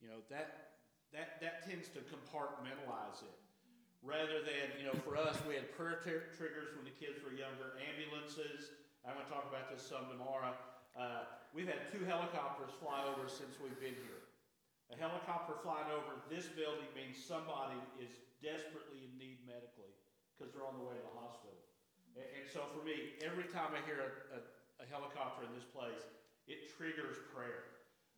you 0.00 0.08
know, 0.08 0.24
that, 0.32 0.80
that, 1.12 1.36
that 1.44 1.68
tends 1.68 1.92
to 1.92 2.00
compartmentalize 2.08 3.20
it. 3.20 3.36
Rather 4.00 4.40
than, 4.40 4.72
you 4.80 4.88
know, 4.88 4.96
for 5.04 5.20
us, 5.20 5.36
we 5.44 5.52
had 5.52 5.68
prayer 5.76 6.00
t- 6.00 6.24
triggers 6.32 6.72
when 6.72 6.88
the 6.88 6.96
kids 6.96 7.20
were 7.20 7.36
younger, 7.36 7.76
ambulances. 7.76 8.72
I'm 9.04 9.20
going 9.20 9.28
to 9.28 9.32
talk 9.36 9.44
about 9.52 9.68
this 9.68 9.84
some 9.84 10.08
tomorrow. 10.08 10.56
Uh, 10.96 11.28
we've 11.52 11.68
had 11.68 11.92
two 11.92 12.00
helicopters 12.08 12.72
fly 12.80 13.04
over 13.04 13.28
since 13.28 13.60
we've 13.60 13.76
been 13.84 14.00
here. 14.00 14.32
A 14.90 14.96
helicopter 14.96 15.60
flying 15.60 15.92
over 15.92 16.24
this 16.32 16.48
building 16.56 16.88
means 16.96 17.20
somebody 17.20 17.76
is 18.00 18.16
desperately 18.40 19.04
in 19.04 19.12
need 19.20 19.44
medically 19.44 19.92
because 20.34 20.56
they're 20.56 20.64
on 20.64 20.80
the 20.80 20.88
way 20.88 20.96
to 20.96 21.04
the 21.04 21.16
hospital. 21.20 21.61
And, 22.16 22.26
and 22.42 22.46
so 22.48 22.66
for 22.72 22.84
me, 22.84 23.16
every 23.24 23.48
time 23.48 23.72
I 23.76 23.80
hear 23.88 24.00
a, 24.00 24.10
a, 24.36 24.40
a 24.82 24.86
helicopter 24.88 25.44
in 25.46 25.52
this 25.56 25.66
place, 25.68 26.02
it 26.48 26.72
triggers 26.76 27.16
prayer. 27.32 27.72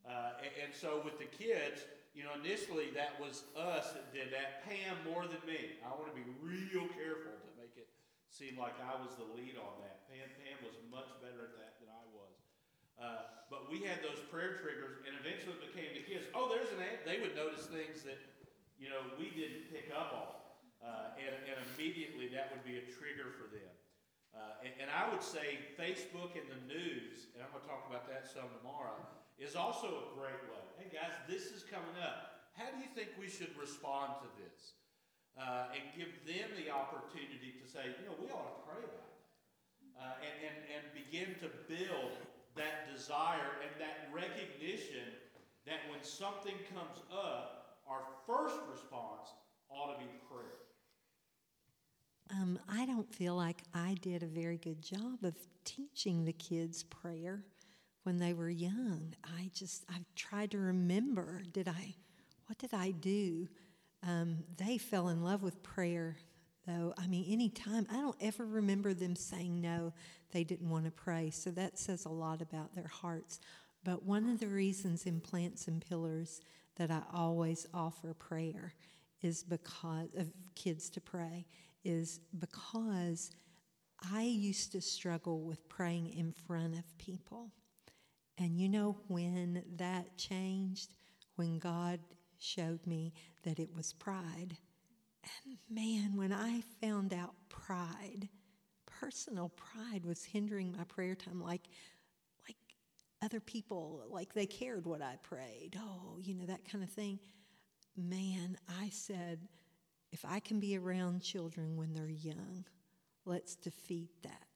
Uh, 0.05 0.37
and, 0.45 0.53
and, 0.69 0.71
so 0.77 1.01
with 1.01 1.17
the 1.17 1.29
kids, 1.33 1.89
you 2.13 2.29
know, 2.29 2.37
initially 2.37 2.93
that 2.93 3.17
was 3.17 3.49
us 3.57 3.97
that 3.97 4.13
did 4.13 4.29
that. 4.37 4.61
Pam 4.69 5.01
more 5.09 5.25
than 5.25 5.41
me. 5.49 5.81
I 5.81 5.91
want 5.97 6.13
to 6.13 6.17
be 6.17 6.29
real 6.45 6.85
careful 6.93 7.33
to 7.33 7.51
make 7.57 7.73
it 7.81 7.89
seem 8.29 8.61
like 8.61 8.77
I 8.85 8.95
was 9.01 9.17
the 9.17 9.25
lead 9.33 9.57
on 9.57 9.81
that. 9.81 10.05
Pam, 10.13 10.29
Pam 10.45 10.59
was 10.61 10.77
much 10.93 11.09
better 11.25 11.49
at 11.49 11.55
that 11.57 11.73
than 11.81 11.89
I 11.89 12.05
was. 12.13 12.35
Uh, 13.01 13.21
but 13.49 13.67
we 13.73 13.83
had 13.83 14.05
those 14.05 14.21
prayer 14.31 14.61
triggers, 14.61 15.03
and 15.09 15.17
eventually 15.19 15.57
it 15.57 15.65
became 15.73 15.91
the 15.97 16.05
kids. 16.07 16.29
Oh, 16.37 16.53
there's 16.53 16.71
an 16.77 16.85
ant. 16.85 17.03
They 17.09 17.19
would 17.19 17.35
notice 17.35 17.67
things 17.67 18.07
that, 18.07 18.21
you 18.79 18.93
know, 18.93 19.03
we 19.19 19.33
didn't 19.35 19.73
pick 19.75 19.91
up 19.91 20.13
on. 20.15 20.31
Uh, 20.85 21.17
and, 21.17 21.33
and, 21.49 21.57
immediately 21.73 22.29
that 22.29 22.53
would 22.53 22.61
be 22.61 22.77
a 22.77 22.85
trigger 23.01 23.33
for 23.41 23.49
them. 23.49 23.74
Uh, 24.35 24.67
and, 24.67 24.75
and, 24.83 24.91
I 24.91 25.07
would 25.15 25.23
say 25.23 25.63
Facebook 25.79 26.35
and 26.35 26.51
the 26.51 26.59
news, 26.67 27.31
and 27.35 27.39
I'm 27.39 27.55
going 27.55 27.63
to 27.63 27.71
talk 27.71 27.87
about 27.87 28.11
that 28.11 28.27
some 28.27 28.51
tomorrow, 28.59 28.99
is 29.39 29.55
also 29.55 29.87
a 29.87 30.07
great 30.19 30.43
way. 30.51 30.65
Hey 30.75 30.91
guys, 30.91 31.15
this 31.31 31.55
is 31.55 31.63
coming 31.63 31.95
up. 32.03 32.51
How 32.59 32.67
do 32.75 32.83
you 32.83 32.91
think 32.99 33.15
we 33.15 33.31
should 33.31 33.55
respond 33.55 34.19
to 34.27 34.29
this? 34.43 34.75
Uh, 35.39 35.71
and 35.75 35.83
give 35.95 36.11
them 36.27 36.51
the 36.59 36.67
opportunity 36.67 37.55
to 37.59 37.65
say, 37.67 37.95
you 37.95 38.07
know, 38.07 38.15
we 38.19 38.27
ought 38.31 38.59
to 38.59 38.59
pray 38.67 38.83
about 38.83 39.07
it. 39.07 39.23
Uh, 39.95 40.27
and, 40.27 40.35
and, 40.51 40.59
and 40.71 40.83
begin 40.95 41.39
to 41.39 41.51
build 41.71 42.19
that 42.59 42.91
desire 42.91 43.63
and 43.63 43.71
that 43.79 44.11
recognition 44.11 45.15
that 45.67 45.83
when 45.91 46.03
something 46.03 46.55
comes 46.75 47.03
up, 47.11 47.83
our 47.87 48.03
first 48.27 48.59
response 48.71 49.31
ought 49.71 49.95
to 49.95 49.99
be 49.99 50.11
prayer. 50.31 50.64
Um, 52.31 52.59
I 52.69 52.87
don't 52.87 53.13
feel 53.13 53.37
like 53.37 53.63
I 53.75 53.97
did 54.01 54.23
a 54.23 54.27
very 54.27 54.57
good 54.57 54.83
job 54.83 55.23
of 55.25 55.35
teaching 55.65 56.25
the 56.25 56.33
kids 56.33 56.83
prayer 56.83 57.45
when 58.05 58.19
they 58.19 58.33
were 58.33 58.49
young. 58.49 59.15
I 59.25 59.51
just, 59.55 59.85
I've 59.91 60.07
tried 60.15 60.51
to 60.53 60.59
remember, 60.59 61.43
did 61.53 61.69
I, 61.69 61.95
what 62.47 62.59
did 62.59 62.73
I 62.73 62.93
do? 62.93 63.49
Um, 64.03 64.39
they 64.57 64.79
fell 64.79 65.09
in 65.09 65.23
love 65.23 65.43
with 65.43 65.63
prayer, 65.63 66.17
though. 66.67 66.95
I 66.99 67.07
mean, 67.07 67.27
anytime, 67.31 67.87
I 67.91 67.97
don't 67.97 68.17
ever 68.21 68.47
remember 68.47 68.95
them 68.95 69.17
saying 69.17 69.61
no, 69.61 69.93
they 70.33 70.45
didn't 70.45 70.69
want 70.69 70.87
to 70.87 70.91
pray. 70.91 71.31
So 71.31 71.51
that 71.53 71.79
says 71.79 72.05
a 72.05 72.11
lot 72.11 72.41
about 72.41 72.75
their 72.75 72.89
hearts. 72.89 73.39
But 73.85 74.03
one 74.03 74.31
of 74.31 74.41
the 74.41 74.47
reasons 74.47 75.05
in 75.05 75.21
Plants 75.21 75.69
and 75.69 75.87
Pillars 75.87 76.41
that 76.77 76.91
I 76.91 77.03
always 77.13 77.67
offer 77.75 78.15
prayer 78.15 78.75
is 79.23 79.43
because 79.43 80.15
of 80.17 80.33
kids 80.55 80.91
to 80.91 81.01
pray 81.01 81.47
is 81.85 82.21
because 82.39 83.31
I 84.13 84.23
used 84.23 84.73
to 84.73 84.81
struggle 84.81 85.43
with 85.43 85.69
praying 85.69 86.09
in 86.09 86.33
front 86.33 86.75
of 86.75 86.99
people. 86.99 87.51
And 88.39 88.59
you 88.59 88.69
know 88.69 88.99
when 89.09 89.63
that 89.77 90.17
changed? 90.19 90.95
When 91.37 91.59
God 91.59 92.01
showed 92.39 92.87
me 92.87 93.13
that 93.45 93.59
it 93.59 93.75
was 93.75 93.93
pride. 93.93 94.57
And 95.47 95.57
man, 95.71 96.17
when 96.17 96.33
I 96.33 96.63
found 96.81 97.15
out 97.15 97.35
pride, 97.49 98.29
personal 98.87 99.51
pride 99.51 100.05
was 100.05 100.25
hindering 100.25 100.75
my 100.77 100.85
prayer 100.85 101.15
time 101.15 101.43
like 101.43 101.63
like 102.47 102.57
other 103.23 103.41
people 103.41 104.05
like 104.11 104.35
they 104.35 104.47
cared 104.47 104.87
what 104.87 105.03
I 105.03 105.17
prayed. 105.23 105.77
Oh, 105.79 106.19
you 106.21 106.35
know 106.35 106.47
that 106.47 106.69
kind 106.71 106.85
of 106.85 106.91
thing. 106.91 107.19
Man, 107.97 108.59
I 108.81 108.91
said 108.91 109.41
if 110.15 110.25
I 110.25 110.39
can 110.39 110.61
be 110.61 110.79
around 110.79 111.23
children 111.23 111.77
when 111.77 111.93
they're 111.93 112.09
young, 112.09 112.65
let's 113.25 113.57
defeat 113.57 114.11
that. 114.23 114.47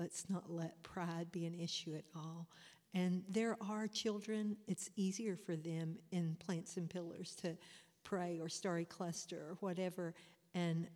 Let's 0.00 0.28
not 0.28 0.50
let 0.50 0.82
pride 0.82 1.30
be 1.30 1.46
an 1.46 1.54
issue 1.54 1.94
at 1.94 2.04
all. 2.12 2.48
And 2.92 3.22
there 3.28 3.56
are 3.60 3.86
children, 3.86 4.56
it's 4.66 4.90
easier 4.96 5.36
for 5.36 5.54
them 5.54 5.96
in 6.10 6.36
Plants 6.44 6.76
and 6.76 6.90
Pillars 6.90 7.36
to 7.42 7.56
pray 8.02 8.40
or 8.40 8.48
Starry 8.48 8.84
Cluster 8.84 9.36
or 9.36 9.56
whatever. 9.60 10.12
And 10.56 10.88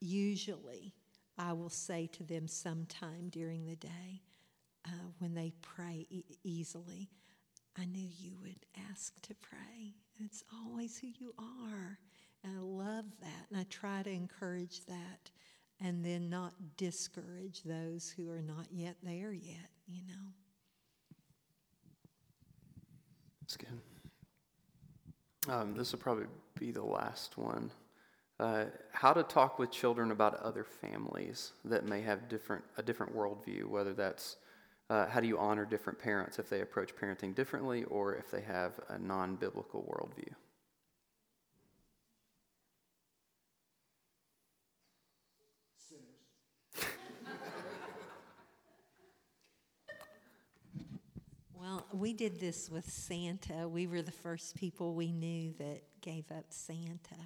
usually 0.00 0.92
I 1.38 1.52
will 1.52 1.70
say 1.70 2.08
to 2.08 2.24
them 2.24 2.48
sometime 2.48 3.28
during 3.30 3.66
the 3.66 3.76
day 3.76 4.22
uh, 4.84 4.90
when 5.20 5.32
they 5.32 5.52
pray 5.62 6.08
e- 6.10 6.24
easily, 6.42 7.08
I 7.78 7.84
knew 7.84 8.08
you 8.18 8.32
would 8.42 8.66
ask 8.90 9.20
to 9.22 9.34
pray. 9.36 9.94
It's 10.18 10.42
always 10.52 10.98
who 10.98 11.08
you 11.18 11.34
are. 11.38 12.00
And 12.44 12.56
I 12.56 12.60
love 12.60 13.04
that. 13.22 13.46
And 13.50 13.58
I 13.58 13.64
try 13.70 14.02
to 14.02 14.10
encourage 14.10 14.84
that 14.86 15.30
and 15.80 16.04
then 16.04 16.28
not 16.28 16.52
discourage 16.76 17.62
those 17.64 18.12
who 18.16 18.30
are 18.30 18.42
not 18.42 18.66
yet 18.70 18.96
there 19.02 19.32
yet, 19.32 19.70
you 19.88 20.02
know. 20.06 20.32
That's 23.40 23.56
good. 23.56 23.80
Um, 25.48 25.74
this 25.74 25.92
will 25.92 25.98
probably 25.98 26.26
be 26.58 26.70
the 26.70 26.84
last 26.84 27.36
one. 27.36 27.70
Uh, 28.40 28.64
how 28.92 29.12
to 29.12 29.22
talk 29.22 29.58
with 29.58 29.70
children 29.70 30.10
about 30.10 30.34
other 30.40 30.64
families 30.64 31.52
that 31.64 31.84
may 31.84 32.00
have 32.00 32.28
different 32.28 32.64
a 32.78 32.82
different 32.82 33.14
worldview, 33.14 33.64
whether 33.64 33.92
that's 33.92 34.36
uh, 34.90 35.06
how 35.06 35.20
do 35.20 35.26
you 35.26 35.38
honor 35.38 35.64
different 35.64 35.98
parents 35.98 36.38
if 36.38 36.48
they 36.48 36.60
approach 36.60 36.96
parenting 36.96 37.34
differently 37.34 37.84
or 37.84 38.14
if 38.14 38.30
they 38.30 38.40
have 38.40 38.80
a 38.88 38.98
non-biblical 38.98 39.82
worldview. 39.82 40.32
Well, 51.74 51.86
we 51.92 52.12
did 52.12 52.38
this 52.38 52.70
with 52.70 52.88
Santa. 52.88 53.66
We 53.66 53.88
were 53.88 54.00
the 54.00 54.12
first 54.12 54.54
people 54.54 54.94
we 54.94 55.10
knew 55.10 55.52
that 55.58 55.82
gave 56.02 56.30
up 56.30 56.44
Santa. 56.50 57.18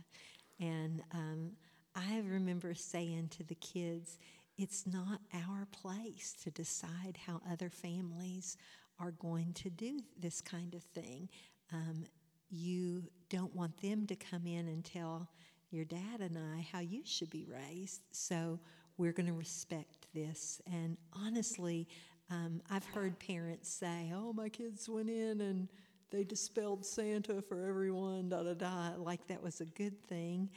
And 0.59 1.03
um, 1.12 1.51
I 1.94 2.22
remember 2.26 2.72
saying 2.72 3.28
to 3.36 3.44
the 3.44 3.57
kids, 3.57 4.18
it's 4.57 4.86
not 4.86 5.20
our 5.34 5.66
place 5.70 6.34
to 6.44 6.51
decide 6.51 7.18
how 7.26 7.42
other 7.53 7.68
families 7.68 8.57
are 8.99 9.11
going 9.11 9.53
to 9.53 9.68
do 9.68 10.01
this 10.18 10.40
kind 10.40 10.72
of 10.72 10.82
thing. 10.82 11.28
Um, 11.70 12.05
you 12.49 13.03
don't 13.28 13.55
want 13.55 13.76
them 13.82 14.07
to 14.07 14.16
come 14.16 14.46
in 14.46 14.66
and 14.68 14.82
tell 14.82 15.28
your 15.70 15.84
dad 15.84 16.20
and 16.20 16.38
I 16.38 16.66
how 16.72 16.80
you 16.80 17.03
should 17.05 17.28
be 17.28 17.44
raised. 17.44 18.01
So 18.12 18.59
we're 18.96 19.12
going 19.12 19.26
to 19.28 19.34
respect 19.34 20.07
this. 20.14 20.62
And 20.72 20.96
honestly, 21.12 21.86
um, 22.31 22.61
I've 22.70 22.85
heard 22.87 23.18
parents 23.18 23.68
say, 23.68 24.12
"Oh, 24.14 24.33
my 24.33 24.49
kids 24.49 24.89
went 24.89 25.09
in 25.09 25.41
and 25.41 25.68
they 26.11 26.24
dispelled 26.24 26.85
Santa 26.85 27.41
for 27.43 27.66
everyone." 27.66 28.29
Da 28.29 28.43
da 28.43 28.55
da. 28.55 28.91
Like 28.99 29.26
that 29.29 29.43
was 29.43 29.61
a 29.61 29.66
good 29.66 30.03
thing. 30.07 30.51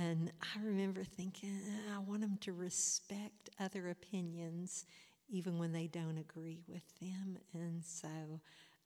And 0.00 0.32
I 0.40 0.60
remember 0.62 1.04
thinking, 1.04 1.60
I 1.94 1.98
want 1.98 2.22
them 2.22 2.38
to 2.42 2.52
respect 2.52 3.50
other 3.60 3.90
opinions, 3.90 4.86
even 5.28 5.58
when 5.58 5.72
they 5.72 5.86
don't 5.86 6.18
agree 6.18 6.60
with 6.66 6.82
them. 7.00 7.38
And 7.52 7.84
so, 7.84 8.08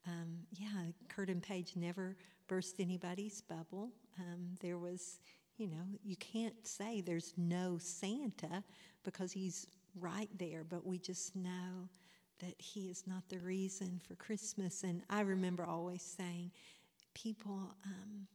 um, 0.06 0.38
yeah, 0.52 0.90
Kurt 1.08 1.28
and 1.30 1.42
Paige 1.42 1.76
never 1.76 2.16
burst 2.48 2.80
anybody's 2.80 3.40
bubble. 3.40 3.90
Um, 4.18 4.56
there 4.60 4.78
was, 4.78 5.20
you 5.58 5.68
know, 5.68 5.84
you 6.04 6.16
can't 6.16 6.54
say 6.66 7.00
there's 7.00 7.34
no 7.36 7.78
Santa 7.78 8.62
because 9.04 9.32
he's 9.32 9.66
right 10.00 10.28
there, 10.38 10.64
but 10.68 10.84
we 10.86 10.98
just 10.98 11.36
know 11.36 11.88
that 12.40 12.54
he 12.58 12.88
is 12.88 13.04
not 13.06 13.28
the 13.28 13.38
reason 13.38 14.00
for 14.06 14.14
Christmas. 14.14 14.82
And 14.82 15.02
I 15.08 15.20
remember 15.20 15.64
always 15.64 16.02
saying, 16.02 16.50
people 17.14 17.74
um, 17.84 18.26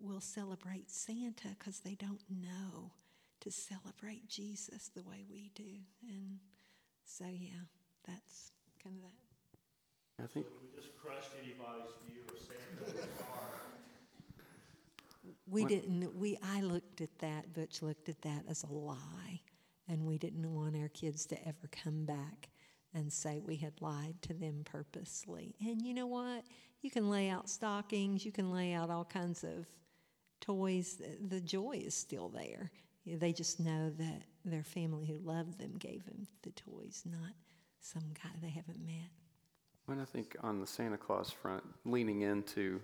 will 0.00 0.20
celebrate 0.20 0.90
Santa 0.90 1.48
because 1.58 1.80
they 1.80 1.94
don't 1.94 2.22
know 2.30 2.92
to 3.40 3.50
celebrate 3.50 4.28
Jesus 4.28 4.90
the 4.94 5.02
way 5.02 5.24
we 5.30 5.50
do. 5.54 5.82
And 6.08 6.38
so, 7.04 7.24
yeah, 7.24 7.64
that's 8.06 8.52
kind 8.82 8.96
of 8.96 9.02
that. 9.02 10.24
I 10.24 10.26
think 10.26 10.46
we 10.60 10.74
just 10.74 10.96
crushed 10.96 11.30
anybody's 11.42 11.92
view 12.08 12.22
of 12.28 12.38
Santa 12.38 13.06
We 15.46 15.64
didn't, 15.64 16.16
we, 16.16 16.38
I 16.42 16.62
looked 16.62 17.00
at 17.00 17.18
that, 17.18 17.52
Butch 17.52 17.82
looked 17.82 18.08
at 18.08 18.22
that 18.22 18.44
as 18.48 18.62
a 18.62 18.72
lie. 18.72 19.40
And 19.88 20.04
we 20.04 20.18
didn't 20.18 20.52
want 20.52 20.74
our 20.76 20.88
kids 20.88 21.26
to 21.26 21.40
ever 21.46 21.68
come 21.70 22.06
back 22.06 22.48
and 22.96 23.12
say 23.12 23.40
we 23.44 23.56
had 23.56 23.74
lied 23.80 24.14
to 24.22 24.34
them 24.34 24.62
purposely. 24.64 25.54
And 25.60 25.82
you 25.82 25.94
know 25.94 26.06
what? 26.06 26.44
You 26.80 26.90
can 26.90 27.10
lay 27.10 27.28
out 27.28 27.48
stockings, 27.48 28.24
you 28.24 28.32
can 28.32 28.50
lay 28.50 28.72
out 28.72 28.90
all 28.90 29.04
kinds 29.04 29.44
of 29.44 29.66
toys. 30.40 31.00
The 31.28 31.40
joy 31.40 31.82
is 31.84 31.94
still 31.94 32.28
there. 32.28 32.72
They 33.06 33.32
just 33.32 33.60
know 33.60 33.90
that 33.90 34.22
their 34.44 34.64
family 34.64 35.06
who 35.06 35.18
loved 35.18 35.58
them 35.58 35.74
gave 35.78 36.04
them 36.06 36.26
the 36.42 36.50
toys, 36.50 37.02
not 37.04 37.34
some 37.80 38.02
guy 38.14 38.30
they 38.42 38.48
haven't 38.48 38.84
met. 38.84 39.10
And 39.88 40.00
I 40.00 40.04
think 40.04 40.36
on 40.40 40.60
the 40.60 40.66
Santa 40.66 40.96
Claus 40.96 41.30
front, 41.30 41.62
leaning 41.84 42.22
into 42.22 42.80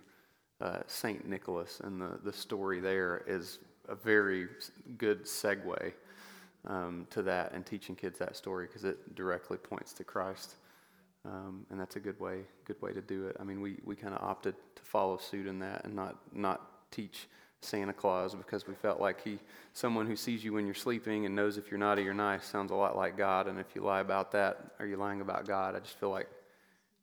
uh, 0.60 0.80
Saint 0.86 1.26
Nicholas 1.26 1.80
and 1.82 2.00
the, 2.00 2.20
the 2.22 2.32
story 2.32 2.78
there 2.78 3.24
is 3.26 3.58
a 3.88 3.96
very 3.96 4.46
good 4.96 5.24
segue 5.24 5.92
um, 6.66 7.06
to 7.10 7.22
that 7.22 7.52
and 7.52 7.64
teaching 7.66 7.96
kids 7.96 8.18
that 8.18 8.36
story 8.36 8.66
because 8.66 8.84
it 8.84 9.14
directly 9.14 9.56
points 9.56 9.92
to 9.94 10.04
Christ. 10.04 10.56
Um, 11.24 11.66
and 11.70 11.78
that's 11.80 11.96
a 11.96 12.00
good 12.00 12.18
way, 12.18 12.40
good 12.64 12.80
way 12.82 12.92
to 12.92 13.00
do 13.00 13.26
it. 13.26 13.36
I 13.38 13.44
mean, 13.44 13.60
we, 13.60 13.76
we 13.84 13.94
kind 13.94 14.14
of 14.14 14.22
opted 14.22 14.54
to 14.74 14.82
follow 14.82 15.18
suit 15.18 15.46
in 15.46 15.60
that 15.60 15.84
and 15.84 15.94
not, 15.94 16.16
not 16.32 16.90
teach 16.90 17.28
Santa 17.60 17.92
Claus 17.92 18.34
because 18.34 18.66
we 18.66 18.74
felt 18.74 19.00
like 19.00 19.22
he, 19.22 19.38
someone 19.72 20.06
who 20.06 20.16
sees 20.16 20.42
you 20.42 20.52
when 20.52 20.66
you're 20.66 20.74
sleeping 20.74 21.26
and 21.26 21.36
knows 21.36 21.58
if 21.58 21.70
you're 21.70 21.78
naughty 21.78 22.06
or 22.08 22.14
nice, 22.14 22.44
sounds 22.44 22.72
a 22.72 22.74
lot 22.74 22.96
like 22.96 23.16
God. 23.16 23.46
And 23.46 23.58
if 23.58 23.66
you 23.74 23.82
lie 23.82 24.00
about 24.00 24.32
that, 24.32 24.72
are 24.80 24.86
you 24.86 24.96
lying 24.96 25.20
about 25.20 25.46
God? 25.46 25.76
I 25.76 25.78
just 25.78 25.98
feel 25.98 26.10
like 26.10 26.28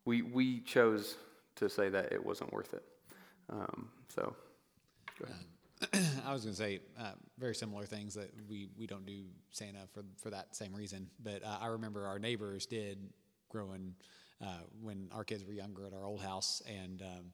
we, 0.03 0.22
we 0.22 0.60
chose 0.62 1.16
to 1.55 1.70
say 1.70 1.88
that 1.89 2.12
it 2.12 2.26
wasn't 2.26 2.51
worth 2.51 2.74
it. 2.74 2.84
Um, 3.49 3.89
so, 4.10 4.36
go 5.18 5.26
ahead. 5.26 5.38
I 6.26 6.34
was 6.34 6.44
going 6.44 6.56
to 6.56 6.62
say 6.62 6.80
uh, 7.00 7.12
very 7.38 7.56
similar 7.56 7.86
things 7.86 8.14
that 8.16 8.30
we, 8.50 8.68
we 8.78 8.86
don't 8.86 9.06
do 9.06 9.24
Santa 9.52 9.80
for 9.94 10.04
for 10.22 10.30
that 10.30 10.56
same 10.56 10.74
reason. 10.74 11.08
But 11.24 11.44
uh, 11.44 11.58
I 11.62 11.68
remember 11.68 12.06
our 12.06 12.20
neighbors 12.20 12.66
did 12.66 12.98
growing 13.50 13.96
uh, 14.42 14.48
when 14.82 15.10
our 15.14 15.24
kids 15.24 15.46
were 15.46 15.54
younger 15.54 15.86
at 15.86 15.94
our 15.94 16.06
old 16.06 16.22
house, 16.22 16.62
and 16.68 17.02
um, 17.02 17.34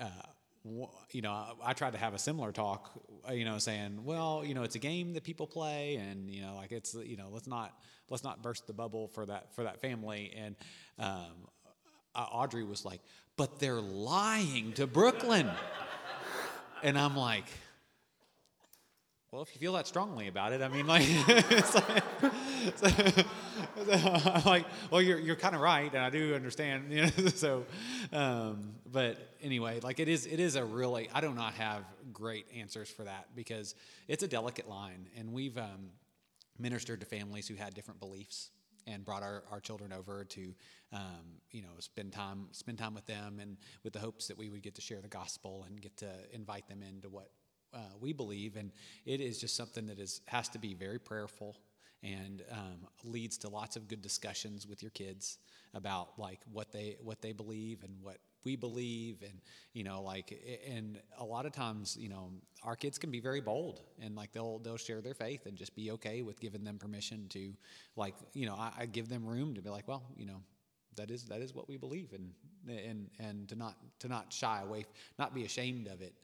uh, 0.00 0.90
you 1.10 1.22
know 1.22 1.32
I, 1.32 1.52
I, 1.64 1.72
tried 1.72 1.92
to 1.92 1.98
have 1.98 2.14
a 2.14 2.18
similar 2.18 2.52
talk, 2.52 2.90
uh, 3.28 3.32
you 3.32 3.44
know, 3.44 3.58
saying, 3.58 4.04
well, 4.04 4.44
you 4.44 4.54
know, 4.54 4.62
it's 4.62 4.76
a 4.76 4.80
game 4.80 5.14
that 5.14 5.24
people 5.24 5.48
play, 5.48 5.96
and 5.96 6.30
you 6.30 6.42
know, 6.42 6.54
like 6.54 6.70
it's 6.70 6.94
you 6.94 7.16
know, 7.16 7.28
let's 7.32 7.48
not 7.48 7.76
let's 8.08 8.22
not 8.22 8.40
burst 8.40 8.68
the 8.68 8.72
bubble 8.72 9.08
for 9.08 9.26
that 9.26 9.52
for 9.56 9.64
that 9.64 9.80
family. 9.80 10.32
And 10.36 10.54
um, 11.00 11.48
Audrey 12.14 12.62
was 12.62 12.84
like, 12.84 13.00
but 13.36 13.58
they're 13.58 13.80
lying 13.80 14.74
to 14.74 14.86
Brooklyn, 14.86 15.50
and 16.84 16.96
I'm 16.96 17.16
like 17.16 17.46
well, 19.32 19.42
if 19.42 19.54
you 19.54 19.60
feel 19.60 19.74
that 19.74 19.86
strongly 19.86 20.26
about 20.26 20.52
it, 20.52 20.60
I 20.60 20.66
mean, 20.66 20.88
like, 20.88 21.06
like, 21.28 21.64
so, 21.64 21.80
so 22.76 24.42
like, 24.44 24.66
well, 24.90 25.00
you're 25.00 25.20
you're 25.20 25.36
kind 25.36 25.54
of 25.54 25.60
right, 25.60 25.92
and 25.92 26.02
I 26.02 26.10
do 26.10 26.34
understand, 26.34 26.92
you 26.92 27.02
know. 27.02 27.10
So, 27.28 27.64
um, 28.12 28.74
but 28.90 29.18
anyway, 29.40 29.78
like 29.80 30.00
it 30.00 30.08
is 30.08 30.26
it 30.26 30.40
is 30.40 30.56
a 30.56 30.64
really 30.64 31.08
I 31.14 31.20
do 31.20 31.32
not 31.32 31.54
have 31.54 31.84
great 32.12 32.46
answers 32.56 32.90
for 32.90 33.04
that 33.04 33.28
because 33.36 33.76
it's 34.08 34.24
a 34.24 34.28
delicate 34.28 34.68
line, 34.68 35.06
and 35.16 35.32
we've 35.32 35.56
um, 35.56 35.90
ministered 36.58 36.98
to 37.00 37.06
families 37.06 37.46
who 37.46 37.54
had 37.54 37.72
different 37.72 38.00
beliefs 38.00 38.50
and 38.88 39.04
brought 39.04 39.22
our, 39.22 39.44
our 39.52 39.60
children 39.60 39.92
over 39.92 40.24
to 40.24 40.54
um, 40.92 41.38
you 41.52 41.62
know 41.62 41.68
spend 41.78 42.12
time 42.12 42.48
spend 42.50 42.78
time 42.78 42.94
with 42.94 43.06
them 43.06 43.38
and 43.40 43.58
with 43.84 43.92
the 43.92 44.00
hopes 44.00 44.26
that 44.26 44.36
we 44.36 44.50
would 44.50 44.62
get 44.62 44.74
to 44.74 44.80
share 44.80 45.00
the 45.00 45.08
gospel 45.08 45.64
and 45.68 45.80
get 45.80 45.96
to 45.98 46.08
invite 46.32 46.66
them 46.68 46.82
into 46.82 47.08
what 47.08 47.28
uh, 47.74 47.78
we 48.00 48.12
believe, 48.12 48.56
and 48.56 48.70
it 49.04 49.20
is 49.20 49.38
just 49.38 49.56
something 49.56 49.86
that 49.86 49.98
is 49.98 50.20
has 50.26 50.48
to 50.50 50.58
be 50.58 50.74
very 50.74 50.98
prayerful 50.98 51.56
and 52.02 52.42
um, 52.50 52.86
leads 53.04 53.36
to 53.38 53.48
lots 53.48 53.76
of 53.76 53.88
good 53.88 54.00
discussions 54.00 54.66
with 54.66 54.82
your 54.82 54.90
kids 54.90 55.38
about 55.74 56.18
like 56.18 56.40
what 56.52 56.72
they 56.72 56.96
what 57.02 57.20
they 57.22 57.32
believe 57.32 57.84
and 57.84 57.94
what 58.02 58.16
we 58.44 58.56
believe 58.56 59.22
and 59.22 59.40
you 59.74 59.84
know 59.84 60.02
like 60.02 60.32
and 60.68 60.98
a 61.18 61.24
lot 61.24 61.46
of 61.46 61.52
times 61.52 61.96
you 62.00 62.08
know 62.08 62.30
our 62.64 62.74
kids 62.74 62.98
can 62.98 63.10
be 63.10 63.20
very 63.20 63.40
bold 63.40 63.82
and 64.02 64.16
like 64.16 64.32
they'll 64.32 64.58
they'll 64.60 64.76
share 64.76 65.00
their 65.00 65.14
faith 65.14 65.46
and 65.46 65.56
just 65.56 65.74
be 65.76 65.90
okay 65.92 66.22
with 66.22 66.40
giving 66.40 66.64
them 66.64 66.78
permission 66.78 67.28
to 67.28 67.52
like 67.96 68.14
you 68.32 68.46
know 68.46 68.54
I, 68.54 68.72
I 68.80 68.86
give 68.86 69.08
them 69.08 69.26
room 69.26 69.54
to 69.54 69.62
be 69.62 69.68
like 69.68 69.86
well 69.86 70.02
you 70.16 70.26
know 70.26 70.42
that 70.96 71.10
is 71.10 71.24
that 71.24 71.40
is 71.40 71.54
what 71.54 71.68
we 71.68 71.76
believe 71.76 72.12
and 72.12 72.32
and 72.68 73.10
and 73.18 73.48
to 73.48 73.54
not 73.54 73.76
to 74.00 74.08
not 74.08 74.32
shy 74.32 74.62
away 74.62 74.86
not 75.18 75.34
be 75.34 75.44
ashamed 75.44 75.86
of 75.86 76.00
it 76.00 76.14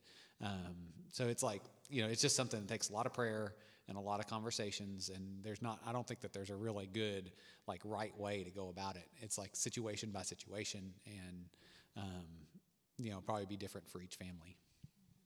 um, 0.43 0.77
so 1.13 1.29
it's 1.29 1.43
like, 1.43 1.63
you 1.89 2.03
know, 2.03 2.09
it's 2.09 2.21
just 2.21 2.37
something 2.37 2.61
that 2.61 2.69
takes 2.69 2.91
a 2.91 2.93
lot 2.93 3.07
of 3.07 3.13
prayer 3.15 3.55
and 3.89 3.97
a 3.97 4.01
lot 4.01 4.21
of 4.21 4.27
conversations. 4.27 5.09
And 5.09 5.43
there's 5.43 5.63
not, 5.63 5.81
I 5.87 5.93
don't 5.93 6.07
think 6.07 6.21
that 6.21 6.33
there's 6.33 6.51
a 6.51 6.57
really 6.57 6.87
good, 6.87 7.33
like, 7.67 7.81
right 7.85 8.17
way 8.19 8.45
to 8.45 8.51
go 8.51 8.69
about 8.69 8.97
it. 8.97 9.09
It's 9.19 9.39
like 9.39 9.55
situation 9.55 10.11
by 10.11 10.23
situation, 10.23 10.93
and, 11.07 11.45
um, 11.97 12.27
you 12.99 13.11
know, 13.11 13.21
probably 13.21 13.47
be 13.47 13.57
different 13.57 13.89
for 13.89 14.03
each 14.03 14.17
family. 14.17 14.57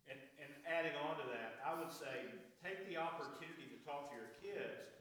And, 0.09 0.19
and 0.39 0.51
adding 0.69 0.93
on 1.09 1.17
to 1.17 1.27
that, 1.33 1.59
I 1.67 1.79
would 1.79 1.93
say 1.93 2.29
take 2.63 2.87
the 2.89 2.97
opportunity 3.01 3.67
to 3.73 3.79
talk 3.87 4.11
to 4.11 4.15
your 4.15 4.37
kids 4.39 5.01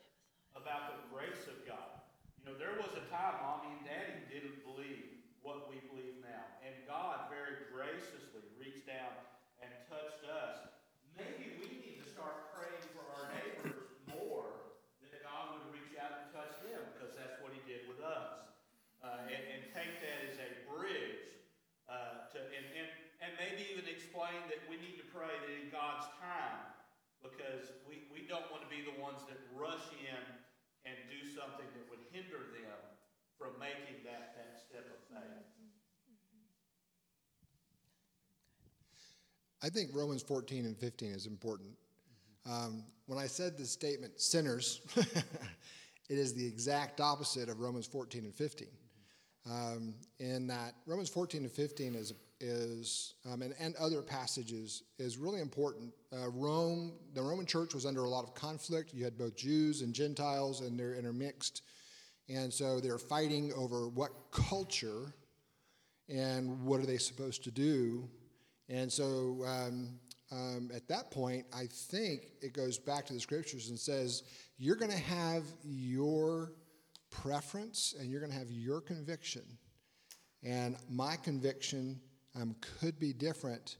about 0.55 0.95
the 0.95 0.97
grace 1.11 1.45
of 1.51 1.59
God. 1.67 2.01
You 2.39 2.49
know, 2.49 2.55
there 2.55 2.79
was 2.79 2.89
a 2.95 3.03
time 3.11 3.35
mommy 3.43 3.75
and 3.77 3.83
daddy 3.83 4.23
didn't 4.31 4.63
believe 4.63 5.19
what 5.43 5.67
we 5.67 5.83
believe 5.91 6.23
now, 6.23 6.47
and 6.63 6.71
God 6.87 7.27
very 7.27 7.67
graciously 7.71 8.43
reached 8.55 8.87
down 8.87 9.11
and 9.59 9.71
touched 9.91 10.23
us. 10.23 10.71
Maybe 11.15 11.59
we 11.59 11.67
need 11.83 11.99
to 11.99 12.07
start 12.07 12.55
praying 12.55 12.83
for 12.95 13.03
our 13.11 13.27
neighbors 13.35 13.91
more 14.07 14.71
that 15.03 15.19
God 15.23 15.59
would 15.59 15.67
reach 15.75 15.95
out 15.99 16.15
and 16.15 16.27
touch 16.31 16.55
them 16.63 16.79
because 16.95 17.15
that's 17.15 17.39
what 17.43 17.51
He 17.51 17.59
did 17.67 17.87
with 17.91 17.99
us. 17.99 18.51
Uh, 18.99 19.31
and, 19.31 19.43
and 19.47 19.61
take 19.71 19.99
that 20.03 20.27
as 20.27 20.35
a 20.39 20.49
bridge 20.67 21.23
uh, 21.87 22.27
to, 22.35 22.39
and, 22.39 22.67
and, 22.75 22.87
and 23.23 23.31
maybe 23.59 23.75
even 23.75 23.91
explain 23.91 24.39
that 24.47 24.63
we 24.71 24.79
need 24.79 24.95
to 24.95 25.03
pray 25.11 25.27
that 25.27 25.51
in 25.51 25.67
God's 25.67 26.07
time, 26.23 26.63
because 27.19 27.75
we, 27.83 28.07
we 28.07 28.23
don't 28.23 28.47
want 28.47 28.63
to 28.63 28.71
be 28.71 28.79
the 28.87 28.95
ones 29.03 29.19
that 29.27 29.35
rush 29.51 29.83
in 29.99 30.23
and 30.87 30.95
do 31.11 31.27
something 31.27 31.67
that 31.75 31.83
would 31.91 31.99
hinder 32.15 32.55
them 32.55 32.79
from 33.35 33.59
making 33.59 33.99
that, 34.07 34.31
that 34.39 34.55
step 34.55 34.87
of 34.87 34.99
faith. 35.11 35.43
I 39.61 39.67
think 39.67 39.91
Romans 39.93 40.23
14 40.23 40.63
and 40.63 40.77
15 40.77 41.11
is 41.11 41.25
important. 41.25 41.71
Um, 42.49 42.85
when 43.07 43.19
I 43.19 43.27
said 43.27 43.57
the 43.57 43.65
statement 43.65 44.21
sinners, 44.21 44.79
it 44.95 46.17
is 46.17 46.33
the 46.33 46.47
exact 46.47 47.01
opposite 47.01 47.49
of 47.49 47.59
Romans 47.59 47.87
14 47.87 48.23
and 48.23 48.33
15. 48.33 48.67
Um, 49.49 49.95
in 50.19 50.47
that 50.47 50.75
Romans 50.85 51.09
14 51.09 51.41
and 51.41 51.51
15 51.51 51.95
is, 51.95 52.13
is 52.39 53.15
um, 53.31 53.41
and, 53.41 53.53
and 53.59 53.75
other 53.75 54.01
passages 54.01 54.83
is 54.97 55.17
really 55.17 55.41
important. 55.41 55.93
Uh, 56.13 56.29
Rome, 56.29 56.93
the 57.13 57.21
Roman 57.21 57.45
church 57.45 57.73
was 57.73 57.85
under 57.85 58.03
a 58.03 58.09
lot 58.09 58.23
of 58.23 58.33
conflict. 58.33 58.93
You 58.93 59.03
had 59.03 59.17
both 59.17 59.35
Jews 59.35 59.81
and 59.81 59.93
Gentiles, 59.93 60.61
and 60.61 60.79
they're 60.79 60.95
intermixed. 60.95 61.63
And 62.29 62.53
so 62.53 62.79
they're 62.79 62.99
fighting 62.99 63.51
over 63.53 63.89
what 63.89 64.11
culture 64.31 65.13
and 66.07 66.63
what 66.63 66.79
are 66.79 66.85
they 66.85 66.97
supposed 66.97 67.43
to 67.43 67.51
do 67.51 68.07
and 68.69 68.91
so 68.91 69.43
um, 69.45 69.99
um, 70.31 70.69
at 70.73 70.87
that 70.87 71.09
point, 71.09 71.45
I 71.53 71.65
think 71.65 72.27
it 72.41 72.53
goes 72.53 72.77
back 72.77 73.05
to 73.07 73.13
the 73.13 73.19
scriptures 73.19 73.69
and 73.69 73.79
says, 73.79 74.23
you're 74.57 74.75
going 74.75 74.91
to 74.91 74.97
have 74.97 75.43
your 75.63 76.53
preference 77.09 77.95
and 77.99 78.11
you're 78.11 78.19
going 78.19 78.31
to 78.31 78.37
have 78.37 78.51
your 78.51 78.79
conviction. 78.79 79.41
And 80.43 80.77
my 80.89 81.15
conviction 81.15 81.99
um, 82.35 82.55
could 82.79 82.99
be 82.99 83.13
different. 83.13 83.77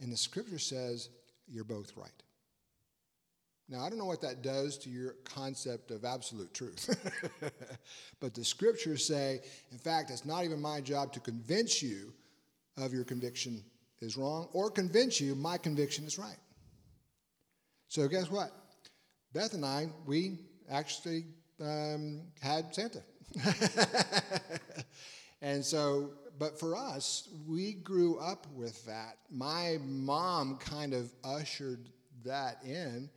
And 0.00 0.12
the 0.12 0.16
scripture 0.16 0.58
says, 0.58 1.08
you're 1.48 1.64
both 1.64 1.96
right. 1.96 2.10
Now, 3.68 3.84
I 3.84 3.88
don't 3.88 3.98
know 3.98 4.04
what 4.04 4.20
that 4.22 4.42
does 4.42 4.76
to 4.78 4.90
your 4.90 5.14
concept 5.24 5.92
of 5.92 6.04
absolute 6.04 6.52
truth. 6.52 6.90
but 8.20 8.34
the 8.34 8.44
scriptures 8.44 9.06
say, 9.06 9.40
in 9.70 9.78
fact, 9.78 10.10
it's 10.10 10.24
not 10.24 10.44
even 10.44 10.60
my 10.60 10.80
job 10.80 11.12
to 11.12 11.20
convince 11.20 11.80
you 11.80 12.12
of 12.76 12.92
your 12.92 13.04
conviction 13.04 13.62
is 14.00 14.16
wrong 14.16 14.48
or 14.52 14.70
convince 14.70 15.20
you 15.20 15.36
my 15.36 15.56
conviction 15.56 16.04
is 16.04 16.18
right. 16.18 16.38
So, 17.86 18.08
guess 18.08 18.30
what? 18.30 18.50
Beth 19.32 19.54
and 19.54 19.64
I, 19.64 19.88
we 20.04 20.38
actually 20.68 21.26
um, 21.60 22.22
had 22.40 22.74
Santa. 22.74 23.02
and 25.42 25.64
so, 25.64 26.10
but 26.40 26.58
for 26.58 26.74
us, 26.74 27.28
we 27.46 27.74
grew 27.74 28.16
up 28.16 28.46
with 28.54 28.86
that. 28.86 29.18
My 29.30 29.76
mom 29.84 30.56
kind 30.56 30.94
of 30.94 31.12
ushered 31.22 31.90
that 32.24 32.64
in. 32.64 33.10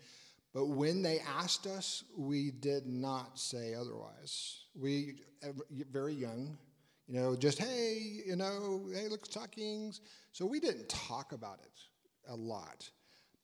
But 0.53 0.65
when 0.67 1.01
they 1.01 1.19
asked 1.19 1.65
us, 1.65 2.03
we 2.17 2.51
did 2.51 2.86
not 2.86 3.39
say 3.39 3.76
otherwise. 3.76 4.65
We, 4.76 5.21
very 5.89 6.13
young, 6.13 6.57
you 7.07 7.13
know, 7.13 7.34
just, 7.38 7.59
hey, 7.59 8.21
you 8.26 8.36
know, 8.36 8.89
hey, 8.93 9.07
look, 9.07 9.26
stockings. 9.26 10.01
So 10.34 10.45
we 10.45 10.59
didn't 10.59 10.89
talk 10.89 11.32
about 11.32 11.59
it 11.63 11.80
a 12.28 12.36
lot. 12.36 12.89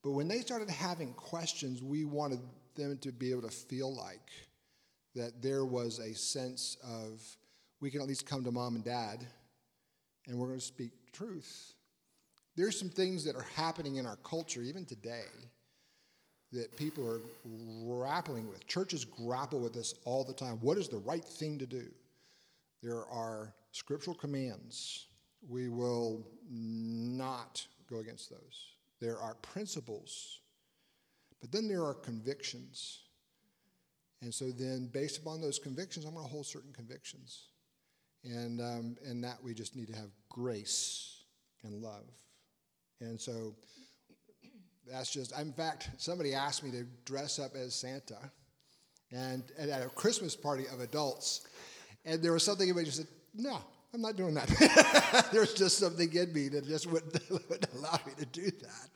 But 0.03 0.11
when 0.11 0.27
they 0.27 0.41
started 0.41 0.69
having 0.69 1.13
questions, 1.13 1.81
we 1.81 2.03
wanted 2.03 2.41
them 2.75 2.97
to 2.97 3.13
be 3.13 3.31
able 3.31 3.43
to 3.43 3.49
feel 3.49 3.95
like 3.95 4.29
that 5.15 5.41
there 5.41 5.63
was 5.63 5.99
a 5.99 6.13
sense 6.13 6.75
of 6.83 7.23
we 7.79 7.89
can 7.89 8.01
at 8.01 8.07
least 8.07 8.25
come 8.25 8.43
to 8.43 8.51
mom 8.51 8.75
and 8.75 8.83
dad 8.83 9.25
and 10.29 10.37
we're 10.37 10.47
going 10.47 10.59
to 10.59 10.65
speak 10.65 10.91
truth. 11.11 11.73
There's 12.55 12.77
some 12.77 12.89
things 12.89 13.25
that 13.25 13.35
are 13.35 13.45
happening 13.55 13.95
in 13.95 14.05
our 14.05 14.17
culture, 14.17 14.61
even 14.61 14.85
today, 14.85 15.25
that 16.51 16.75
people 16.77 17.07
are 17.09 17.19
grappling 17.87 18.47
with. 18.47 18.65
Churches 18.67 19.05
grapple 19.05 19.59
with 19.59 19.73
this 19.73 19.95
all 20.05 20.23
the 20.23 20.33
time. 20.33 20.57
What 20.61 20.77
is 20.77 20.87
the 20.87 20.97
right 20.99 21.23
thing 21.23 21.57
to 21.59 21.65
do? 21.65 21.85
There 22.81 23.05
are 23.07 23.53
scriptural 23.71 24.15
commands. 24.15 25.07
We 25.47 25.69
will 25.69 26.25
not 26.49 27.65
go 27.89 27.99
against 27.99 28.29
those. 28.29 28.67
There 28.99 29.19
are 29.19 29.35
principles, 29.35 30.39
but 31.41 31.51
then 31.51 31.67
there 31.67 31.83
are 31.83 31.93
convictions. 31.93 32.99
And 34.21 34.33
so 34.33 34.51
then, 34.51 34.89
based 34.91 35.17
upon 35.17 35.41
those 35.41 35.59
convictions, 35.59 36.05
I'm 36.05 36.13
going 36.13 36.25
to 36.25 36.31
hold 36.31 36.45
certain 36.45 36.73
convictions. 36.73 37.48
And, 38.23 38.59
um, 38.59 38.97
and 39.05 39.23
that 39.23 39.37
we 39.43 39.53
just 39.53 39.75
need 39.75 39.87
to 39.87 39.95
have 39.95 40.09
grace 40.27 41.23
and 41.63 41.81
love. 41.81 42.05
And 42.99 43.19
so 43.19 43.55
that's 44.91 45.11
just, 45.11 45.37
in 45.39 45.53
fact, 45.53 45.89
somebody 45.97 46.33
asked 46.33 46.63
me 46.63 46.71
to 46.71 46.85
dress 47.05 47.39
up 47.39 47.55
as 47.55 47.73
Santa 47.75 48.19
and, 49.11 49.43
and 49.57 49.69
at 49.69 49.85
a 49.85 49.89
Christmas 49.89 50.35
party 50.35 50.65
of 50.73 50.81
adults. 50.81 51.47
And 52.05 52.21
there 52.21 52.33
was 52.33 52.43
something 52.43 52.67
in 52.67 52.75
me 52.75 52.83
just 52.83 52.97
said, 52.97 53.07
no, 53.33 53.59
I'm 53.93 54.01
not 54.01 54.15
doing 54.15 54.33
that. 54.35 55.29
There's 55.31 55.53
just 55.53 55.77
something 55.77 56.13
in 56.13 56.33
me 56.33 56.49
that 56.49 56.65
just 56.65 56.87
wouldn't, 56.87 57.13
wouldn't 57.29 57.73
allow 57.73 57.99
me 58.05 58.13
to 58.17 58.25
do 58.25 58.45
that. 58.45 58.89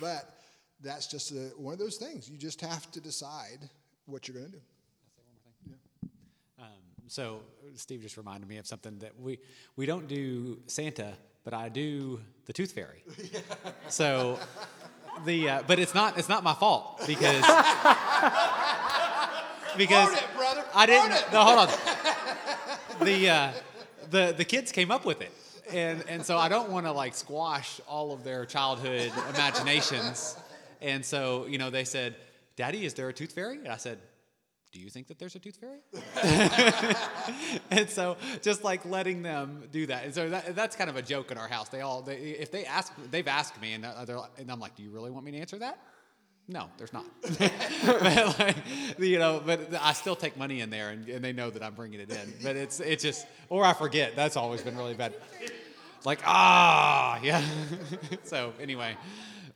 But 0.00 0.38
that's 0.80 1.06
just 1.06 1.32
a, 1.32 1.52
one 1.56 1.72
of 1.72 1.78
those 1.78 1.96
things. 1.96 2.28
You 2.28 2.36
just 2.36 2.60
have 2.60 2.90
to 2.92 3.00
decide 3.00 3.68
what 4.06 4.26
you're 4.26 4.36
going 4.36 4.50
to 4.50 4.58
do. 4.58 4.62
So 7.08 7.40
Steve 7.74 8.00
just 8.02 8.16
reminded 8.16 8.48
me 8.48 8.56
of 8.58 8.66
something 8.66 8.98
that 9.00 9.12
we 9.20 9.38
we 9.76 9.86
don't 9.86 10.08
do 10.08 10.58
Santa, 10.66 11.12
but 11.44 11.54
I 11.54 11.68
do 11.68 12.20
the 12.46 12.52
Tooth 12.52 12.72
Fairy. 12.72 13.04
so 13.88 14.38
the 15.24 15.48
uh, 15.48 15.62
but 15.66 15.78
it's 15.78 15.94
not 15.94 16.18
it's 16.18 16.28
not 16.28 16.42
my 16.42 16.54
fault 16.54 17.00
because 17.06 17.42
because 19.76 20.12
it, 20.12 20.24
brother. 20.36 20.64
I 20.74 20.86
didn't. 20.86 21.32
No, 21.32 21.44
hold 21.44 21.68
on. 21.68 21.68
The 23.02 23.28
uh, 23.28 23.50
the 24.10 24.34
the 24.36 24.44
kids 24.44 24.70
came 24.70 24.92
up 24.92 25.04
with 25.04 25.20
it, 25.20 25.32
and 25.72 26.04
and 26.08 26.24
so 26.24 26.38
I 26.38 26.48
don't 26.48 26.70
want 26.70 26.86
to 26.86 26.92
like 26.92 27.12
squash 27.12 27.80
all 27.88 28.12
of 28.12 28.22
their 28.22 28.46
childhood 28.46 29.10
imaginations, 29.34 30.36
and 30.80 31.04
so 31.04 31.46
you 31.46 31.58
know 31.58 31.70
they 31.70 31.82
said, 31.82 32.14
"Daddy, 32.54 32.86
is 32.86 32.94
there 32.94 33.08
a 33.08 33.12
tooth 33.12 33.32
fairy?" 33.32 33.58
And 33.58 33.68
I 33.68 33.78
said. 33.78 33.98
Do 34.74 34.80
you 34.80 34.90
think 34.90 35.06
that 35.06 35.20
there's 35.20 35.36
a 35.36 35.38
tooth 35.38 35.56
fairy? 35.56 35.78
and 37.70 37.88
so, 37.88 38.16
just 38.42 38.64
like 38.64 38.84
letting 38.84 39.22
them 39.22 39.62
do 39.70 39.86
that, 39.86 40.04
and 40.04 40.12
so 40.12 40.28
that, 40.28 40.56
that's 40.56 40.74
kind 40.74 40.90
of 40.90 40.96
a 40.96 41.02
joke 41.02 41.30
in 41.30 41.38
our 41.38 41.46
house. 41.46 41.68
They 41.68 41.80
all, 41.80 42.02
they, 42.02 42.16
if 42.16 42.50
they 42.50 42.64
ask, 42.64 42.92
they've 43.12 43.28
asked 43.28 43.60
me, 43.62 43.74
and, 43.74 43.84
they're, 43.84 44.18
and 44.36 44.50
I'm 44.50 44.58
like, 44.58 44.74
"Do 44.74 44.82
you 44.82 44.90
really 44.90 45.12
want 45.12 45.24
me 45.24 45.30
to 45.30 45.38
answer 45.38 45.60
that?" 45.60 45.78
No, 46.48 46.68
there's 46.76 46.92
not. 46.92 47.04
but 47.22 48.38
like, 48.40 48.56
you 48.98 49.20
know, 49.20 49.40
but 49.46 49.72
I 49.80 49.92
still 49.92 50.16
take 50.16 50.36
money 50.36 50.60
in 50.60 50.70
there, 50.70 50.90
and, 50.90 51.08
and 51.08 51.24
they 51.24 51.32
know 51.32 51.50
that 51.50 51.62
I'm 51.62 51.74
bringing 51.74 52.00
it 52.00 52.10
in. 52.10 52.34
But 52.42 52.56
it's 52.56 52.80
it's 52.80 53.04
just, 53.04 53.28
or 53.48 53.64
I 53.64 53.74
forget. 53.74 54.16
That's 54.16 54.36
always 54.36 54.60
been 54.60 54.76
really 54.76 54.94
bad. 54.94 55.14
Like 56.04 56.18
ah, 56.24 57.20
yeah. 57.22 57.44
so 58.24 58.52
anyway, 58.60 58.96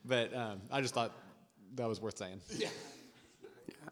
but 0.05 0.33
um, 0.33 0.61
I 0.71 0.79
just 0.79 0.93
thought 0.93 1.11
that 1.75 1.89
was 1.89 1.99
worth 1.99 2.17
saying. 2.17 2.39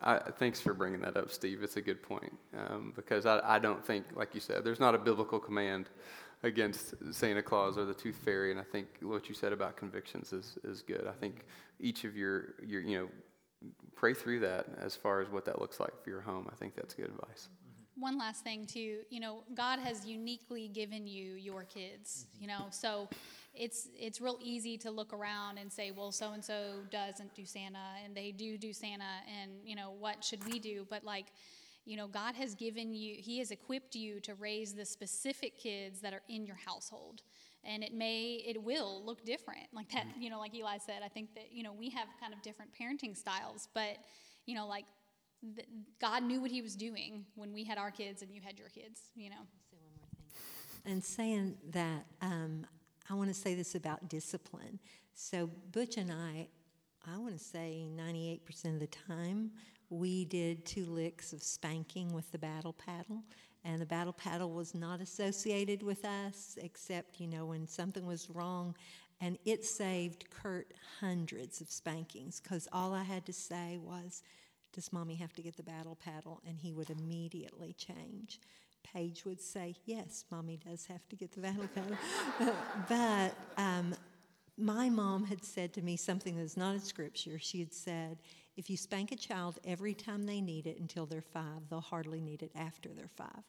I, 0.02 0.20
thanks 0.38 0.60
for 0.60 0.74
bringing 0.74 1.02
that 1.02 1.18
up, 1.18 1.32
Steve. 1.32 1.64
It's 1.64 1.78
a 1.78 1.82
good 1.82 2.02
point 2.04 2.32
um, 2.58 2.94
because 2.96 3.26
I, 3.26 3.42
I 3.44 3.60
don't 3.60 3.84
think, 3.86 4.06
like 4.16 4.36
you 4.36 4.42
said, 4.42 4.64
there's 4.64 4.80
not 4.80 4.94
a 4.96 4.98
biblical 4.98 5.40
command 5.40 5.90
against 6.44 6.94
Santa 7.12 7.42
Claus 7.42 7.78
or 7.78 7.86
the 7.86 7.94
Tooth 7.94 8.18
Fairy, 8.18 8.52
and 8.52 8.60
I 8.60 8.64
think 8.64 8.88
what 9.02 9.28
you 9.28 9.34
said 9.36 9.54
about 9.54 9.76
convictions 9.76 10.34
is 10.34 10.58
is 10.64 10.82
good. 10.84 11.08
I 11.08 11.14
think 11.14 11.46
each 11.80 12.04
of 12.04 12.16
your 12.16 12.56
your 12.64 12.82
you 12.82 12.98
know 13.00 13.08
pray 13.96 14.14
through 14.14 14.42
that 14.42 14.68
as 14.80 14.96
far 14.96 15.20
as 15.22 15.30
what 15.30 15.46
that 15.46 15.60
looks 15.60 15.80
like 15.80 16.00
for 16.04 16.10
your 16.12 16.22
home. 16.22 16.48
I 16.52 16.56
think 16.56 16.76
that's 16.76 16.94
good 16.94 17.06
advice. 17.10 17.50
one 18.00 18.18
last 18.20 18.44
thing 18.44 18.64
too 18.66 19.00
you 19.10 19.20
know 19.20 19.44
god 19.56 19.80
has 19.80 20.06
uniquely 20.06 20.68
given 20.68 21.08
you 21.08 21.34
your 21.34 21.64
kids 21.64 22.28
you 22.40 22.46
know 22.48 22.68
so 22.70 23.10
it's 23.58 23.90
it's 23.96 24.22
real 24.22 24.38
easy 24.42 24.78
to 24.80 24.92
look 24.92 25.14
around 25.14 25.58
and 25.58 25.72
say, 25.72 25.92
well, 25.92 26.12
so 26.12 26.32
and 26.34 26.44
so 26.44 26.76
doesn't 26.92 27.34
do 27.36 27.46
Santa, 27.46 27.80
and 28.04 28.16
they 28.16 28.32
do 28.32 28.58
do 28.58 28.72
Santa, 28.74 29.04
and 29.42 29.52
you 29.66 29.76
know 29.76 29.94
what 30.00 30.24
should 30.24 30.44
we 30.46 30.60
do? 30.60 30.86
But 30.90 31.04
like, 31.04 31.28
you 31.86 31.98
know, 31.98 32.08
God 32.08 32.36
has 32.36 32.56
given 32.56 32.94
you, 32.94 33.16
He 33.18 33.40
has 33.40 33.52
equipped 33.52 33.96
you 33.96 34.20
to 34.22 34.36
raise 34.36 34.74
the 34.74 34.86
specific 34.86 35.58
kids 35.58 36.02
that 36.02 36.14
are 36.14 36.22
in 36.30 36.46
your 36.46 36.58
household, 36.66 37.24
and 37.64 37.84
it 37.84 37.94
may, 37.94 38.44
it 38.46 38.62
will 38.62 39.04
look 39.06 39.26
different, 39.26 39.68
like 39.74 39.90
that. 39.92 40.06
You 40.20 40.30
know, 40.30 40.40
like 40.40 40.54
Eli 40.54 40.78
said, 40.78 41.02
I 41.04 41.08
think 41.08 41.34
that 41.36 41.48
you 41.52 41.64
know 41.64 41.74
we 41.74 41.90
have 41.92 42.08
kind 42.20 42.34
of 42.34 42.42
different 42.42 42.72
parenting 42.80 43.16
styles, 43.18 43.68
but 43.74 43.98
you 44.46 44.56
know, 44.56 44.68
like. 44.68 44.86
th- 45.56 45.68
God 46.00 46.24
knew 46.24 46.42
what 46.42 46.52
He 46.52 46.62
was 46.62 46.76
doing 46.76 47.26
when 47.36 47.54
we 47.54 47.64
had 47.64 47.78
our 47.78 47.92
kids 47.92 48.22
and 48.22 48.32
you 48.34 48.42
had 48.42 48.58
your 48.60 48.70
kids, 48.70 49.02
you 49.16 49.30
know. 49.30 49.44
And 50.86 51.04
saying 51.04 51.58
that, 51.72 52.06
um, 52.22 52.66
I 53.10 53.14
want 53.14 53.30
to 53.30 53.34
say 53.34 53.56
this 53.56 53.76
about 53.76 54.10
discipline. 54.10 54.80
So 55.14 55.50
Butch 55.72 55.98
and 55.98 56.12
I, 56.12 56.48
I 57.08 57.18
want 57.18 57.38
to 57.38 57.44
say 57.44 57.88
98% 57.96 58.66
of 58.66 58.80
the 58.80 58.88
time, 58.88 59.52
we 59.90 60.26
did 60.26 60.66
two 60.66 60.86
licks 60.86 61.32
of 61.32 61.42
spanking 61.42 62.12
with 62.14 62.30
the 62.32 62.38
battle 62.38 62.74
paddle. 62.74 63.24
And 63.64 63.82
the 63.82 63.86
battle 63.86 64.14
paddle 64.14 64.52
was 64.52 64.76
not 64.76 65.02
associated 65.02 65.84
with 65.84 66.06
us, 66.06 66.58
except, 66.62 67.20
you 67.20 67.28
know, 67.28 67.46
when 67.46 67.68
something 67.68 68.06
was 68.06 68.30
wrong. 68.30 68.76
And 69.20 69.38
it 69.46 69.66
saved 69.66 70.30
Kurt 70.30 70.74
hundreds 71.00 71.62
of 71.62 71.70
spankings 71.70 72.40
because 72.40 72.68
all 72.72 72.94
I 72.94 73.04
had 73.04 73.26
to 73.26 73.34
say 73.34 73.78
was, 73.82 74.22
Does 74.74 74.94
mommy 74.94 75.16
have 75.16 75.34
to 75.34 75.42
get 75.42 75.58
the 75.58 75.64
battle 75.64 75.96
paddle? 75.96 76.42
And 76.48 76.60
he 76.60 76.72
would 76.74 76.90
immediately 76.90 77.74
change. 77.74 78.40
Paige 78.94 79.26
would 79.26 79.42
say, 79.42 79.76
Yes, 79.86 80.26
mommy 80.32 80.60
does 80.66 80.86
have 80.86 81.08
to 81.10 81.16
get 81.16 81.32
the 81.32 81.42
battle 81.42 81.68
paddle. 81.74 82.56
but 82.90 83.36
um, 83.62 83.96
my 84.58 84.90
mom 84.90 85.26
had 85.26 85.44
said 85.44 85.74
to 85.74 85.82
me 85.82 85.96
something 85.96 86.38
that's 86.38 86.58
not 86.58 86.74
in 86.74 86.82
scripture. 86.82 87.38
She 87.40 87.60
had 87.60 87.74
said, 87.74 88.18
If 88.56 88.70
you 88.70 88.78
spank 88.78 89.12
a 89.12 89.16
child 89.16 89.60
every 89.66 89.94
time 89.94 90.24
they 90.24 90.42
need 90.42 90.68
it 90.68 90.80
until 90.80 91.06
they're 91.06 91.22
five, 91.22 91.70
they'll 91.70 91.82
hardly 91.82 92.22
need 92.22 92.44
it 92.44 92.52
after 92.56 92.90
they're 92.90 93.08
five. 93.08 93.44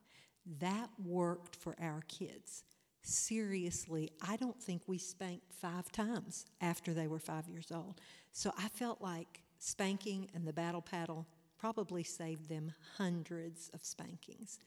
That 0.61 0.89
worked 1.05 1.57
for 1.57 1.74
our 1.80 2.03
kids. 2.09 2.64
Seriously, 3.03 4.11
I 4.20 4.36
don't 4.36 4.61
think 4.61 4.82
we 4.86 4.99
spanked 4.99 5.53
five 5.53 5.91
times 5.93 6.47
after 6.61 6.93
they 6.93 7.07
were 7.07 7.18
five 7.18 7.49
years 7.49 7.68
old. 7.72 8.01
So 8.32 8.53
I 8.59 8.68
felt 8.68 9.01
like 9.01 9.43
spanking 9.59 10.28
and 10.34 10.47
the 10.47 10.53
battle 10.53 10.82
paddle 10.82 11.26
probably 11.59 12.03
saved 12.03 12.49
them 12.49 12.72
hundreds 12.97 13.70
of 13.74 13.84
spankings. 13.84 14.59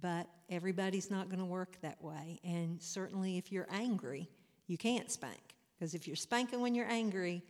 But 0.00 0.26
everybody's 0.48 1.10
not 1.10 1.28
going 1.28 1.38
to 1.38 1.44
work 1.44 1.76
that 1.82 2.02
way. 2.02 2.40
And 2.44 2.80
certainly, 2.82 3.38
if 3.38 3.52
you're 3.52 3.68
angry, 3.70 4.28
you 4.66 4.78
can't 4.78 5.10
spank. 5.10 5.56
Because 5.74 5.94
if 5.94 6.06
you're 6.06 6.16
spanking 6.16 6.60
when 6.60 6.74
you're 6.74 6.90
angry, 6.90 7.42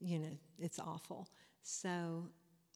you 0.00 0.18
know, 0.18 0.36
it's 0.58 0.78
awful. 0.78 1.28
So, 1.62 2.26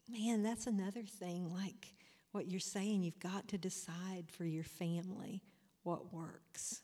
man, 0.09 0.43
that's 0.43 0.67
another 0.67 1.03
thing. 1.03 1.53
Like 1.53 1.95
what 2.33 2.49
you're 2.49 2.61
saying, 2.61 3.03
you've 3.03 3.21
got 3.21 3.49
to 3.49 3.59
decide 3.59 4.27
for 4.31 4.45
your 4.45 4.65
family 4.65 5.43
what 5.83 6.13
works. 6.13 6.81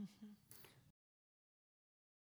Mm-hmm. 0.00 0.35